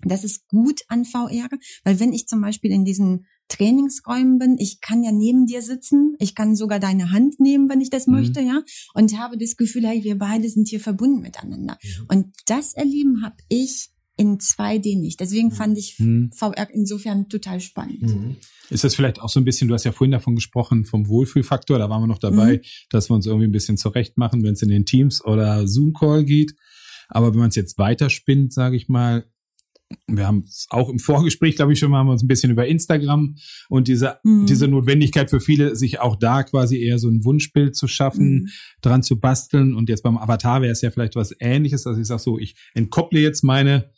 das 0.05 0.23
ist 0.23 0.47
gut 0.47 0.81
an 0.87 1.05
VR, 1.05 1.49
weil 1.83 1.99
wenn 1.99 2.13
ich 2.13 2.27
zum 2.27 2.41
Beispiel 2.41 2.71
in 2.71 2.85
diesen 2.85 3.25
Trainingsräumen 3.49 4.39
bin, 4.39 4.57
ich 4.57 4.81
kann 4.81 5.03
ja 5.03 5.11
neben 5.11 5.45
dir 5.45 5.61
sitzen, 5.61 6.15
ich 6.19 6.35
kann 6.35 6.55
sogar 6.55 6.79
deine 6.79 7.11
Hand 7.11 7.39
nehmen, 7.39 7.69
wenn 7.69 7.81
ich 7.81 7.89
das 7.89 8.07
mhm. 8.07 8.15
möchte, 8.15 8.41
ja, 8.41 8.63
und 8.93 9.17
habe 9.17 9.37
das 9.37 9.57
Gefühl, 9.57 9.85
hey, 9.85 10.03
wir 10.03 10.17
beide 10.17 10.49
sind 10.49 10.67
hier 10.67 10.79
verbunden 10.79 11.21
miteinander. 11.21 11.77
Mhm. 11.81 12.05
Und 12.09 12.27
das 12.47 12.73
Erleben 12.73 13.23
habe 13.23 13.37
ich 13.49 13.89
in 14.15 14.37
2D 14.37 14.99
nicht. 14.99 15.19
Deswegen 15.19 15.47
mhm. 15.47 15.53
fand 15.53 15.77
ich 15.77 15.99
mhm. 15.99 16.31
VR 16.33 16.67
insofern 16.71 17.29
total 17.29 17.59
spannend. 17.59 18.03
Mhm. 18.03 18.35
Ist 18.69 18.83
das 18.83 18.95
vielleicht 18.95 19.21
auch 19.21 19.29
so 19.29 19.39
ein 19.39 19.45
bisschen, 19.45 19.67
du 19.67 19.73
hast 19.73 19.83
ja 19.83 19.91
vorhin 19.91 20.11
davon 20.11 20.35
gesprochen, 20.35 20.85
vom 20.85 21.07
Wohlfühlfaktor, 21.07 21.79
da 21.79 21.89
waren 21.89 22.03
wir 22.03 22.07
noch 22.07 22.19
dabei, 22.19 22.61
dass 22.89 23.09
wir 23.09 23.15
uns 23.15 23.25
irgendwie 23.25 23.47
ein 23.47 23.51
bisschen 23.51 23.77
zurecht 23.77 24.17
machen, 24.17 24.43
wenn 24.43 24.53
es 24.53 24.61
in 24.61 24.69
den 24.69 24.85
Teams 24.85 25.23
oder 25.23 25.67
Zoom-Call 25.67 26.25
geht. 26.25 26.55
Aber 27.09 27.31
wenn 27.31 27.39
man 27.39 27.49
es 27.49 27.55
jetzt 27.55 27.77
weiterspinnt, 27.77 28.53
sage 28.53 28.75
ich 28.75 28.87
mal, 28.87 29.25
wir 30.07 30.27
haben 30.27 30.43
es 30.47 30.67
auch 30.69 30.89
im 30.89 30.99
Vorgespräch, 30.99 31.55
glaube 31.55 31.73
ich, 31.73 31.79
schon 31.79 31.91
mal 31.91 31.99
haben 31.99 32.07
wir 32.07 32.13
uns 32.13 32.23
ein 32.23 32.27
bisschen 32.27 32.51
über 32.51 32.67
Instagram 32.67 33.35
und 33.69 33.87
diese, 33.87 34.17
mhm. 34.23 34.45
diese 34.45 34.67
Notwendigkeit 34.67 35.29
für 35.29 35.39
viele, 35.39 35.75
sich 35.75 35.99
auch 35.99 36.15
da 36.15 36.43
quasi 36.43 36.81
eher 36.81 36.99
so 36.99 37.09
ein 37.09 37.23
Wunschbild 37.23 37.75
zu 37.75 37.87
schaffen, 37.87 38.33
mhm. 38.33 38.47
dran 38.81 39.03
zu 39.03 39.19
basteln. 39.19 39.73
Und 39.75 39.89
jetzt 39.89 40.03
beim 40.03 40.17
Avatar 40.17 40.61
wäre 40.61 40.71
es 40.71 40.81
ja 40.81 40.91
vielleicht 40.91 41.15
was 41.15 41.35
ähnliches. 41.39 41.87
Also 41.87 42.01
ich 42.01 42.07
sage 42.07 42.21
so, 42.21 42.39
ich 42.39 42.55
entkopple 42.73 43.19
jetzt 43.19 43.43
meine 43.43 43.91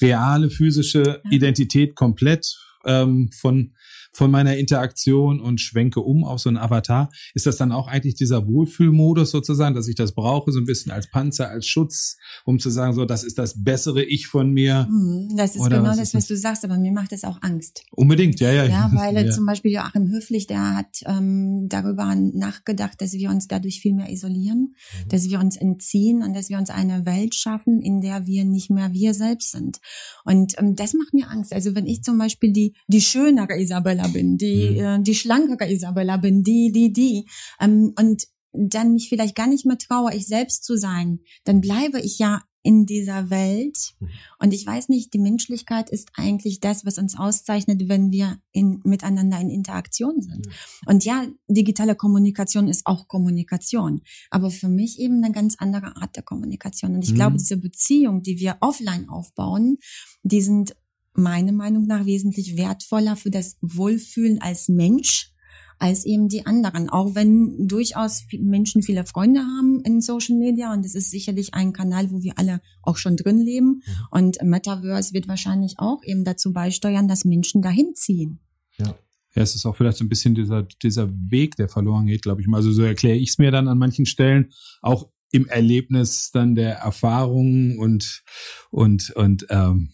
reale 0.00 0.50
physische 0.50 1.20
Identität 1.30 1.94
komplett 1.94 2.56
ähm, 2.84 3.30
von 3.32 3.74
von 4.14 4.30
meiner 4.30 4.56
Interaktion 4.56 5.40
und 5.40 5.60
schwenke 5.60 6.00
um 6.00 6.24
auf 6.24 6.38
so 6.38 6.48
einen 6.48 6.56
Avatar. 6.56 7.10
Ist 7.34 7.46
das 7.46 7.56
dann 7.56 7.72
auch 7.72 7.88
eigentlich 7.88 8.14
dieser 8.14 8.46
Wohlfühlmodus 8.46 9.32
sozusagen, 9.32 9.74
dass 9.74 9.88
ich 9.88 9.96
das 9.96 10.12
brauche, 10.12 10.52
so 10.52 10.60
ein 10.60 10.66
bisschen 10.66 10.92
als 10.92 11.10
Panzer, 11.10 11.50
als 11.50 11.66
Schutz, 11.66 12.16
um 12.44 12.60
zu 12.60 12.70
sagen, 12.70 12.94
so, 12.94 13.04
das 13.04 13.24
ist 13.24 13.38
das 13.38 13.64
bessere 13.64 14.04
Ich 14.04 14.28
von 14.28 14.52
mir? 14.52 14.86
Mhm, 14.88 15.36
das 15.36 15.56
ist 15.56 15.62
Oder 15.62 15.78
genau 15.78 15.90
was 15.90 15.96
das, 15.96 16.14
was 16.14 16.28
du 16.28 16.36
sagst, 16.36 16.64
aber 16.64 16.78
mir 16.78 16.92
macht 16.92 17.10
das 17.10 17.24
auch 17.24 17.42
Angst. 17.42 17.82
Unbedingt, 17.90 18.38
ja, 18.38 18.52
ja. 18.52 18.64
Ja, 18.66 18.90
weil 18.94 19.26
ja. 19.26 19.32
zum 19.32 19.46
Beispiel 19.46 19.72
Joachim 19.72 20.08
Höflich, 20.08 20.46
der 20.46 20.76
hat 20.76 21.02
ähm, 21.06 21.66
darüber 21.68 22.14
nachgedacht, 22.14 23.00
dass 23.00 23.14
wir 23.14 23.30
uns 23.30 23.48
dadurch 23.48 23.80
viel 23.80 23.94
mehr 23.94 24.10
isolieren, 24.10 24.74
mhm. 25.04 25.08
dass 25.08 25.28
wir 25.28 25.40
uns 25.40 25.56
entziehen 25.56 26.22
und 26.22 26.34
dass 26.34 26.50
wir 26.50 26.58
uns 26.58 26.70
eine 26.70 27.04
Welt 27.04 27.34
schaffen, 27.34 27.82
in 27.82 28.00
der 28.00 28.26
wir 28.26 28.44
nicht 28.44 28.70
mehr 28.70 28.92
wir 28.92 29.12
selbst 29.12 29.50
sind. 29.50 29.80
Und 30.24 30.56
ähm, 30.58 30.76
das 30.76 30.94
macht 30.94 31.14
mir 31.14 31.28
Angst. 31.28 31.52
Also 31.52 31.74
wenn 31.74 31.86
ich 31.86 32.04
zum 32.04 32.16
Beispiel 32.16 32.52
die, 32.52 32.74
die 32.86 33.00
schönere 33.00 33.58
Isabella 33.58 34.03
Isabella 34.04 34.12
bin, 34.12 34.36
die, 34.38 34.70
mhm. 34.70 34.78
äh, 34.78 35.02
die 35.02 35.14
schlankere 35.14 35.70
Isabella 35.70 36.16
bin, 36.16 36.42
die, 36.42 36.72
die, 36.72 36.92
die. 36.92 37.28
Ähm, 37.60 37.92
und 37.98 38.24
dann 38.52 38.92
mich 38.92 39.08
vielleicht 39.08 39.34
gar 39.34 39.48
nicht 39.48 39.66
mehr 39.66 39.78
traue, 39.78 40.14
ich 40.14 40.26
selbst 40.26 40.64
zu 40.64 40.76
sein, 40.76 41.20
dann 41.44 41.60
bleibe 41.60 42.00
ich 42.00 42.18
ja 42.18 42.42
in 42.64 42.86
dieser 42.86 43.28
Welt. 43.28 43.94
Mhm. 44.00 44.08
Und 44.38 44.54
ich 44.54 44.66
weiß 44.66 44.88
nicht, 44.88 45.12
die 45.12 45.18
Menschlichkeit 45.18 45.90
ist 45.90 46.08
eigentlich 46.14 46.60
das, 46.60 46.86
was 46.86 46.98
uns 46.98 47.16
auszeichnet, 47.16 47.88
wenn 47.88 48.10
wir 48.10 48.38
in, 48.52 48.80
miteinander 48.84 49.38
in 49.38 49.50
Interaktion 49.50 50.22
sind. 50.22 50.46
Mhm. 50.46 50.52
Und 50.86 51.04
ja, 51.04 51.26
digitale 51.46 51.94
Kommunikation 51.94 52.68
ist 52.68 52.86
auch 52.86 53.06
Kommunikation. 53.06 54.00
Aber 54.30 54.50
für 54.50 54.68
mich 54.68 54.98
eben 54.98 55.22
eine 55.22 55.32
ganz 55.32 55.56
andere 55.58 55.96
Art 55.96 56.16
der 56.16 56.22
Kommunikation. 56.22 56.94
Und 56.94 57.04
ich 57.04 57.12
mhm. 57.12 57.16
glaube, 57.16 57.36
diese 57.36 57.58
Beziehung, 57.58 58.22
die 58.22 58.38
wir 58.38 58.56
offline 58.60 59.10
aufbauen, 59.10 59.76
die 60.22 60.40
sind 60.40 60.74
meiner 61.14 61.52
Meinung 61.52 61.86
nach 61.86 62.06
wesentlich 62.06 62.56
wertvoller 62.56 63.16
für 63.16 63.30
das 63.30 63.56
Wohlfühlen 63.60 64.40
als 64.40 64.68
Mensch 64.68 65.34
als 65.78 66.04
eben 66.04 66.28
die 66.28 66.46
anderen. 66.46 66.88
Auch 66.88 67.14
wenn 67.14 67.66
durchaus 67.66 68.24
Menschen 68.38 68.82
viele 68.82 69.04
Freunde 69.04 69.40
haben 69.40 69.80
in 69.84 70.00
Social 70.00 70.36
Media 70.36 70.72
und 70.72 70.84
es 70.84 70.94
ist 70.94 71.10
sicherlich 71.10 71.54
ein 71.54 71.72
Kanal, 71.72 72.10
wo 72.10 72.22
wir 72.22 72.38
alle 72.38 72.60
auch 72.82 72.96
schon 72.96 73.16
drin 73.16 73.38
leben. 73.38 73.66
Mhm. 73.66 74.06
Und 74.10 74.42
Metaverse 74.42 75.12
wird 75.12 75.28
wahrscheinlich 75.28 75.74
auch 75.78 76.02
eben 76.04 76.24
dazu 76.24 76.52
beisteuern, 76.52 77.08
dass 77.08 77.24
Menschen 77.24 77.62
dahin 77.62 77.94
ziehen. 77.94 78.40
Ja. 78.78 78.94
Ja, 79.36 79.42
es 79.42 79.56
ist 79.56 79.66
auch 79.66 79.74
vielleicht 79.74 79.96
so 79.96 80.04
ein 80.04 80.08
bisschen 80.08 80.36
dieser, 80.36 80.62
dieser 80.62 81.10
Weg, 81.12 81.56
der 81.56 81.68
verloren 81.68 82.06
geht, 82.06 82.22
glaube 82.22 82.40
ich 82.40 82.46
mal. 82.46 82.58
Also 82.58 82.70
so 82.70 82.82
erkläre 82.82 83.16
ich 83.16 83.30
es 83.30 83.38
mir 83.38 83.50
dann 83.50 83.66
an 83.66 83.78
manchen 83.78 84.06
Stellen, 84.06 84.52
auch 84.80 85.10
im 85.32 85.48
Erlebnis 85.48 86.30
dann 86.30 86.54
der 86.54 86.76
Erfahrungen 86.76 87.76
und, 87.80 88.22
und, 88.70 89.10
und 89.10 89.46
ähm, 89.50 89.90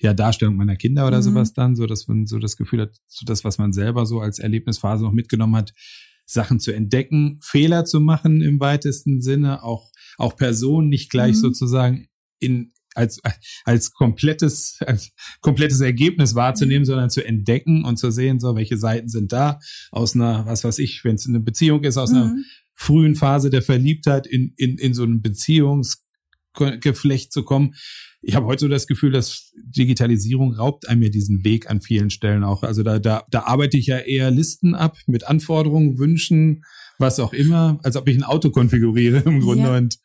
ja, 0.00 0.14
Darstellung 0.14 0.56
meiner 0.56 0.76
Kinder 0.76 1.06
oder 1.06 1.18
mhm. 1.18 1.22
sowas 1.22 1.52
dann, 1.52 1.76
so 1.76 1.86
dass 1.86 2.06
man 2.08 2.26
so 2.26 2.38
das 2.38 2.56
Gefühl 2.56 2.82
hat, 2.82 2.96
so 3.06 3.24
das, 3.26 3.44
was 3.44 3.58
man 3.58 3.72
selber 3.72 4.06
so 4.06 4.20
als 4.20 4.38
Erlebnisphase 4.38 5.04
noch 5.04 5.12
mitgenommen 5.12 5.56
hat, 5.56 5.74
Sachen 6.24 6.60
zu 6.60 6.72
entdecken, 6.72 7.38
Fehler 7.42 7.84
zu 7.84 8.00
machen 8.00 8.42
im 8.42 8.60
weitesten 8.60 9.22
Sinne, 9.22 9.62
auch, 9.62 9.90
auch 10.18 10.36
Personen 10.36 10.88
nicht 10.88 11.10
gleich 11.10 11.36
mhm. 11.36 11.40
sozusagen 11.40 12.06
in, 12.38 12.72
als, 12.94 13.20
als 13.64 13.92
komplettes, 13.92 14.78
als 14.80 15.10
komplettes 15.40 15.80
Ergebnis 15.80 16.34
wahrzunehmen, 16.34 16.82
mhm. 16.82 16.86
sondern 16.86 17.10
zu 17.10 17.24
entdecken 17.24 17.84
und 17.84 17.98
zu 17.98 18.10
sehen, 18.10 18.40
so, 18.40 18.54
welche 18.54 18.76
Seiten 18.76 19.08
sind 19.08 19.32
da 19.32 19.58
aus 19.90 20.14
einer, 20.14 20.46
was 20.46 20.64
weiß 20.64 20.78
ich, 20.80 21.02
wenn 21.02 21.16
es 21.16 21.26
eine 21.26 21.40
Beziehung 21.40 21.82
ist, 21.84 21.96
aus 21.96 22.10
mhm. 22.10 22.16
einer 22.16 22.36
frühen 22.74 23.16
Phase 23.16 23.50
der 23.50 23.62
Verliebtheit 23.62 24.26
in, 24.26 24.52
in, 24.56 24.78
in 24.78 24.94
so 24.94 25.04
ein 25.04 25.22
Beziehungsgeflecht 26.58 27.32
zu 27.32 27.44
kommen 27.44 27.74
ich 28.20 28.34
habe 28.34 28.46
heute 28.46 28.60
so 28.60 28.68
das 28.68 28.86
Gefühl, 28.86 29.12
dass 29.12 29.52
Digitalisierung 29.56 30.54
raubt 30.54 30.88
einem 30.88 31.02
ja 31.02 31.08
diesen 31.08 31.44
Weg 31.44 31.70
an 31.70 31.80
vielen 31.80 32.10
Stellen 32.10 32.42
auch. 32.42 32.62
Also 32.62 32.82
da, 32.82 32.98
da, 32.98 33.24
da 33.30 33.44
arbeite 33.44 33.76
ich 33.76 33.86
ja 33.86 33.98
eher 33.98 34.30
Listen 34.30 34.74
ab 34.74 34.98
mit 35.06 35.26
Anforderungen, 35.28 35.98
Wünschen, 35.98 36.64
was 36.98 37.20
auch 37.20 37.32
immer, 37.32 37.78
als 37.84 37.96
ob 37.96 38.08
ich 38.08 38.16
ein 38.16 38.24
Auto 38.24 38.50
konfiguriere 38.50 39.18
im 39.18 39.40
Grunde. 39.40 39.64
Ja. 39.64 39.76
Und 39.76 39.98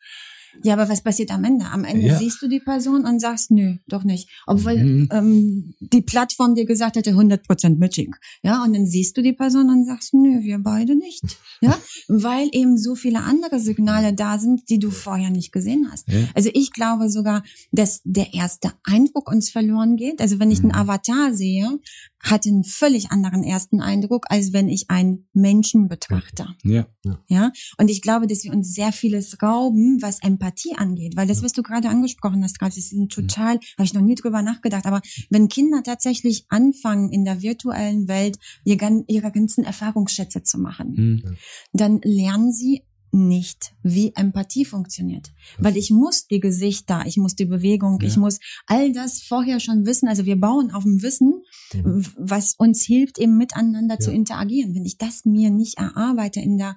ja, 0.62 0.74
aber 0.74 0.88
was 0.88 1.02
passiert 1.02 1.30
am 1.30 1.44
Ende? 1.44 1.66
Am 1.66 1.84
Ende 1.84 2.06
ja. 2.06 2.18
siehst 2.18 2.40
du 2.40 2.48
die 2.48 2.60
Person 2.60 3.04
und 3.04 3.20
sagst, 3.20 3.50
nö, 3.50 3.76
doch 3.88 4.04
nicht. 4.04 4.28
Obwohl 4.46 4.76
mhm. 4.76 5.08
ähm, 5.12 5.74
die 5.80 6.02
Plattform 6.02 6.54
dir 6.54 6.66
gesagt 6.66 6.96
hätte, 6.96 7.12
100% 7.12 7.78
Matching. 7.78 8.14
Ja, 8.42 8.62
und 8.64 8.74
dann 8.74 8.86
siehst 8.86 9.16
du 9.16 9.22
die 9.22 9.32
Person 9.32 9.68
und 9.70 9.86
sagst, 9.86 10.14
nö, 10.14 10.42
wir 10.42 10.58
beide 10.58 10.96
nicht. 10.96 11.24
Ja, 11.60 11.78
weil 12.08 12.48
eben 12.52 12.78
so 12.78 12.94
viele 12.94 13.20
andere 13.20 13.60
Signale 13.60 14.14
da 14.14 14.38
sind, 14.38 14.68
die 14.68 14.78
du 14.78 14.90
vorher 14.90 15.30
nicht 15.30 15.52
gesehen 15.52 15.88
hast. 15.90 16.08
Ja. 16.08 16.28
Also 16.34 16.50
ich 16.52 16.72
glaube 16.72 17.10
sogar, 17.10 17.42
dass 17.72 18.00
der 18.04 18.34
erste 18.34 18.72
Eindruck 18.84 19.30
uns 19.30 19.50
verloren 19.50 19.96
geht. 19.96 20.20
Also 20.20 20.38
wenn 20.38 20.50
ich 20.50 20.60
einen 20.60 20.68
mhm. 20.68 20.78
Avatar 20.78 21.34
sehe, 21.34 21.78
hat 22.24 22.46
einen 22.46 22.64
völlig 22.64 23.12
anderen 23.12 23.44
ersten 23.44 23.80
Eindruck, 23.80 24.24
als 24.30 24.52
wenn 24.52 24.68
ich 24.68 24.90
einen 24.90 25.28
Menschen 25.34 25.88
betrachte. 25.88 26.48
Ja. 26.64 26.86
Ja. 27.28 27.52
Und 27.78 27.90
ich 27.90 28.00
glaube, 28.00 28.26
dass 28.26 28.44
wir 28.44 28.52
uns 28.52 28.72
sehr 28.74 28.92
vieles 28.92 29.42
rauben, 29.42 30.00
was 30.00 30.22
Empathie 30.22 30.74
angeht, 30.76 31.16
weil 31.16 31.26
das, 31.26 31.42
was 31.42 31.52
du 31.52 31.62
gerade 31.62 31.90
angesprochen 31.90 32.42
hast, 32.42 32.58
gerade, 32.58 32.74
das 32.74 32.92
ist 32.92 33.10
total, 33.10 33.56
habe 33.76 33.84
ich 33.84 33.92
noch 33.92 34.00
nie 34.00 34.14
drüber 34.14 34.40
nachgedacht, 34.40 34.86
aber 34.86 35.02
wenn 35.28 35.48
Kinder 35.48 35.82
tatsächlich 35.82 36.46
anfangen, 36.48 37.12
in 37.12 37.24
der 37.26 37.42
virtuellen 37.42 38.08
Welt 38.08 38.38
ihre 38.64 39.30
ganzen 39.30 39.64
Erfahrungsschätze 39.64 40.42
zu 40.42 40.58
machen, 40.58 40.94
mhm. 40.96 41.36
dann 41.72 42.00
lernen 42.02 42.52
sie 42.52 42.82
nicht, 43.14 43.74
wie 43.82 44.12
Empathie 44.14 44.64
funktioniert. 44.64 45.32
Weil 45.58 45.76
ich 45.76 45.90
muss 45.90 46.26
die 46.26 46.40
Gesichter, 46.40 47.04
ich 47.06 47.16
muss 47.16 47.34
die 47.34 47.44
Bewegung, 47.44 48.00
ja. 48.00 48.08
ich 48.08 48.16
muss 48.16 48.40
all 48.66 48.92
das 48.92 49.22
vorher 49.22 49.60
schon 49.60 49.86
wissen. 49.86 50.08
Also 50.08 50.26
wir 50.26 50.38
bauen 50.38 50.72
auf 50.72 50.82
dem 50.82 51.02
Wissen, 51.02 51.42
mhm. 51.72 52.04
was 52.16 52.54
uns 52.56 52.82
hilft, 52.82 53.18
eben 53.18 53.36
miteinander 53.36 53.94
ja. 53.94 54.00
zu 54.00 54.12
interagieren. 54.12 54.74
Wenn 54.74 54.84
ich 54.84 54.98
das 54.98 55.24
mir 55.24 55.50
nicht 55.50 55.78
erarbeite 55.78 56.40
in 56.40 56.58
der 56.58 56.76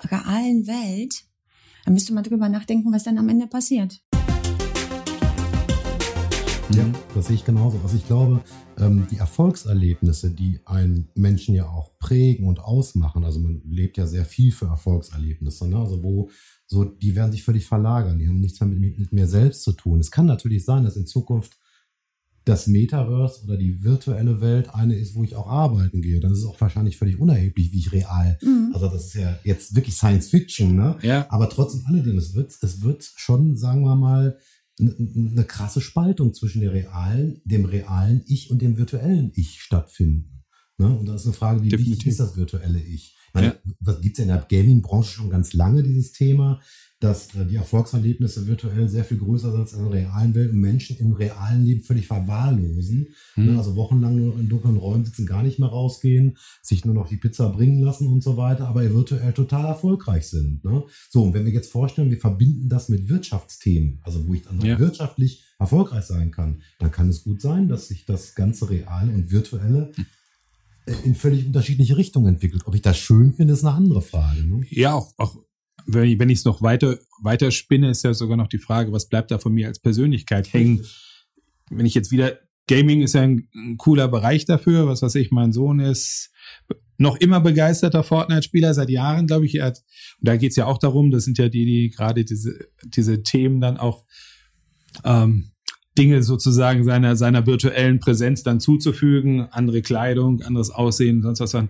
realen 0.00 0.66
Welt, 0.66 1.24
dann 1.84 1.94
müsste 1.94 2.12
man 2.12 2.24
drüber 2.24 2.48
nachdenken, 2.48 2.92
was 2.92 3.04
dann 3.04 3.18
am 3.18 3.28
Ende 3.28 3.46
passiert. 3.46 4.00
Ja, 6.74 6.90
das 7.14 7.26
sehe 7.26 7.36
ich 7.36 7.44
genauso. 7.44 7.78
Also 7.82 7.96
ich 7.96 8.06
glaube, 8.06 8.40
ähm, 8.78 9.06
die 9.10 9.18
Erfolgserlebnisse, 9.18 10.30
die 10.30 10.60
einen 10.64 11.08
Menschen 11.14 11.54
ja 11.54 11.68
auch 11.68 11.98
prägen 11.98 12.46
und 12.46 12.60
ausmachen, 12.60 13.24
also 13.24 13.40
man 13.40 13.60
lebt 13.68 13.98
ja 13.98 14.06
sehr 14.06 14.24
viel 14.24 14.52
für 14.52 14.66
Erfolgserlebnisse, 14.66 15.68
ne? 15.68 15.78
also 15.78 16.02
wo 16.02 16.30
so, 16.66 16.84
die 16.84 17.14
werden 17.14 17.32
sich 17.32 17.42
völlig 17.42 17.66
verlagern, 17.66 18.18
die 18.18 18.26
haben 18.26 18.40
nichts 18.40 18.60
mehr 18.60 18.70
mit, 18.70 18.98
mit 18.98 19.12
mir 19.12 19.26
selbst 19.26 19.62
zu 19.62 19.72
tun. 19.72 20.00
Es 20.00 20.10
kann 20.10 20.24
natürlich 20.24 20.64
sein, 20.64 20.84
dass 20.84 20.96
in 20.96 21.06
Zukunft 21.06 21.58
das 22.44 22.66
Metaverse 22.66 23.44
oder 23.44 23.56
die 23.56 23.84
virtuelle 23.84 24.40
Welt 24.40 24.74
eine 24.74 24.96
ist, 24.96 25.14
wo 25.14 25.22
ich 25.22 25.36
auch 25.36 25.46
arbeiten 25.46 26.02
gehe. 26.02 26.18
Dann 26.18 26.32
ist 26.32 26.38
es 26.38 26.46
auch 26.46 26.60
wahrscheinlich 26.60 26.96
völlig 26.96 27.20
unerheblich, 27.20 27.72
wie 27.72 27.78
ich 27.78 27.92
real. 27.92 28.38
Mhm. 28.42 28.70
Also 28.74 28.88
das 28.88 29.06
ist 29.06 29.14
ja 29.14 29.38
jetzt 29.44 29.76
wirklich 29.76 29.94
Science 29.94 30.28
Fiction, 30.28 30.74
ne? 30.74 30.96
Ja. 31.02 31.26
Aber 31.28 31.48
trotzdem 31.48 31.84
alledem, 31.86 32.18
es 32.18 32.34
wird, 32.34 32.52
es 32.60 32.82
wird 32.82 33.04
schon, 33.16 33.56
sagen 33.56 33.84
wir 33.84 33.94
mal, 33.94 34.38
eine 34.82 34.94
ne 35.34 35.44
krasse 35.44 35.80
Spaltung 35.80 36.34
zwischen 36.34 36.60
der 36.60 36.72
realen, 36.72 37.40
dem 37.44 37.64
realen 37.64 38.22
Ich 38.26 38.50
und 38.50 38.60
dem 38.60 38.76
virtuellen 38.76 39.32
Ich 39.34 39.60
stattfinden. 39.60 40.44
Ne? 40.78 40.96
Und 40.96 41.06
da 41.06 41.14
ist 41.14 41.24
eine 41.24 41.34
Frage, 41.34 41.62
wie 41.62 41.68
Definitiv. 41.68 41.96
wichtig 41.96 42.12
ist 42.12 42.20
das 42.20 42.36
virtuelle 42.36 42.80
Ich? 42.80 43.16
Meine, 43.32 43.46
Ja. 43.48 43.54
Das 43.80 44.00
gibt 44.00 44.18
es 44.18 44.24
ja 44.24 44.30
in 44.34 44.36
der 44.40 44.46
Gaming-Branche 44.48 45.12
schon 45.14 45.30
ganz 45.30 45.52
lange, 45.54 45.82
dieses 45.82 46.12
Thema, 46.12 46.60
dass 47.00 47.34
äh, 47.34 47.44
die 47.46 47.56
Erfolgserlebnisse 47.56 48.46
virtuell 48.46 48.88
sehr 48.88 49.04
viel 49.04 49.18
größer 49.18 49.50
sind 49.50 49.60
als 49.60 49.72
in 49.72 49.82
der 49.82 49.92
realen 49.92 50.34
Welt 50.36 50.52
und 50.52 50.60
Menschen 50.60 50.96
im 50.98 51.12
realen 51.12 51.64
Leben 51.64 51.82
völlig 51.82 52.06
verwahrlosen. 52.06 53.08
Mhm. 53.34 53.58
Also 53.58 53.74
wochenlang 53.74 54.14
nur 54.16 54.28
noch 54.34 54.38
in 54.40 54.48
dunklen 54.48 54.76
Räumen 54.76 55.04
sitzen, 55.04 55.26
gar 55.26 55.42
nicht 55.42 55.58
mehr 55.58 55.68
rausgehen, 55.68 56.36
sich 56.62 56.84
nur 56.84 56.94
noch 56.94 57.08
die 57.08 57.16
Pizza 57.16 57.48
bringen 57.48 57.80
lassen 57.82 58.06
und 58.06 58.22
so 58.22 58.36
weiter, 58.36 58.68
aber 58.68 58.88
virtuell 58.94 59.32
total 59.32 59.64
erfolgreich 59.66 60.28
sind. 60.28 60.64
Ne? 60.64 60.84
So, 61.10 61.24
und 61.24 61.34
wenn 61.34 61.44
wir 61.44 61.52
jetzt 61.52 61.72
vorstellen, 61.72 62.10
wir 62.10 62.20
verbinden 62.20 62.68
das 62.68 62.88
mit 62.88 63.08
Wirtschaftsthemen, 63.08 63.98
also 64.02 64.26
wo 64.28 64.34
ich 64.34 64.42
dann 64.42 64.60
Ja. 64.60 64.78
wirtschaftlich 64.78 65.44
erfolgreich 65.58 66.04
sein 66.04 66.30
kann, 66.30 66.62
dann 66.78 66.92
kann 66.92 67.08
es 67.08 67.24
gut 67.24 67.40
sein, 67.40 67.68
dass 67.68 67.88
sich 67.88 68.04
das 68.04 68.34
ganze 68.36 68.70
Reale 68.70 69.12
und 69.12 69.30
Virtuelle 69.32 69.90
äh, 69.96 70.02
in 71.04 71.14
völlig 71.14 71.46
unterschiedliche 71.46 71.96
Richtungen 71.96 72.34
entwickelt. 72.34 72.62
Ob 72.66 72.74
ich 72.74 72.82
das 72.82 72.98
schön 72.98 73.32
finde, 73.32 73.54
ist 73.54 73.64
eine 73.64 73.74
andere 73.74 74.02
Frage. 74.02 74.44
Ne? 74.44 74.64
Ja, 74.70 74.94
auch, 74.94 75.12
auch 75.16 75.36
wenn 75.86 76.30
ich 76.30 76.38
es 76.38 76.44
noch 76.44 76.62
weiter, 76.62 76.98
weiter 77.22 77.50
spinne, 77.50 77.90
ist 77.90 78.04
ja 78.04 78.14
sogar 78.14 78.36
noch 78.36 78.48
die 78.48 78.58
Frage, 78.58 78.92
was 78.92 79.08
bleibt 79.08 79.30
da 79.30 79.38
von 79.38 79.52
mir 79.52 79.68
als 79.68 79.78
Persönlichkeit 79.78 80.52
hängen? 80.52 80.84
Wenn 81.70 81.86
ich 81.86 81.94
jetzt 81.94 82.10
wieder, 82.10 82.38
Gaming 82.68 83.02
ist 83.02 83.14
ja 83.14 83.22
ein, 83.22 83.48
ein 83.54 83.76
cooler 83.76 84.08
Bereich 84.08 84.44
dafür, 84.44 84.86
was 84.86 85.02
weiß 85.02 85.14
ich, 85.16 85.30
mein 85.30 85.52
Sohn 85.52 85.80
ist 85.80 86.30
noch 86.98 87.16
immer 87.16 87.40
begeisterter 87.40 88.02
Fortnite-Spieler 88.02 88.74
seit 88.74 88.90
Jahren, 88.90 89.26
glaube 89.26 89.46
ich. 89.46 89.56
Er 89.56 89.66
hat, 89.66 89.82
und 90.18 90.28
da 90.28 90.36
geht's 90.36 90.56
ja 90.56 90.66
auch 90.66 90.78
darum, 90.78 91.10
das 91.10 91.24
sind 91.24 91.38
ja 91.38 91.48
die, 91.48 91.64
die 91.64 91.90
gerade 91.90 92.24
diese, 92.24 92.66
diese 92.84 93.22
Themen 93.22 93.60
dann 93.60 93.76
auch 93.76 94.04
ähm, 95.04 95.51
Dinge 95.98 96.22
sozusagen 96.22 96.84
seiner, 96.84 97.16
seiner 97.16 97.46
virtuellen 97.46 98.00
Präsenz 98.00 98.42
dann 98.42 98.60
zuzufügen, 98.60 99.48
andere 99.50 99.82
Kleidung, 99.82 100.40
anderes 100.42 100.70
Aussehen, 100.70 101.22
sonst 101.22 101.40
was 101.40 101.50
dann. 101.52 101.68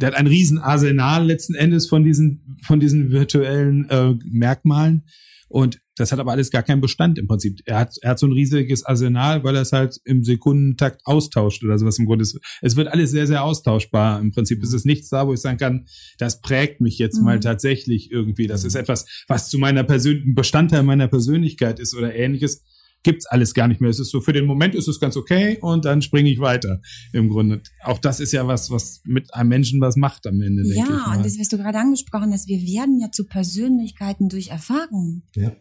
Der 0.00 0.08
hat 0.08 0.14
ein 0.14 0.26
riesen 0.26 0.58
Arsenal 0.58 1.26
letzten 1.26 1.54
Endes 1.54 1.88
von 1.88 2.04
diesen, 2.04 2.56
von 2.62 2.80
diesen 2.80 3.10
virtuellen 3.10 3.88
äh, 3.90 4.14
Merkmalen. 4.24 5.02
Und 5.48 5.78
das 5.96 6.10
hat 6.10 6.18
aber 6.18 6.32
alles 6.32 6.50
gar 6.50 6.62
keinen 6.62 6.80
Bestand 6.80 7.18
im 7.18 7.28
Prinzip. 7.28 7.60
Er 7.66 7.78
hat, 7.78 7.94
er 8.00 8.10
hat 8.10 8.18
so 8.18 8.26
ein 8.26 8.32
riesiges 8.32 8.84
Arsenal, 8.84 9.44
weil 9.44 9.54
er 9.54 9.62
es 9.62 9.72
halt 9.72 10.00
im 10.04 10.24
Sekundentakt 10.24 11.02
austauscht 11.04 11.62
oder 11.62 11.78
sowas 11.78 11.98
im 11.98 12.06
Grunde. 12.06 12.22
Es, 12.22 12.36
es 12.62 12.74
wird 12.76 12.88
alles 12.88 13.10
sehr, 13.12 13.26
sehr 13.28 13.44
austauschbar. 13.44 14.20
Im 14.20 14.32
Prinzip 14.32 14.62
ist 14.62 14.72
es 14.72 14.84
nichts 14.84 15.10
da, 15.10 15.28
wo 15.28 15.34
ich 15.34 15.40
sagen 15.40 15.58
kann, 15.58 15.86
das 16.18 16.40
prägt 16.40 16.80
mich 16.80 16.98
jetzt 16.98 17.18
Mhm. 17.18 17.24
mal 17.24 17.40
tatsächlich 17.40 18.10
irgendwie. 18.10 18.48
Das 18.48 18.64
ist 18.64 18.74
etwas, 18.74 19.06
was 19.28 19.48
zu 19.48 19.58
meiner 19.58 19.84
persönlichen 19.84 20.34
Bestandteil 20.34 20.82
meiner 20.82 21.08
Persönlichkeit 21.08 21.78
ist 21.78 21.94
oder 21.94 22.14
ähnliches. 22.14 22.64
Gibt's 23.04 23.26
alles 23.26 23.54
gar 23.54 23.68
nicht 23.68 23.80
mehr. 23.80 23.90
Es 23.90 24.00
ist 24.00 24.10
so, 24.10 24.20
für 24.20 24.32
den 24.32 24.46
Moment 24.46 24.74
ist 24.74 24.88
es 24.88 24.98
ganz 24.98 25.16
okay 25.16 25.58
und 25.60 25.84
dann 25.84 26.02
springe 26.02 26.30
ich 26.30 26.40
weiter. 26.40 26.80
Im 27.12 27.28
Grunde. 27.28 27.62
Auch 27.84 27.98
das 27.98 28.18
ist 28.18 28.32
ja 28.32 28.46
was, 28.48 28.70
was 28.70 29.02
mit 29.04 29.32
einem 29.32 29.50
Menschen 29.50 29.80
was 29.80 29.94
macht 29.96 30.26
am 30.26 30.40
Ende, 30.40 30.62
denke 30.64 30.78
ich 30.80 30.88
Ja, 30.88 31.06
mal. 31.08 31.16
und 31.18 31.24
das, 31.24 31.38
was 31.38 31.48
du 31.48 31.58
gerade 31.58 31.78
angesprochen 31.78 32.32
hast, 32.32 32.48
wir 32.48 32.60
werden 32.62 32.98
ja 33.00 33.10
zu 33.12 33.26
Persönlichkeiten 33.26 34.28
durch 34.28 34.48
Erfahrungen. 34.48 35.22
Ja. 35.36 35.52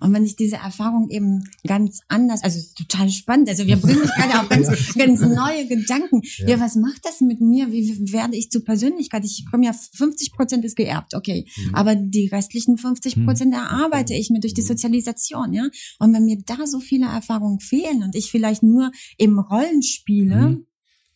Und 0.00 0.12
wenn 0.12 0.24
ich 0.24 0.36
diese 0.36 0.56
Erfahrung 0.56 1.08
eben 1.10 1.44
ganz 1.66 2.00
anders, 2.08 2.42
also 2.42 2.60
total 2.76 3.08
spannend, 3.10 3.48
also 3.48 3.66
wir 3.66 3.76
bringen 3.76 4.00
mich 4.00 4.10
gerade 4.16 4.40
auf 4.40 4.48
ganz, 4.48 4.94
ganz 4.94 5.20
neue 5.20 5.66
Gedanken. 5.66 6.22
Ja. 6.38 6.48
Ja. 6.48 6.60
was 6.60 6.74
macht 6.76 7.04
das 7.04 7.20
mit 7.20 7.40
mir? 7.40 7.70
Wie 7.72 8.12
werde 8.12 8.36
ich 8.36 8.50
zu 8.50 8.60
Persönlichkeit? 8.60 9.24
Ich 9.24 9.44
komme 9.50 9.66
ja 9.66 9.72
50 9.72 10.32
Prozent 10.32 10.64
ist 10.64 10.76
geerbt, 10.76 11.14
okay. 11.14 11.46
Mhm. 11.56 11.74
Aber 11.74 11.94
die 11.94 12.26
restlichen 12.28 12.78
50 12.78 13.24
Prozent 13.24 13.54
erarbeite 13.54 14.14
ich 14.14 14.30
mir 14.30 14.40
durch 14.40 14.54
die 14.54 14.62
Sozialisation, 14.62 15.52
ja. 15.52 15.68
Und 15.98 16.12
wenn 16.14 16.24
mir 16.24 16.38
da 16.44 16.66
so 16.66 16.80
viele 16.80 17.06
Erfahrungen 17.06 17.60
fehlen 17.60 18.02
und 18.02 18.14
ich 18.14 18.30
vielleicht 18.30 18.62
nur 18.62 18.90
im 19.18 19.38
Rollen 19.38 19.82
spiele, 19.82 20.36
Mhm. 20.36 20.66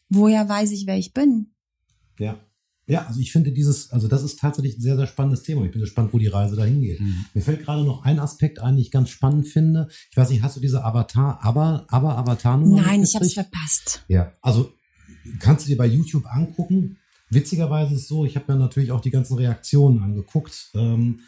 woher 0.09 0.49
weiß 0.49 0.71
ich, 0.73 0.87
wer 0.87 0.99
ich 0.99 1.13
bin? 1.13 1.55
Ja. 2.19 2.39
Ja, 2.91 3.07
also 3.07 3.21
ich 3.21 3.31
finde 3.33 3.53
dieses, 3.53 3.91
also 3.91 4.09
das 4.09 4.23
ist 4.23 4.39
tatsächlich 4.41 4.77
ein 4.77 4.81
sehr, 4.81 4.97
sehr 4.97 5.07
spannendes 5.07 5.43
Thema. 5.43 5.65
Ich 5.65 5.71
bin 5.71 5.81
gespannt, 5.81 6.13
wo 6.13 6.19
die 6.19 6.27
Reise 6.27 6.57
dahin 6.57 6.81
geht. 6.81 7.01
Mhm. 7.01 7.25
Mir 7.35 7.41
fällt 7.41 7.63
gerade 7.65 7.85
noch 7.85 8.03
ein 8.05 8.19
Aspekt 8.19 8.59
ein, 8.59 8.75
den 8.75 8.83
ich 8.83 8.91
ganz 8.91 9.11
spannend 9.11 9.47
finde. 9.47 9.89
Ich 10.11 10.17
weiß 10.17 10.31
nicht, 10.31 10.43
hast 10.43 10.57
du 10.57 10.61
diese 10.61 10.85
Avatar, 10.85 11.39
aber, 11.43 11.87
aber 11.89 12.19
Avatar-Nummer? 12.19 12.83
Nein, 12.83 13.03
ich 13.03 13.15
habe 13.15 13.25
es 13.25 13.35
verpasst. 13.35 14.05
Ja, 14.09 14.33
also 14.43 14.73
kannst 15.39 15.65
du 15.67 15.71
dir 15.71 15.77
bei 15.77 15.87
YouTube 15.87 16.27
angucken. 16.27 16.97
Witzigerweise 17.31 17.95
ist 17.95 18.03
es 18.03 18.09
so, 18.09 18.25
ich 18.25 18.35
habe 18.37 18.53
mir 18.53 18.59
natürlich 18.59 18.91
auch 18.91 19.01
die 19.01 19.11
ganzen 19.11 19.35
Reaktionen 19.37 20.03
angeguckt. 20.03 20.71
Ähm, 20.75 21.21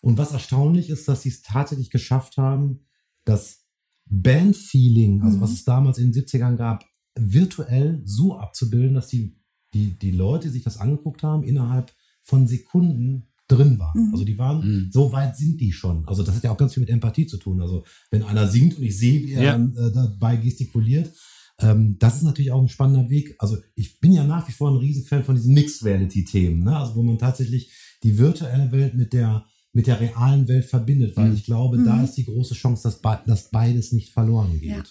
und 0.00 0.16
was 0.16 0.32
erstaunlich 0.32 0.88
ist, 0.88 1.06
dass 1.06 1.22
sie 1.22 1.28
es 1.28 1.42
tatsächlich 1.42 1.90
geschafft 1.90 2.38
haben, 2.38 2.86
das 3.26 3.66
Bandfeeling, 4.06 5.22
also 5.22 5.36
Mhm. 5.36 5.40
was 5.42 5.52
es 5.52 5.64
damals 5.64 5.98
in 5.98 6.06
den 6.06 6.12
70ern 6.14 6.56
gab, 6.56 6.84
virtuell 7.18 8.00
so 8.04 8.38
abzubilden, 8.38 8.94
dass 8.94 9.08
die, 9.08 9.36
die, 9.74 9.98
die 9.98 10.10
Leute, 10.10 10.48
die 10.48 10.54
sich 10.54 10.62
das 10.64 10.78
angeguckt 10.78 11.22
haben, 11.22 11.42
innerhalb 11.42 11.92
von 12.22 12.46
Sekunden 12.46 13.26
drin 13.48 13.78
waren. 13.78 14.06
Mhm. 14.08 14.12
Also 14.12 14.24
die 14.24 14.38
waren, 14.38 14.58
Mhm. 14.84 14.90
so 14.92 15.10
weit 15.12 15.36
sind 15.36 15.60
die 15.60 15.72
schon. 15.72 16.06
Also 16.06 16.22
das 16.22 16.36
hat 16.36 16.44
ja 16.44 16.52
auch 16.52 16.56
ganz 16.56 16.74
viel 16.74 16.82
mit 16.82 16.90
Empathie 16.90 17.26
zu 17.26 17.36
tun. 17.36 17.60
Also 17.60 17.84
wenn 18.10 18.22
einer 18.22 18.46
singt 18.46 18.76
und 18.78 18.84
ich 18.84 18.96
sehe, 18.96 19.22
wie 19.26 19.32
er 19.32 19.42
Ja. 19.42 19.52
dann 19.52 19.74
äh, 19.76 19.90
dabei 19.92 20.36
gestikuliert, 20.36 21.12
ähm, 21.58 21.96
das 21.98 22.16
ist 22.16 22.22
natürlich 22.22 22.52
auch 22.52 22.62
ein 22.62 22.68
spannender 22.68 23.10
Weg. 23.10 23.34
Also 23.38 23.58
ich 23.74 23.98
bin 24.00 24.12
ja 24.12 24.24
nach 24.24 24.46
wie 24.48 24.52
vor 24.52 24.70
ein 24.70 24.76
Riesenfan 24.76 25.24
von 25.24 25.34
diesen 25.34 25.52
Mixed 25.54 25.84
Reality 25.84 26.24
Themen, 26.24 26.62
ne? 26.64 26.76
also 26.76 26.94
wo 26.94 27.02
man 27.02 27.18
tatsächlich 27.18 27.70
die 28.02 28.16
virtuelle 28.18 28.70
Welt 28.72 28.94
mit 28.94 29.12
der 29.12 29.44
mit 29.72 29.86
der 29.86 30.00
realen 30.00 30.48
Welt 30.48 30.64
verbindet, 30.64 31.16
weil 31.16 31.28
Mhm. 31.28 31.34
ich 31.36 31.44
glaube, 31.44 31.78
da 31.84 31.94
Mhm. 31.94 32.04
ist 32.04 32.14
die 32.16 32.24
große 32.24 32.54
Chance, 32.54 32.82
dass, 32.82 33.00
be 33.00 33.20
dass 33.24 33.50
beides 33.50 33.92
nicht 33.92 34.08
verloren 34.12 34.58
geht. 34.58 34.68
Ja. 34.70 34.82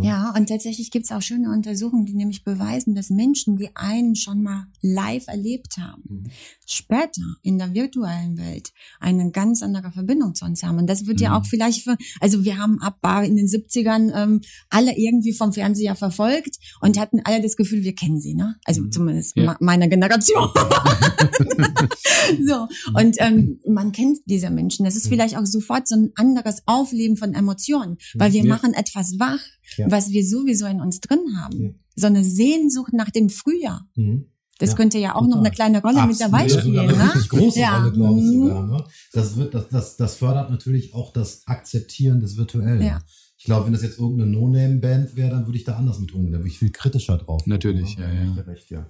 Ja, 0.00 0.32
und 0.36 0.48
tatsächlich 0.48 0.90
gibt's 0.90 1.12
auch 1.12 1.22
schöne 1.22 1.50
Untersuchungen, 1.50 2.06
die 2.06 2.14
nämlich 2.14 2.44
beweisen, 2.44 2.94
dass 2.94 3.10
Menschen, 3.10 3.56
die 3.56 3.70
einen 3.74 4.16
schon 4.16 4.42
mal 4.42 4.66
live 4.80 5.26
erlebt 5.28 5.76
haben, 5.78 6.02
Mhm. 6.08 6.24
später 6.66 7.22
in 7.42 7.58
der 7.58 7.74
virtuellen 7.74 8.36
Welt 8.38 8.72
eine 9.00 9.30
ganz 9.30 9.62
andere 9.62 9.92
Verbindung 9.92 10.34
zu 10.34 10.44
uns 10.44 10.62
haben. 10.62 10.78
Und 10.78 10.86
das 10.88 11.06
wird 11.06 11.20
ja 11.20 11.30
Mhm. 11.30 11.36
auch 11.36 11.46
vielleicht 11.46 11.82
für, 11.84 11.96
also 12.20 12.44
wir 12.44 12.58
haben 12.58 12.80
ab 12.80 12.98
in 13.24 13.36
den 13.36 13.46
70ern 13.46 14.10
ähm, 14.14 14.40
alle 14.70 14.96
irgendwie 14.96 15.32
vom 15.32 15.52
Fernseher 15.52 15.94
verfolgt 15.94 16.56
und 16.80 16.98
hatten 16.98 17.20
alle 17.24 17.40
das 17.42 17.56
Gefühl, 17.56 17.82
wir 17.84 17.94
kennen 17.94 18.20
sie, 18.20 18.34
ne? 18.34 18.56
Also 18.64 18.82
Mhm. 18.82 18.92
zumindest 18.92 19.36
Ja. 19.36 19.56
meiner 19.60 19.88
Generation. 19.88 20.48
so. 22.46 22.66
Und 22.94 23.16
ähm, 23.18 23.60
man 23.68 23.92
kennt 23.92 24.18
diese 24.26 24.50
Menschen. 24.50 24.84
Das 24.84 24.96
ist 24.96 25.06
Mhm. 25.06 25.10
vielleicht 25.10 25.36
auch 25.36 25.46
sofort 25.46 25.88
so 25.88 25.96
ein 25.96 26.12
anderes 26.16 26.62
Aufleben 26.66 27.16
von 27.16 27.34
Emotionen, 27.34 27.98
weil 28.14 28.32
wir 28.32 28.42
Ja. 28.44 28.48
machen 28.54 28.74
etwas 28.74 29.18
wach, 29.18 29.40
Ja. 29.76 29.90
was 29.90 30.10
wir 30.10 30.24
sowieso 30.26 30.66
in 30.66 30.80
uns 30.80 31.00
drin 31.00 31.20
haben. 31.38 31.62
Ja. 31.62 31.70
So 31.96 32.06
eine 32.08 32.24
Sehnsucht 32.24 32.92
nach 32.92 33.10
dem 33.10 33.28
Frühjahr. 33.30 33.86
Mhm. 33.96 34.26
Das 34.58 34.70
Ja, 34.70 34.76
könnte 34.76 34.98
ja 34.98 35.14
auch 35.16 35.22
noch 35.22 35.28
total. 35.30 35.40
eine 35.46 35.50
kleine 35.50 35.82
Rolle 35.82 36.06
mit 36.06 36.20
dabei 36.20 36.42
Absolut. 36.44 36.60
spielen. 36.62 36.74
Sogar 36.76 36.88
eine 36.88 36.96
Ne? 36.98 37.14
richtig 37.14 37.28
große 37.28 37.60
Ja. 37.60 37.78
Rolle, 37.78 37.92
glaube 37.92 38.18
ich 38.20 38.24
Mhm. 38.26 38.32
sogar. 38.48 38.66
Ne? 38.66 38.84
Das, 39.12 39.36
wird, 39.36 39.54
das, 39.54 39.68
das, 39.68 39.96
das 39.96 40.14
fördert 40.16 40.50
natürlich 40.50 40.94
auch 40.94 41.12
das 41.12 41.42
Akzeptieren 41.46 42.20
des 42.20 42.36
Virtuellen. 42.36 42.82
Ja. 42.82 43.00
Ich 43.36 43.44
glaube, 43.46 43.66
wenn 43.66 43.72
das 43.72 43.82
jetzt 43.82 43.98
irgendeine 43.98 44.30
No-Name-Band 44.30 45.16
wäre, 45.16 45.30
dann 45.30 45.46
würde 45.46 45.58
ich 45.58 45.64
da 45.64 45.76
anders 45.76 45.98
mit 45.98 46.12
umgehen. 46.14 46.32
Da 46.32 46.38
würde 46.38 46.48
ich 46.48 46.58
viel 46.58 46.70
kritischer 46.70 47.18
drauf. 47.18 47.38
gucken, 47.38 47.50
Natürlich, 47.52 47.98
ne? 47.98 48.04
ja, 48.04 48.24
ja. 48.36 48.42
Recht, 48.42 48.70
ja. 48.70 48.86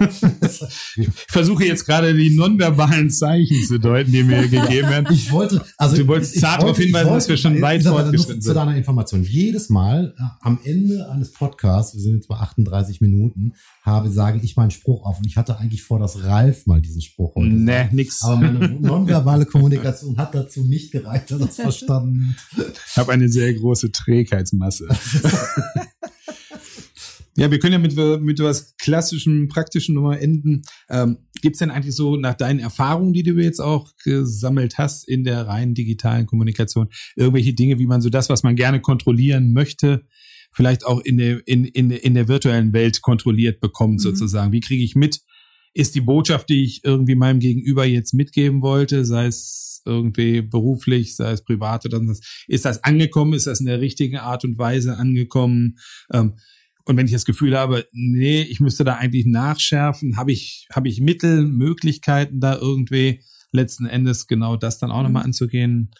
Ich 0.96 1.08
versuche 1.28 1.64
jetzt 1.64 1.86
gerade 1.86 2.14
die 2.14 2.34
nonverbalen 2.36 3.10
Zeichen 3.10 3.62
zu 3.66 3.78
deuten, 3.78 4.12
die 4.12 4.22
mir 4.22 4.42
gegeben 4.48 4.88
werden. 4.88 5.06
Ich 5.12 5.30
wollte, 5.32 5.64
also 5.78 5.96
Du 5.96 6.06
wolltest 6.08 6.38
zart 6.40 6.62
darauf 6.62 6.76
hinweisen, 6.76 7.12
dass 7.12 7.28
wir 7.28 7.36
schon 7.36 7.60
weit 7.62 7.82
fortgeschritten 7.82 8.34
nur 8.34 8.40
Zu 8.40 8.46
sind. 8.48 8.54
deiner 8.56 8.76
Information. 8.76 9.22
Jedes 9.22 9.70
Mal 9.70 10.14
äh, 10.18 10.22
am 10.40 10.58
Ende 10.64 11.08
eines 11.10 11.32
Podcasts, 11.32 11.94
wir 11.94 12.00
sind 12.02 12.14
jetzt 12.14 12.28
bei 12.28 12.36
38 12.36 13.00
Minuten, 13.00 13.52
habe, 13.82 14.10
sage 14.10 14.40
ich 14.42 14.56
meinen 14.56 14.70
Spruch 14.70 15.04
auf. 15.04 15.18
Und 15.18 15.26
ich 15.26 15.36
hatte 15.36 15.58
eigentlich 15.58 15.82
vor, 15.82 15.98
dass 15.98 16.24
Ralf 16.24 16.66
mal 16.66 16.80
diesen 16.80 17.00
Spruch 17.02 17.34
heute 17.36 17.48
Nee, 17.48 17.72
sagt. 17.82 17.92
nix. 17.92 18.22
Aber 18.22 18.36
meine 18.36 18.68
nonverbale 18.80 19.46
Kommunikation 19.46 20.16
hat 20.16 20.34
dazu 20.34 20.62
nicht 20.64 20.92
gereicht, 20.92 21.30
dass 21.30 21.40
er 21.40 21.48
es 21.48 21.56
verstanden 21.56 22.36
hat. 22.56 22.80
Ich 22.90 22.96
habe 22.96 23.12
eine 23.12 23.28
sehr 23.28 23.52
große 23.54 23.90
Trägheitsmasse. 23.92 24.88
ja, 27.36 27.50
wir 27.50 27.58
können 27.58 27.72
ja 27.72 27.78
mit, 27.78 27.96
mit 28.22 28.38
was 28.38 28.76
klassischem, 28.76 29.48
praktischen 29.48 29.94
nochmal 29.94 30.18
enden. 30.18 30.62
Ähm, 30.88 31.18
Gibt's 31.42 31.58
denn 31.58 31.70
eigentlich 31.70 31.94
so 31.94 32.16
nach 32.16 32.34
deinen 32.34 32.60
Erfahrungen, 32.60 33.12
die 33.12 33.22
du 33.22 33.34
jetzt 33.34 33.60
auch 33.60 33.90
gesammelt 34.02 34.78
hast 34.78 35.06
in 35.08 35.24
der 35.24 35.46
rein 35.46 35.74
digitalen 35.74 36.26
Kommunikation, 36.26 36.88
irgendwelche 37.16 37.54
Dinge, 37.54 37.78
wie 37.78 37.86
man 37.86 38.00
so 38.00 38.08
das, 38.08 38.28
was 38.28 38.42
man 38.42 38.56
gerne 38.56 38.80
kontrollieren 38.80 39.52
möchte, 39.52 40.06
vielleicht 40.52 40.86
auch 40.86 41.00
in 41.00 41.18
der, 41.18 41.46
in, 41.46 41.64
in, 41.64 41.90
in 41.90 42.14
der 42.14 42.28
virtuellen 42.28 42.72
Welt 42.72 43.02
kontrolliert 43.02 43.60
bekommt, 43.60 43.94
mhm. 43.94 43.98
sozusagen? 43.98 44.52
Wie 44.52 44.60
kriege 44.60 44.84
ich 44.84 44.94
mit, 44.94 45.20
ist 45.74 45.94
die 45.96 46.00
Botschaft, 46.00 46.48
die 46.48 46.64
ich 46.64 46.84
irgendwie 46.84 47.16
meinem 47.16 47.40
Gegenüber 47.40 47.84
jetzt 47.84 48.14
mitgeben 48.14 48.62
wollte, 48.62 49.04
sei 49.04 49.26
es 49.26 49.82
irgendwie 49.84 50.40
beruflich, 50.40 51.16
sei 51.16 51.32
es 51.32 51.44
privat 51.44 51.84
oder 51.84 52.00
was, 52.06 52.20
ist 52.46 52.64
das 52.64 52.82
angekommen, 52.84 53.34
ist 53.34 53.46
das 53.46 53.60
in 53.60 53.66
der 53.66 53.80
richtigen 53.80 54.16
Art 54.16 54.44
und 54.44 54.56
Weise 54.56 54.96
angekommen? 54.96 55.76
Ähm, 56.12 56.34
und 56.84 56.96
wenn 56.96 57.06
ich 57.06 57.12
das 57.12 57.24
Gefühl 57.24 57.56
habe, 57.56 57.88
nee, 57.92 58.42
ich 58.42 58.60
müsste 58.60 58.84
da 58.84 58.96
eigentlich 58.96 59.26
nachschärfen, 59.26 60.16
habe 60.16 60.32
ich, 60.32 60.68
habe 60.72 60.88
ich 60.88 61.00
Mittel, 61.00 61.46
Möglichkeiten 61.46 62.40
da 62.40 62.56
irgendwie 62.56 63.22
letzten 63.52 63.86
Endes 63.86 64.26
genau 64.26 64.56
das 64.56 64.78
dann 64.78 64.90
auch 64.90 65.02
nochmal 65.02 65.22
mhm. 65.22 65.28
anzugehen? 65.28 65.90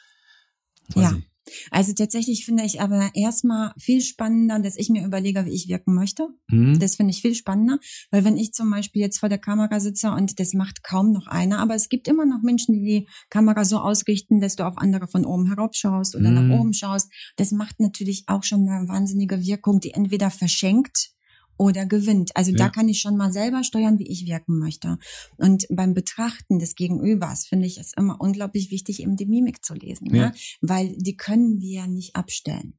Weiß 0.95 1.13
ja. 1.13 1.17
Ich. 1.19 1.34
Also 1.71 1.93
tatsächlich 1.93 2.45
finde 2.45 2.65
ich 2.65 2.81
aber 2.81 3.11
erstmal 3.15 3.73
viel 3.79 4.01
spannender, 4.01 4.59
dass 4.59 4.77
ich 4.77 4.89
mir 4.89 5.05
überlege, 5.05 5.45
wie 5.45 5.55
ich 5.55 5.69
wirken 5.69 5.95
möchte. 5.95 6.29
Mhm. 6.49 6.79
Das 6.79 6.97
finde 6.97 7.11
ich 7.13 7.21
viel 7.21 7.35
spannender, 7.35 7.79
weil 8.11 8.25
wenn 8.25 8.37
ich 8.37 8.53
zum 8.53 8.71
Beispiel 8.71 9.03
jetzt 9.03 9.19
vor 9.19 9.29
der 9.29 9.39
Kamera 9.39 9.81
sitze 9.81 10.11
und 10.11 10.41
das 10.41 10.55
macht 10.55 10.83
kaum 10.83 11.13
noch 11.13 11.27
einer, 11.27 11.59
aber 11.59 11.75
es 11.75 11.89
gibt 11.89 12.09
immer 12.09 12.25
noch 12.25 12.43
Menschen, 12.43 12.75
die 12.75 12.85
die 12.85 13.09
Kamera 13.31 13.65
so 13.65 13.79
ausrichten, 13.79 14.41
dass 14.41 14.57
du 14.57 14.67
auf 14.67 14.79
andere 14.79 15.07
von 15.07 15.25
oben 15.25 15.47
herabschaust 15.47 16.17
oder 16.17 16.31
mhm. 16.31 16.49
nach 16.49 16.59
oben 16.59 16.73
schaust. 16.73 17.13
Das 17.37 17.51
macht 17.51 17.81
natürlich 17.81 18.25
auch 18.27 18.43
schon 18.43 18.69
eine 18.69 18.89
wahnsinnige 18.89 19.45
Wirkung, 19.45 19.81
die 19.81 19.93
entweder 19.93 20.31
verschenkt 20.31 21.15
oder 21.57 21.87
gewinnt. 21.87 22.37
Also 22.37 22.51
ja. 22.51 22.57
da 22.57 22.69
kann 22.69 22.89
ich 22.89 23.01
schon 23.01 23.17
mal 23.17 23.33
selber 23.33 23.65
steuern, 23.65 23.99
wie 23.99 24.09
ich 24.09 24.27
wirken 24.27 24.59
möchte. 24.59 24.99
Und 25.37 25.67
beim 25.71 25.95
Betrachten 25.95 26.59
des 26.59 26.75
Gegenübers 26.75 27.47
finde 27.47 27.67
ich 27.67 27.79
es 27.79 27.93
immer 27.97 28.21
unglaublich 28.21 28.71
wichtig, 28.71 29.01
eben 29.01 29.17
die 29.17 29.27
Mimik 29.27 29.65
zu 29.65 29.75
lesen, 29.75 30.15
ja. 30.15 30.25
ja? 30.25 30.33
weil 30.61 30.97
die 30.99 31.17
können 31.17 31.61
wir 31.61 31.87
nicht 31.87 32.17
abstellen. 32.17 32.79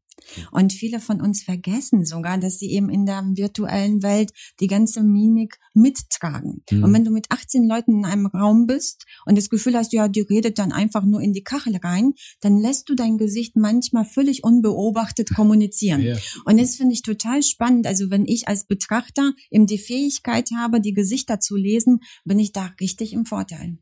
Und 0.52 0.74
viele 0.74 1.00
von 1.00 1.22
uns 1.22 1.44
vergessen 1.44 2.06
sogar, 2.06 2.38
dass 2.38 2.60
sie 2.60 2.72
eben 2.72 2.90
in 2.90 3.06
der 3.06 3.24
virtuellen 3.36 4.02
Welt 4.02 4.32
die 4.60 4.68
ganze 4.68 5.04
Mimik 5.04 5.60
mittragen. 5.74 6.64
Mhm. 6.70 6.84
Und 6.84 6.94
wenn 6.94 7.06
du 7.06 7.12
mit 7.12 7.28
18 7.30 7.68
Leuten 7.68 8.00
in 8.00 8.06
einem 8.06 8.26
Raum 8.26 8.66
bist 8.66 9.06
und 9.26 9.38
das 9.38 9.50
Gefühl 9.50 9.76
hast, 9.76 9.94
ja, 9.94 10.08
die 10.08 10.22
redet 10.22 10.58
dann 10.58 10.72
einfach 10.72 11.04
nur 11.04 11.22
in 11.22 11.34
die 11.34 11.44
Kachel 11.44 11.78
rein, 11.78 12.14
dann 12.42 12.58
lässt 12.58 12.90
du 12.90 12.96
dein 12.96 13.18
Gesicht 13.18 13.56
manchmal 13.56 14.06
völlig 14.06 14.44
unbeobachtet 14.44 15.34
kommunizieren. 15.36 16.02
Ja. 16.02 16.18
Und 16.46 16.60
das 16.60 16.76
finde 16.76 16.94
ich 16.94 17.02
total 17.02 17.44
spannend. 17.44 17.88
Also 17.88 18.10
wenn 18.10 18.26
ich 18.26 18.48
als 18.48 18.66
Betrachter 18.66 19.34
eben 19.52 19.68
die 19.68 19.78
Fähigkeit 19.78 20.50
habe, 20.58 20.82
die 20.82 20.94
Gesichter 20.94 21.40
zu 21.40 21.56
lesen, 21.56 22.00
bin 22.24 22.40
ich 22.40 22.52
da 22.52 22.72
richtig 22.80 23.14
im 23.14 23.26
Vorteil. 23.26 23.78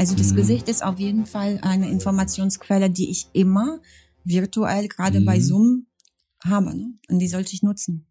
Also 0.00 0.16
das 0.16 0.32
mhm. 0.32 0.36
Gesicht 0.36 0.68
ist 0.70 0.82
auf 0.82 0.98
jeden 0.98 1.26
Fall 1.26 1.58
eine 1.60 1.90
Informationsquelle, 1.90 2.88
die 2.88 3.10
ich 3.10 3.26
immer 3.34 3.82
virtuell, 4.24 4.88
gerade 4.88 5.20
mhm. 5.20 5.26
bei 5.26 5.40
Zoom, 5.40 5.88
habe. 6.42 6.74
Ne? 6.74 6.94
Und 7.10 7.18
die 7.18 7.28
sollte 7.28 7.52
ich 7.52 7.62
nutzen. 7.62 8.06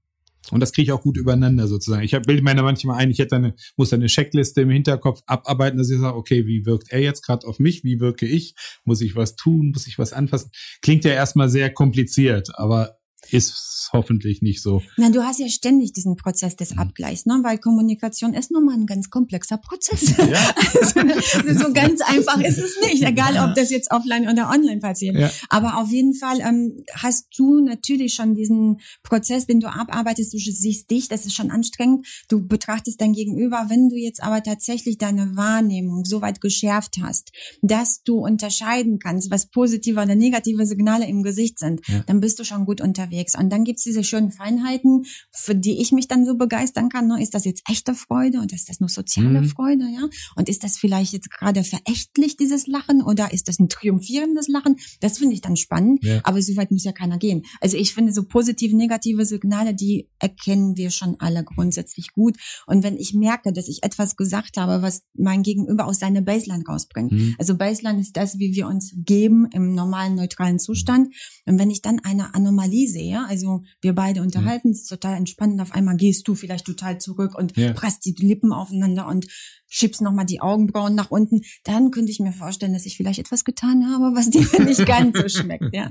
Und 0.51 0.59
das 0.59 0.71
kriege 0.71 0.83
ich 0.83 0.91
auch 0.91 1.01
gut 1.01 1.17
übereinander 1.17 1.67
sozusagen. 1.67 2.03
Ich 2.03 2.11
bilde 2.11 2.43
mir 2.43 2.53
da 2.53 2.61
manchmal 2.61 2.99
ein, 2.99 3.09
ich 3.09 3.17
hätte 3.17 3.37
eine, 3.37 3.55
muss 3.75 3.91
eine 3.91 4.05
Checkliste 4.05 4.61
im 4.61 4.69
Hinterkopf 4.69 5.23
abarbeiten, 5.25 5.79
dass 5.79 5.89
ich 5.89 5.99
sage, 5.99 6.15
okay, 6.15 6.45
wie 6.45 6.67
wirkt 6.67 6.91
er 6.91 6.99
jetzt 6.99 7.25
gerade 7.25 7.47
auf 7.47 7.57
mich? 7.57 7.83
Wie 7.83 7.99
wirke 7.99 8.27
ich? 8.27 8.53
Muss 8.85 9.01
ich 9.01 9.15
was 9.15 9.35
tun? 9.35 9.71
Muss 9.73 9.87
ich 9.87 9.97
was 9.97 10.13
anfassen? 10.13 10.51
Klingt 10.83 11.05
ja 11.05 11.13
erstmal 11.13 11.49
sehr 11.49 11.73
kompliziert, 11.73 12.49
aber 12.53 12.98
ist 13.31 13.89
hoffentlich 13.93 14.41
nicht 14.41 14.61
so. 14.61 14.81
Na, 14.97 15.09
du 15.09 15.23
hast 15.23 15.39
ja 15.39 15.47
ständig 15.47 15.93
diesen 15.93 16.15
Prozess 16.15 16.55
des 16.55 16.73
mhm. 16.73 16.79
Abgleichs, 16.79 17.25
ne? 17.25 17.39
weil 17.43 17.57
Kommunikation 17.57 18.33
ist 18.33 18.51
nun 18.51 18.65
mal 18.65 18.75
ein 18.75 18.85
ganz 18.85 19.09
komplexer 19.09 19.57
Prozess. 19.57 20.17
Ja. 20.17 20.53
also, 20.81 21.65
so 21.65 21.73
ganz 21.73 22.01
einfach 22.01 22.39
ist 22.41 22.57
es 22.57 22.79
nicht, 22.81 23.03
egal 23.03 23.37
ob 23.49 23.55
das 23.55 23.69
jetzt 23.69 23.91
offline 23.91 24.27
oder 24.29 24.49
online 24.49 24.79
passiert. 24.79 25.17
Ja. 25.17 25.31
Aber 25.49 25.77
auf 25.77 25.89
jeden 25.89 26.13
Fall 26.13 26.39
ähm, 26.41 26.83
hast 26.93 27.27
du 27.37 27.61
natürlich 27.61 28.13
schon 28.13 28.35
diesen 28.35 28.79
Prozess, 29.03 29.47
den 29.47 29.59
du 29.59 29.67
abarbeitest, 29.67 30.33
du 30.33 30.37
siehst 30.37 30.89
dich, 30.89 31.07
das 31.07 31.25
ist 31.25 31.35
schon 31.35 31.51
anstrengend, 31.51 32.07
du 32.27 32.45
betrachtest 32.45 33.01
dein 33.01 33.13
Gegenüber. 33.13 33.67
Wenn 33.69 33.89
du 33.89 33.95
jetzt 33.95 34.21
aber 34.21 34.43
tatsächlich 34.43 34.97
deine 34.97 35.35
Wahrnehmung 35.35 36.05
so 36.05 36.21
weit 36.21 36.41
geschärft 36.41 36.97
hast, 37.01 37.31
dass 37.61 38.03
du 38.03 38.19
unterscheiden 38.19 38.99
kannst, 38.99 39.31
was 39.31 39.49
positive 39.49 40.01
oder 40.01 40.15
negative 40.15 40.65
Signale 40.65 41.07
im 41.07 41.23
Gesicht 41.23 41.59
sind, 41.59 41.81
ja. 41.87 42.03
dann 42.05 42.19
bist 42.19 42.39
du 42.39 42.43
schon 42.43 42.65
gut 42.65 42.81
unterwegs 42.81 43.08
unterwegs. 43.09 43.37
Und 43.37 43.49
dann 43.49 43.63
gibt's 43.63 43.83
diese 43.83 44.03
schönen 44.03 44.31
Feinheiten, 44.31 45.05
für 45.31 45.55
die 45.55 45.81
ich 45.81 45.91
mich 45.91 46.07
dann 46.07 46.25
so 46.25 46.35
begeistern 46.35 46.89
kann. 46.89 47.07
Ne? 47.07 47.21
Ist 47.21 47.33
das 47.33 47.45
jetzt 47.45 47.63
echte 47.69 47.93
Freude 47.93 48.39
und 48.39 48.53
ist 48.53 48.69
das 48.69 48.79
nur 48.79 48.89
soziale 48.89 49.41
mhm. 49.41 49.49
Freude, 49.49 49.85
ja? 49.85 50.07
Und 50.35 50.49
ist 50.49 50.63
das 50.63 50.77
vielleicht 50.77 51.13
jetzt 51.13 51.31
gerade 51.31 51.63
verächtlich, 51.63 52.37
dieses 52.37 52.67
Lachen, 52.67 53.01
oder 53.01 53.33
ist 53.33 53.47
das 53.47 53.59
ein 53.59 53.69
triumphierendes 53.69 54.47
Lachen? 54.47 54.77
Das 54.99 55.17
finde 55.17 55.33
ich 55.33 55.41
dann 55.41 55.55
spannend, 55.55 56.03
ja. 56.03 56.21
aber 56.23 56.41
so 56.41 56.55
weit 56.55 56.71
muss 56.71 56.83
ja 56.83 56.91
keiner 56.91 57.17
gehen. 57.17 57.43
Also 57.61 57.77
ich 57.77 57.93
finde 57.93 58.13
so 58.13 58.23
positive, 58.23 58.75
negative 58.75 59.25
Signale, 59.25 59.73
die 59.73 60.09
erkennen 60.19 60.77
wir 60.77 60.91
schon 60.91 61.15
alle 61.19 61.43
grundsätzlich 61.43 62.11
gut. 62.11 62.37
Und 62.65 62.83
wenn 62.83 62.97
ich 62.97 63.13
merke, 63.13 63.53
dass 63.53 63.67
ich 63.67 63.83
etwas 63.83 64.15
gesagt 64.15 64.57
habe, 64.57 64.81
was 64.81 65.03
mein 65.13 65.43
Gegenüber 65.43 65.87
aus 65.87 65.99
seiner 65.99 66.21
Baseline 66.21 66.63
rausbringt. 66.67 67.11
Mhm. 67.11 67.35
Also 67.37 67.55
Baseline 67.55 67.99
ist 67.99 68.17
das, 68.17 68.39
wie 68.39 68.53
wir 68.53 68.67
uns 68.67 68.93
geben 68.95 69.47
im 69.53 69.73
normalen, 69.73 70.15
neutralen 70.15 70.59
Zustand. 70.59 71.13
Und 71.45 71.59
wenn 71.59 71.69
ich 71.69 71.81
dann 71.81 71.99
eine 71.99 72.33
Anomalie 72.35 72.87
sehe, 72.87 72.98
sehe. 72.99 73.25
Also 73.27 73.63
wir 73.81 73.93
beide 73.93 74.21
unterhalten, 74.21 74.71
es 74.71 74.81
ist 74.81 74.89
total 74.89 75.15
entspannend. 75.15 75.61
Auf 75.61 75.73
einmal 75.73 75.95
gehst 75.95 76.27
du 76.27 76.35
vielleicht 76.35 76.65
total 76.65 76.99
zurück 76.99 77.37
und 77.37 77.55
ja. 77.57 77.73
presst 77.73 78.05
die 78.05 78.15
Lippen 78.19 78.51
aufeinander 78.51 79.07
und 79.07 79.27
schiebst 79.67 80.01
nochmal 80.01 80.25
die 80.25 80.41
Augenbrauen 80.41 80.95
nach 80.95 81.11
unten. 81.11 81.41
Dann 81.63 81.91
könnte 81.91 82.11
ich 82.11 82.19
mir 82.19 82.33
vorstellen, 82.33 82.73
dass 82.73 82.85
ich 82.85 82.97
vielleicht 82.97 83.19
etwas 83.19 83.45
getan 83.45 83.85
habe, 83.87 84.15
was 84.15 84.29
dir 84.29 84.41
nicht 84.65 84.85
ganz 84.85 85.17
so 85.17 85.29
schmeckt. 85.29 85.73
Ja. 85.73 85.89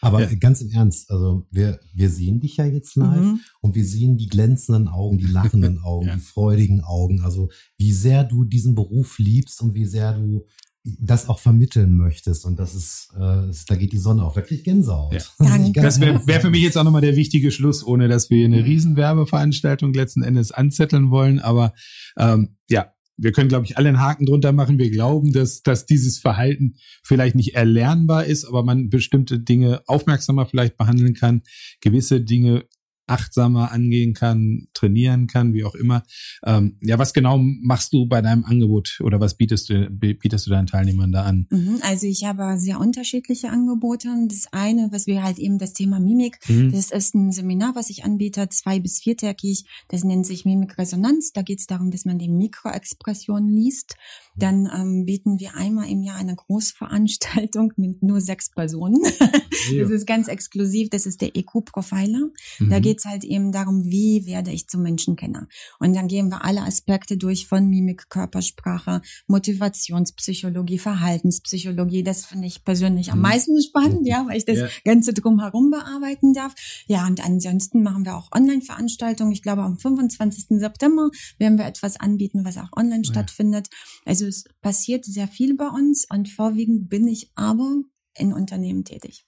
Aber 0.00 0.20
ja. 0.20 0.34
ganz 0.38 0.60
im 0.60 0.70
Ernst, 0.70 1.10
also 1.10 1.46
wir, 1.50 1.80
wir 1.94 2.10
sehen 2.10 2.40
dich 2.40 2.56
ja 2.56 2.64
jetzt 2.64 2.94
live 2.94 3.24
mhm. 3.24 3.40
und 3.60 3.74
wir 3.74 3.84
sehen 3.84 4.16
die 4.16 4.28
glänzenden 4.28 4.88
Augen, 4.88 5.18
die 5.18 5.26
lachenden 5.26 5.78
Augen, 5.82 6.06
ja. 6.06 6.14
die 6.14 6.20
freudigen 6.20 6.82
Augen. 6.82 7.20
Also 7.22 7.50
wie 7.76 7.92
sehr 7.92 8.24
du 8.24 8.44
diesen 8.44 8.74
Beruf 8.74 9.18
liebst 9.18 9.60
und 9.60 9.74
wie 9.74 9.86
sehr 9.86 10.14
du 10.14 10.46
das 10.84 11.28
auch 11.28 11.38
vermitteln 11.38 11.96
möchtest. 11.96 12.44
Und 12.44 12.58
das 12.58 12.74
ist, 12.74 13.10
äh, 13.14 13.52
da 13.66 13.76
geht 13.76 13.92
die 13.92 13.98
Sonne 13.98 14.24
auf. 14.24 14.34
Da 14.34 14.40
krieg 14.40 14.58
ich 14.58 14.64
Gänsehaut. 14.64 15.12
Ja. 15.12 15.20
Danke. 15.38 15.80
Das 15.80 16.00
wäre 16.00 16.26
wär 16.26 16.40
für 16.40 16.50
mich 16.50 16.62
jetzt 16.62 16.78
auch 16.78 16.84
nochmal 16.84 17.02
der 17.02 17.16
wichtige 17.16 17.50
Schluss, 17.50 17.84
ohne 17.84 18.08
dass 18.08 18.30
wir 18.30 18.44
eine 18.44 18.64
Riesenwerbeveranstaltung 18.64 19.92
letzten 19.92 20.22
Endes 20.22 20.52
anzetteln 20.52 21.10
wollen. 21.10 21.40
Aber 21.40 21.74
ähm, 22.16 22.56
ja, 22.68 22.92
wir 23.18 23.32
können, 23.32 23.48
glaube 23.48 23.66
ich, 23.66 23.76
alle 23.76 23.88
einen 23.88 24.00
Haken 24.00 24.26
drunter 24.26 24.52
machen. 24.52 24.78
Wir 24.78 24.90
glauben, 24.90 25.32
dass, 25.32 25.62
dass 25.62 25.86
dieses 25.86 26.18
Verhalten 26.18 26.76
vielleicht 27.02 27.34
nicht 27.34 27.54
erlernbar 27.54 28.24
ist, 28.24 28.44
aber 28.44 28.62
man 28.62 28.88
bestimmte 28.88 29.40
Dinge 29.40 29.82
aufmerksamer 29.86 30.46
vielleicht 30.46 30.76
behandeln 30.76 31.14
kann, 31.14 31.42
gewisse 31.80 32.20
Dinge 32.20 32.64
achtsamer 33.08 33.72
angehen 33.72 34.14
kann, 34.14 34.68
trainieren 34.74 35.26
kann, 35.26 35.54
wie 35.54 35.64
auch 35.64 35.74
immer. 35.74 36.02
Ähm, 36.44 36.76
ja, 36.80 36.98
was 36.98 37.12
genau 37.12 37.38
machst 37.38 37.92
du 37.92 38.06
bei 38.06 38.22
deinem 38.22 38.44
Angebot 38.44 39.00
oder 39.02 39.20
was 39.20 39.36
bietest 39.36 39.70
du, 39.70 39.88
bietest 39.90 40.46
du 40.46 40.50
deinen 40.50 40.66
Teilnehmern 40.66 41.12
da 41.12 41.24
an? 41.24 41.46
Mhm, 41.50 41.80
also 41.82 42.06
ich 42.06 42.24
habe 42.24 42.58
sehr 42.58 42.80
unterschiedliche 42.80 43.50
Angebote. 43.50 44.08
Das 44.28 44.46
eine, 44.52 44.88
was 44.92 45.06
wir 45.06 45.22
halt 45.22 45.38
eben 45.38 45.58
das 45.58 45.72
Thema 45.72 46.00
Mimik, 46.00 46.38
mhm. 46.48 46.72
das 46.72 46.90
ist 46.90 47.14
ein 47.14 47.32
Seminar, 47.32 47.74
was 47.74 47.90
ich 47.90 48.04
anbiete, 48.04 48.48
zwei 48.48 48.80
bis 48.80 49.00
viertägig. 49.00 49.64
Das 49.88 50.04
nennt 50.04 50.26
sich 50.26 50.44
Mimikresonanz. 50.44 51.32
Da 51.32 51.42
geht 51.42 51.60
es 51.60 51.66
darum, 51.66 51.90
dass 51.90 52.04
man 52.04 52.18
die 52.18 52.28
Mikroexpression 52.28 53.48
liest. 53.48 53.96
Dann 54.38 54.70
ähm, 54.74 55.04
bieten 55.04 55.38
wir 55.38 55.56
einmal 55.56 55.88
im 55.88 56.02
Jahr 56.02 56.16
eine 56.16 56.34
Großveranstaltung 56.34 57.72
mit 57.76 58.02
nur 58.02 58.20
sechs 58.20 58.50
Personen. 58.50 59.02
das 59.02 59.90
ist 59.90 60.06
ganz 60.06 60.28
exklusiv. 60.28 60.90
Das 60.90 61.06
ist 61.06 61.20
der 61.20 61.36
EQ-Profiler. 61.36 62.28
Mhm. 62.58 62.70
Da 62.70 62.80
geht 62.80 62.98
es 62.98 63.04
halt 63.04 63.24
eben 63.24 63.52
darum, 63.52 63.84
wie 63.84 64.26
werde 64.26 64.50
ich 64.50 64.68
zum 64.68 64.82
Menschenkenner. 64.82 65.48
Und 65.78 65.94
dann 65.94 66.08
gehen 66.08 66.28
wir 66.28 66.44
alle 66.44 66.62
Aspekte 66.62 67.16
durch 67.16 67.46
von 67.46 67.68
Mimik, 67.68 68.08
Körpersprache, 68.08 69.02
Motivationspsychologie, 69.26 70.78
Verhaltenspsychologie. 70.78 72.02
Das 72.02 72.26
finde 72.26 72.46
ich 72.46 72.64
persönlich 72.64 73.12
am 73.12 73.18
mhm. 73.18 73.22
meisten 73.22 73.62
spannend, 73.62 74.06
ja, 74.06 74.24
weil 74.28 74.38
ich 74.38 74.44
das 74.44 74.58
ja. 74.58 74.68
Ganze 74.84 75.12
drumherum 75.12 75.70
bearbeiten 75.70 76.32
darf. 76.32 76.54
Ja, 76.86 77.06
und 77.06 77.24
ansonsten 77.24 77.82
machen 77.82 78.04
wir 78.04 78.16
auch 78.16 78.30
Online-Veranstaltungen. 78.32 79.32
Ich 79.32 79.42
glaube, 79.42 79.62
am 79.62 79.78
25. 79.78 80.58
September 80.60 81.10
werden 81.38 81.58
wir 81.58 81.66
etwas 81.66 81.98
anbieten, 81.98 82.44
was 82.44 82.56
auch 82.56 82.72
online 82.76 83.02
ja. 83.04 83.12
stattfindet. 83.12 83.68
Also 84.04 84.27
es 84.28 84.44
passiert 84.60 85.04
sehr 85.04 85.28
viel 85.28 85.56
bei 85.56 85.68
uns 85.68 86.06
und 86.08 86.28
vorwiegend 86.28 86.88
bin 86.88 87.08
ich 87.08 87.30
aber 87.34 87.82
in 88.16 88.32
Unternehmen 88.32 88.84
tätig. 88.84 89.24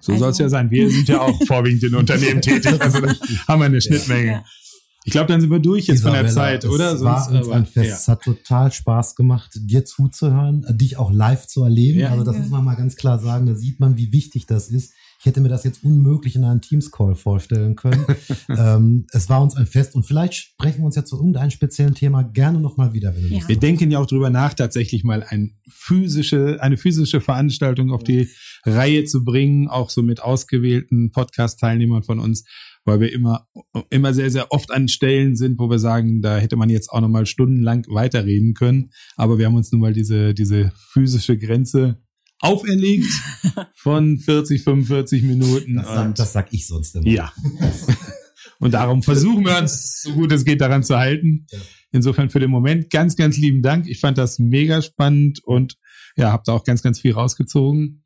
So 0.00 0.12
also, 0.12 0.24
soll 0.24 0.30
es 0.30 0.38
ja 0.38 0.48
sein. 0.48 0.70
Wir 0.70 0.90
sind 0.90 1.08
ja 1.08 1.20
auch 1.20 1.38
vorwiegend 1.46 1.82
in 1.84 1.94
Unternehmen 1.94 2.40
tätig, 2.40 2.66
also 2.80 3.00
da 3.00 3.14
haben 3.46 3.60
wir 3.60 3.66
eine 3.66 3.80
Schnittmenge. 3.80 4.26
Ja. 4.26 4.44
Ich 5.04 5.12
glaube, 5.12 5.28
dann 5.28 5.40
sind 5.40 5.50
wir 5.50 5.58
durch 5.58 5.86
jetzt 5.86 6.00
Isabella, 6.00 6.18
von 6.18 6.26
der 6.26 6.34
Zeit, 6.34 6.64
oder? 6.66 6.92
Es 6.92 7.02
war 7.02 7.30
uns 7.30 7.48
ein 7.48 7.64
Fest. 7.64 7.88
Ja. 7.88 7.94
Es 7.94 8.08
hat 8.08 8.22
total 8.22 8.70
Spaß 8.70 9.14
gemacht, 9.14 9.52
dir 9.54 9.84
zuzuhören, 9.84 10.66
dich 10.76 10.98
auch 10.98 11.10
live 11.10 11.46
zu 11.46 11.62
erleben. 11.62 12.00
Ja, 12.00 12.10
also 12.10 12.24
das 12.24 12.36
muss 12.36 12.50
man 12.50 12.64
mal 12.64 12.74
ganz 12.74 12.94
klar 12.94 13.18
sagen. 13.18 13.46
Da 13.46 13.54
sieht 13.54 13.80
man, 13.80 13.96
wie 13.96 14.12
wichtig 14.12 14.44
das 14.46 14.68
ist, 14.68 14.92
Ich 15.20 15.26
hätte 15.26 15.40
mir 15.40 15.48
das 15.48 15.64
jetzt 15.64 15.82
unmöglich 15.82 16.36
in 16.36 16.44
einem 16.44 16.60
Teams-Call 16.60 17.16
vorstellen 17.16 17.74
können. 17.74 18.06
ähm, 18.48 19.06
es 19.10 19.28
war 19.28 19.42
uns 19.42 19.56
ein 19.56 19.66
Fest 19.66 19.96
und 19.96 20.04
vielleicht 20.04 20.34
sprechen 20.34 20.78
wir 20.78 20.86
uns 20.86 20.94
ja 20.94 21.04
zu 21.04 21.16
irgendeinem 21.16 21.50
speziellen 21.50 21.94
Thema 21.94 22.22
gerne 22.22 22.60
nochmal 22.60 22.92
wieder, 22.92 23.16
wenn 23.16 23.22
du 23.22 23.28
Ja. 23.28 23.48
Wir 23.48 23.56
hast. 23.56 23.62
denken 23.62 23.90
ja 23.90 23.98
auch 23.98 24.06
drüber 24.06 24.30
nach, 24.30 24.54
tatsächlich 24.54 25.02
mal 25.02 25.24
ein 25.24 25.58
physische, 25.68 26.58
eine 26.60 26.76
physische 26.76 27.20
Veranstaltung 27.20 27.90
auf 27.90 28.04
die 28.04 28.28
Reihe 28.64 29.04
zu 29.04 29.24
bringen, 29.24 29.66
auch 29.66 29.90
so 29.90 30.02
mit 30.02 30.22
ausgewählten 30.22 31.10
Podcast-Teilnehmern 31.10 32.04
von 32.04 32.20
uns, 32.20 32.44
weil 32.84 33.00
wir 33.00 33.12
immer, 33.12 33.48
immer 33.90 34.14
sehr, 34.14 34.30
sehr 34.30 34.52
oft 34.52 34.70
an 34.70 34.86
Stellen 34.86 35.34
sind, 35.34 35.58
wo 35.58 35.68
wir 35.68 35.80
sagen, 35.80 36.22
da 36.22 36.38
hätte 36.38 36.54
man 36.54 36.70
jetzt 36.70 36.90
auch 36.90 37.00
noch 37.00 37.08
mal 37.08 37.26
stundenlang 37.26 37.84
weiterreden 37.88 38.54
können. 38.54 38.90
Aber 39.16 39.36
wir 39.36 39.46
haben 39.46 39.56
uns 39.56 39.72
nun 39.72 39.80
mal 39.80 39.92
diese, 39.92 40.32
diese 40.32 40.70
physische 40.92 41.36
Grenze 41.36 41.98
auferlegt 42.40 43.10
von 43.74 44.18
40, 44.18 44.62
45 44.62 45.22
Minuten. 45.22 45.76
Das, 45.76 45.86
sag, 45.86 46.14
das 46.14 46.32
sag 46.32 46.52
ich 46.52 46.66
sonst 46.66 46.94
immer. 46.96 47.06
ja. 47.06 47.32
Und 48.60 48.74
darum 48.74 49.04
versuchen 49.04 49.44
wir 49.44 49.56
uns, 49.58 50.02
so 50.02 50.12
gut 50.14 50.32
es 50.32 50.44
geht, 50.44 50.60
daran 50.60 50.82
zu 50.82 50.96
halten. 50.98 51.46
Insofern 51.92 52.28
für 52.28 52.40
den 52.40 52.50
Moment 52.50 52.90
ganz, 52.90 53.14
ganz 53.14 53.36
lieben 53.36 53.62
Dank. 53.62 53.86
Ich 53.86 54.00
fand 54.00 54.18
das 54.18 54.40
mega 54.40 54.82
spannend 54.82 55.40
und 55.44 55.76
ja, 56.16 56.32
habe 56.32 56.42
da 56.44 56.52
auch 56.52 56.64
ganz, 56.64 56.82
ganz 56.82 57.00
viel 57.00 57.12
rausgezogen. 57.12 58.04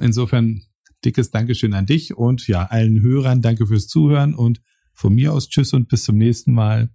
Insofern 0.00 0.62
dickes 1.04 1.30
Dankeschön 1.30 1.74
an 1.74 1.86
dich 1.86 2.16
und 2.16 2.46
ja, 2.46 2.66
allen 2.66 3.00
Hörern 3.00 3.42
danke 3.42 3.66
fürs 3.66 3.88
Zuhören 3.88 4.34
und 4.34 4.60
von 4.94 5.14
mir 5.14 5.32
aus 5.32 5.48
Tschüss 5.48 5.72
und 5.72 5.88
bis 5.88 6.04
zum 6.04 6.16
nächsten 6.16 6.52
Mal. 6.52 6.90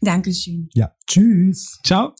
Dankeschön. 0.00 0.68
ja. 0.74 0.92
Tschüss. 1.08 1.80
Ciao. 1.84 2.14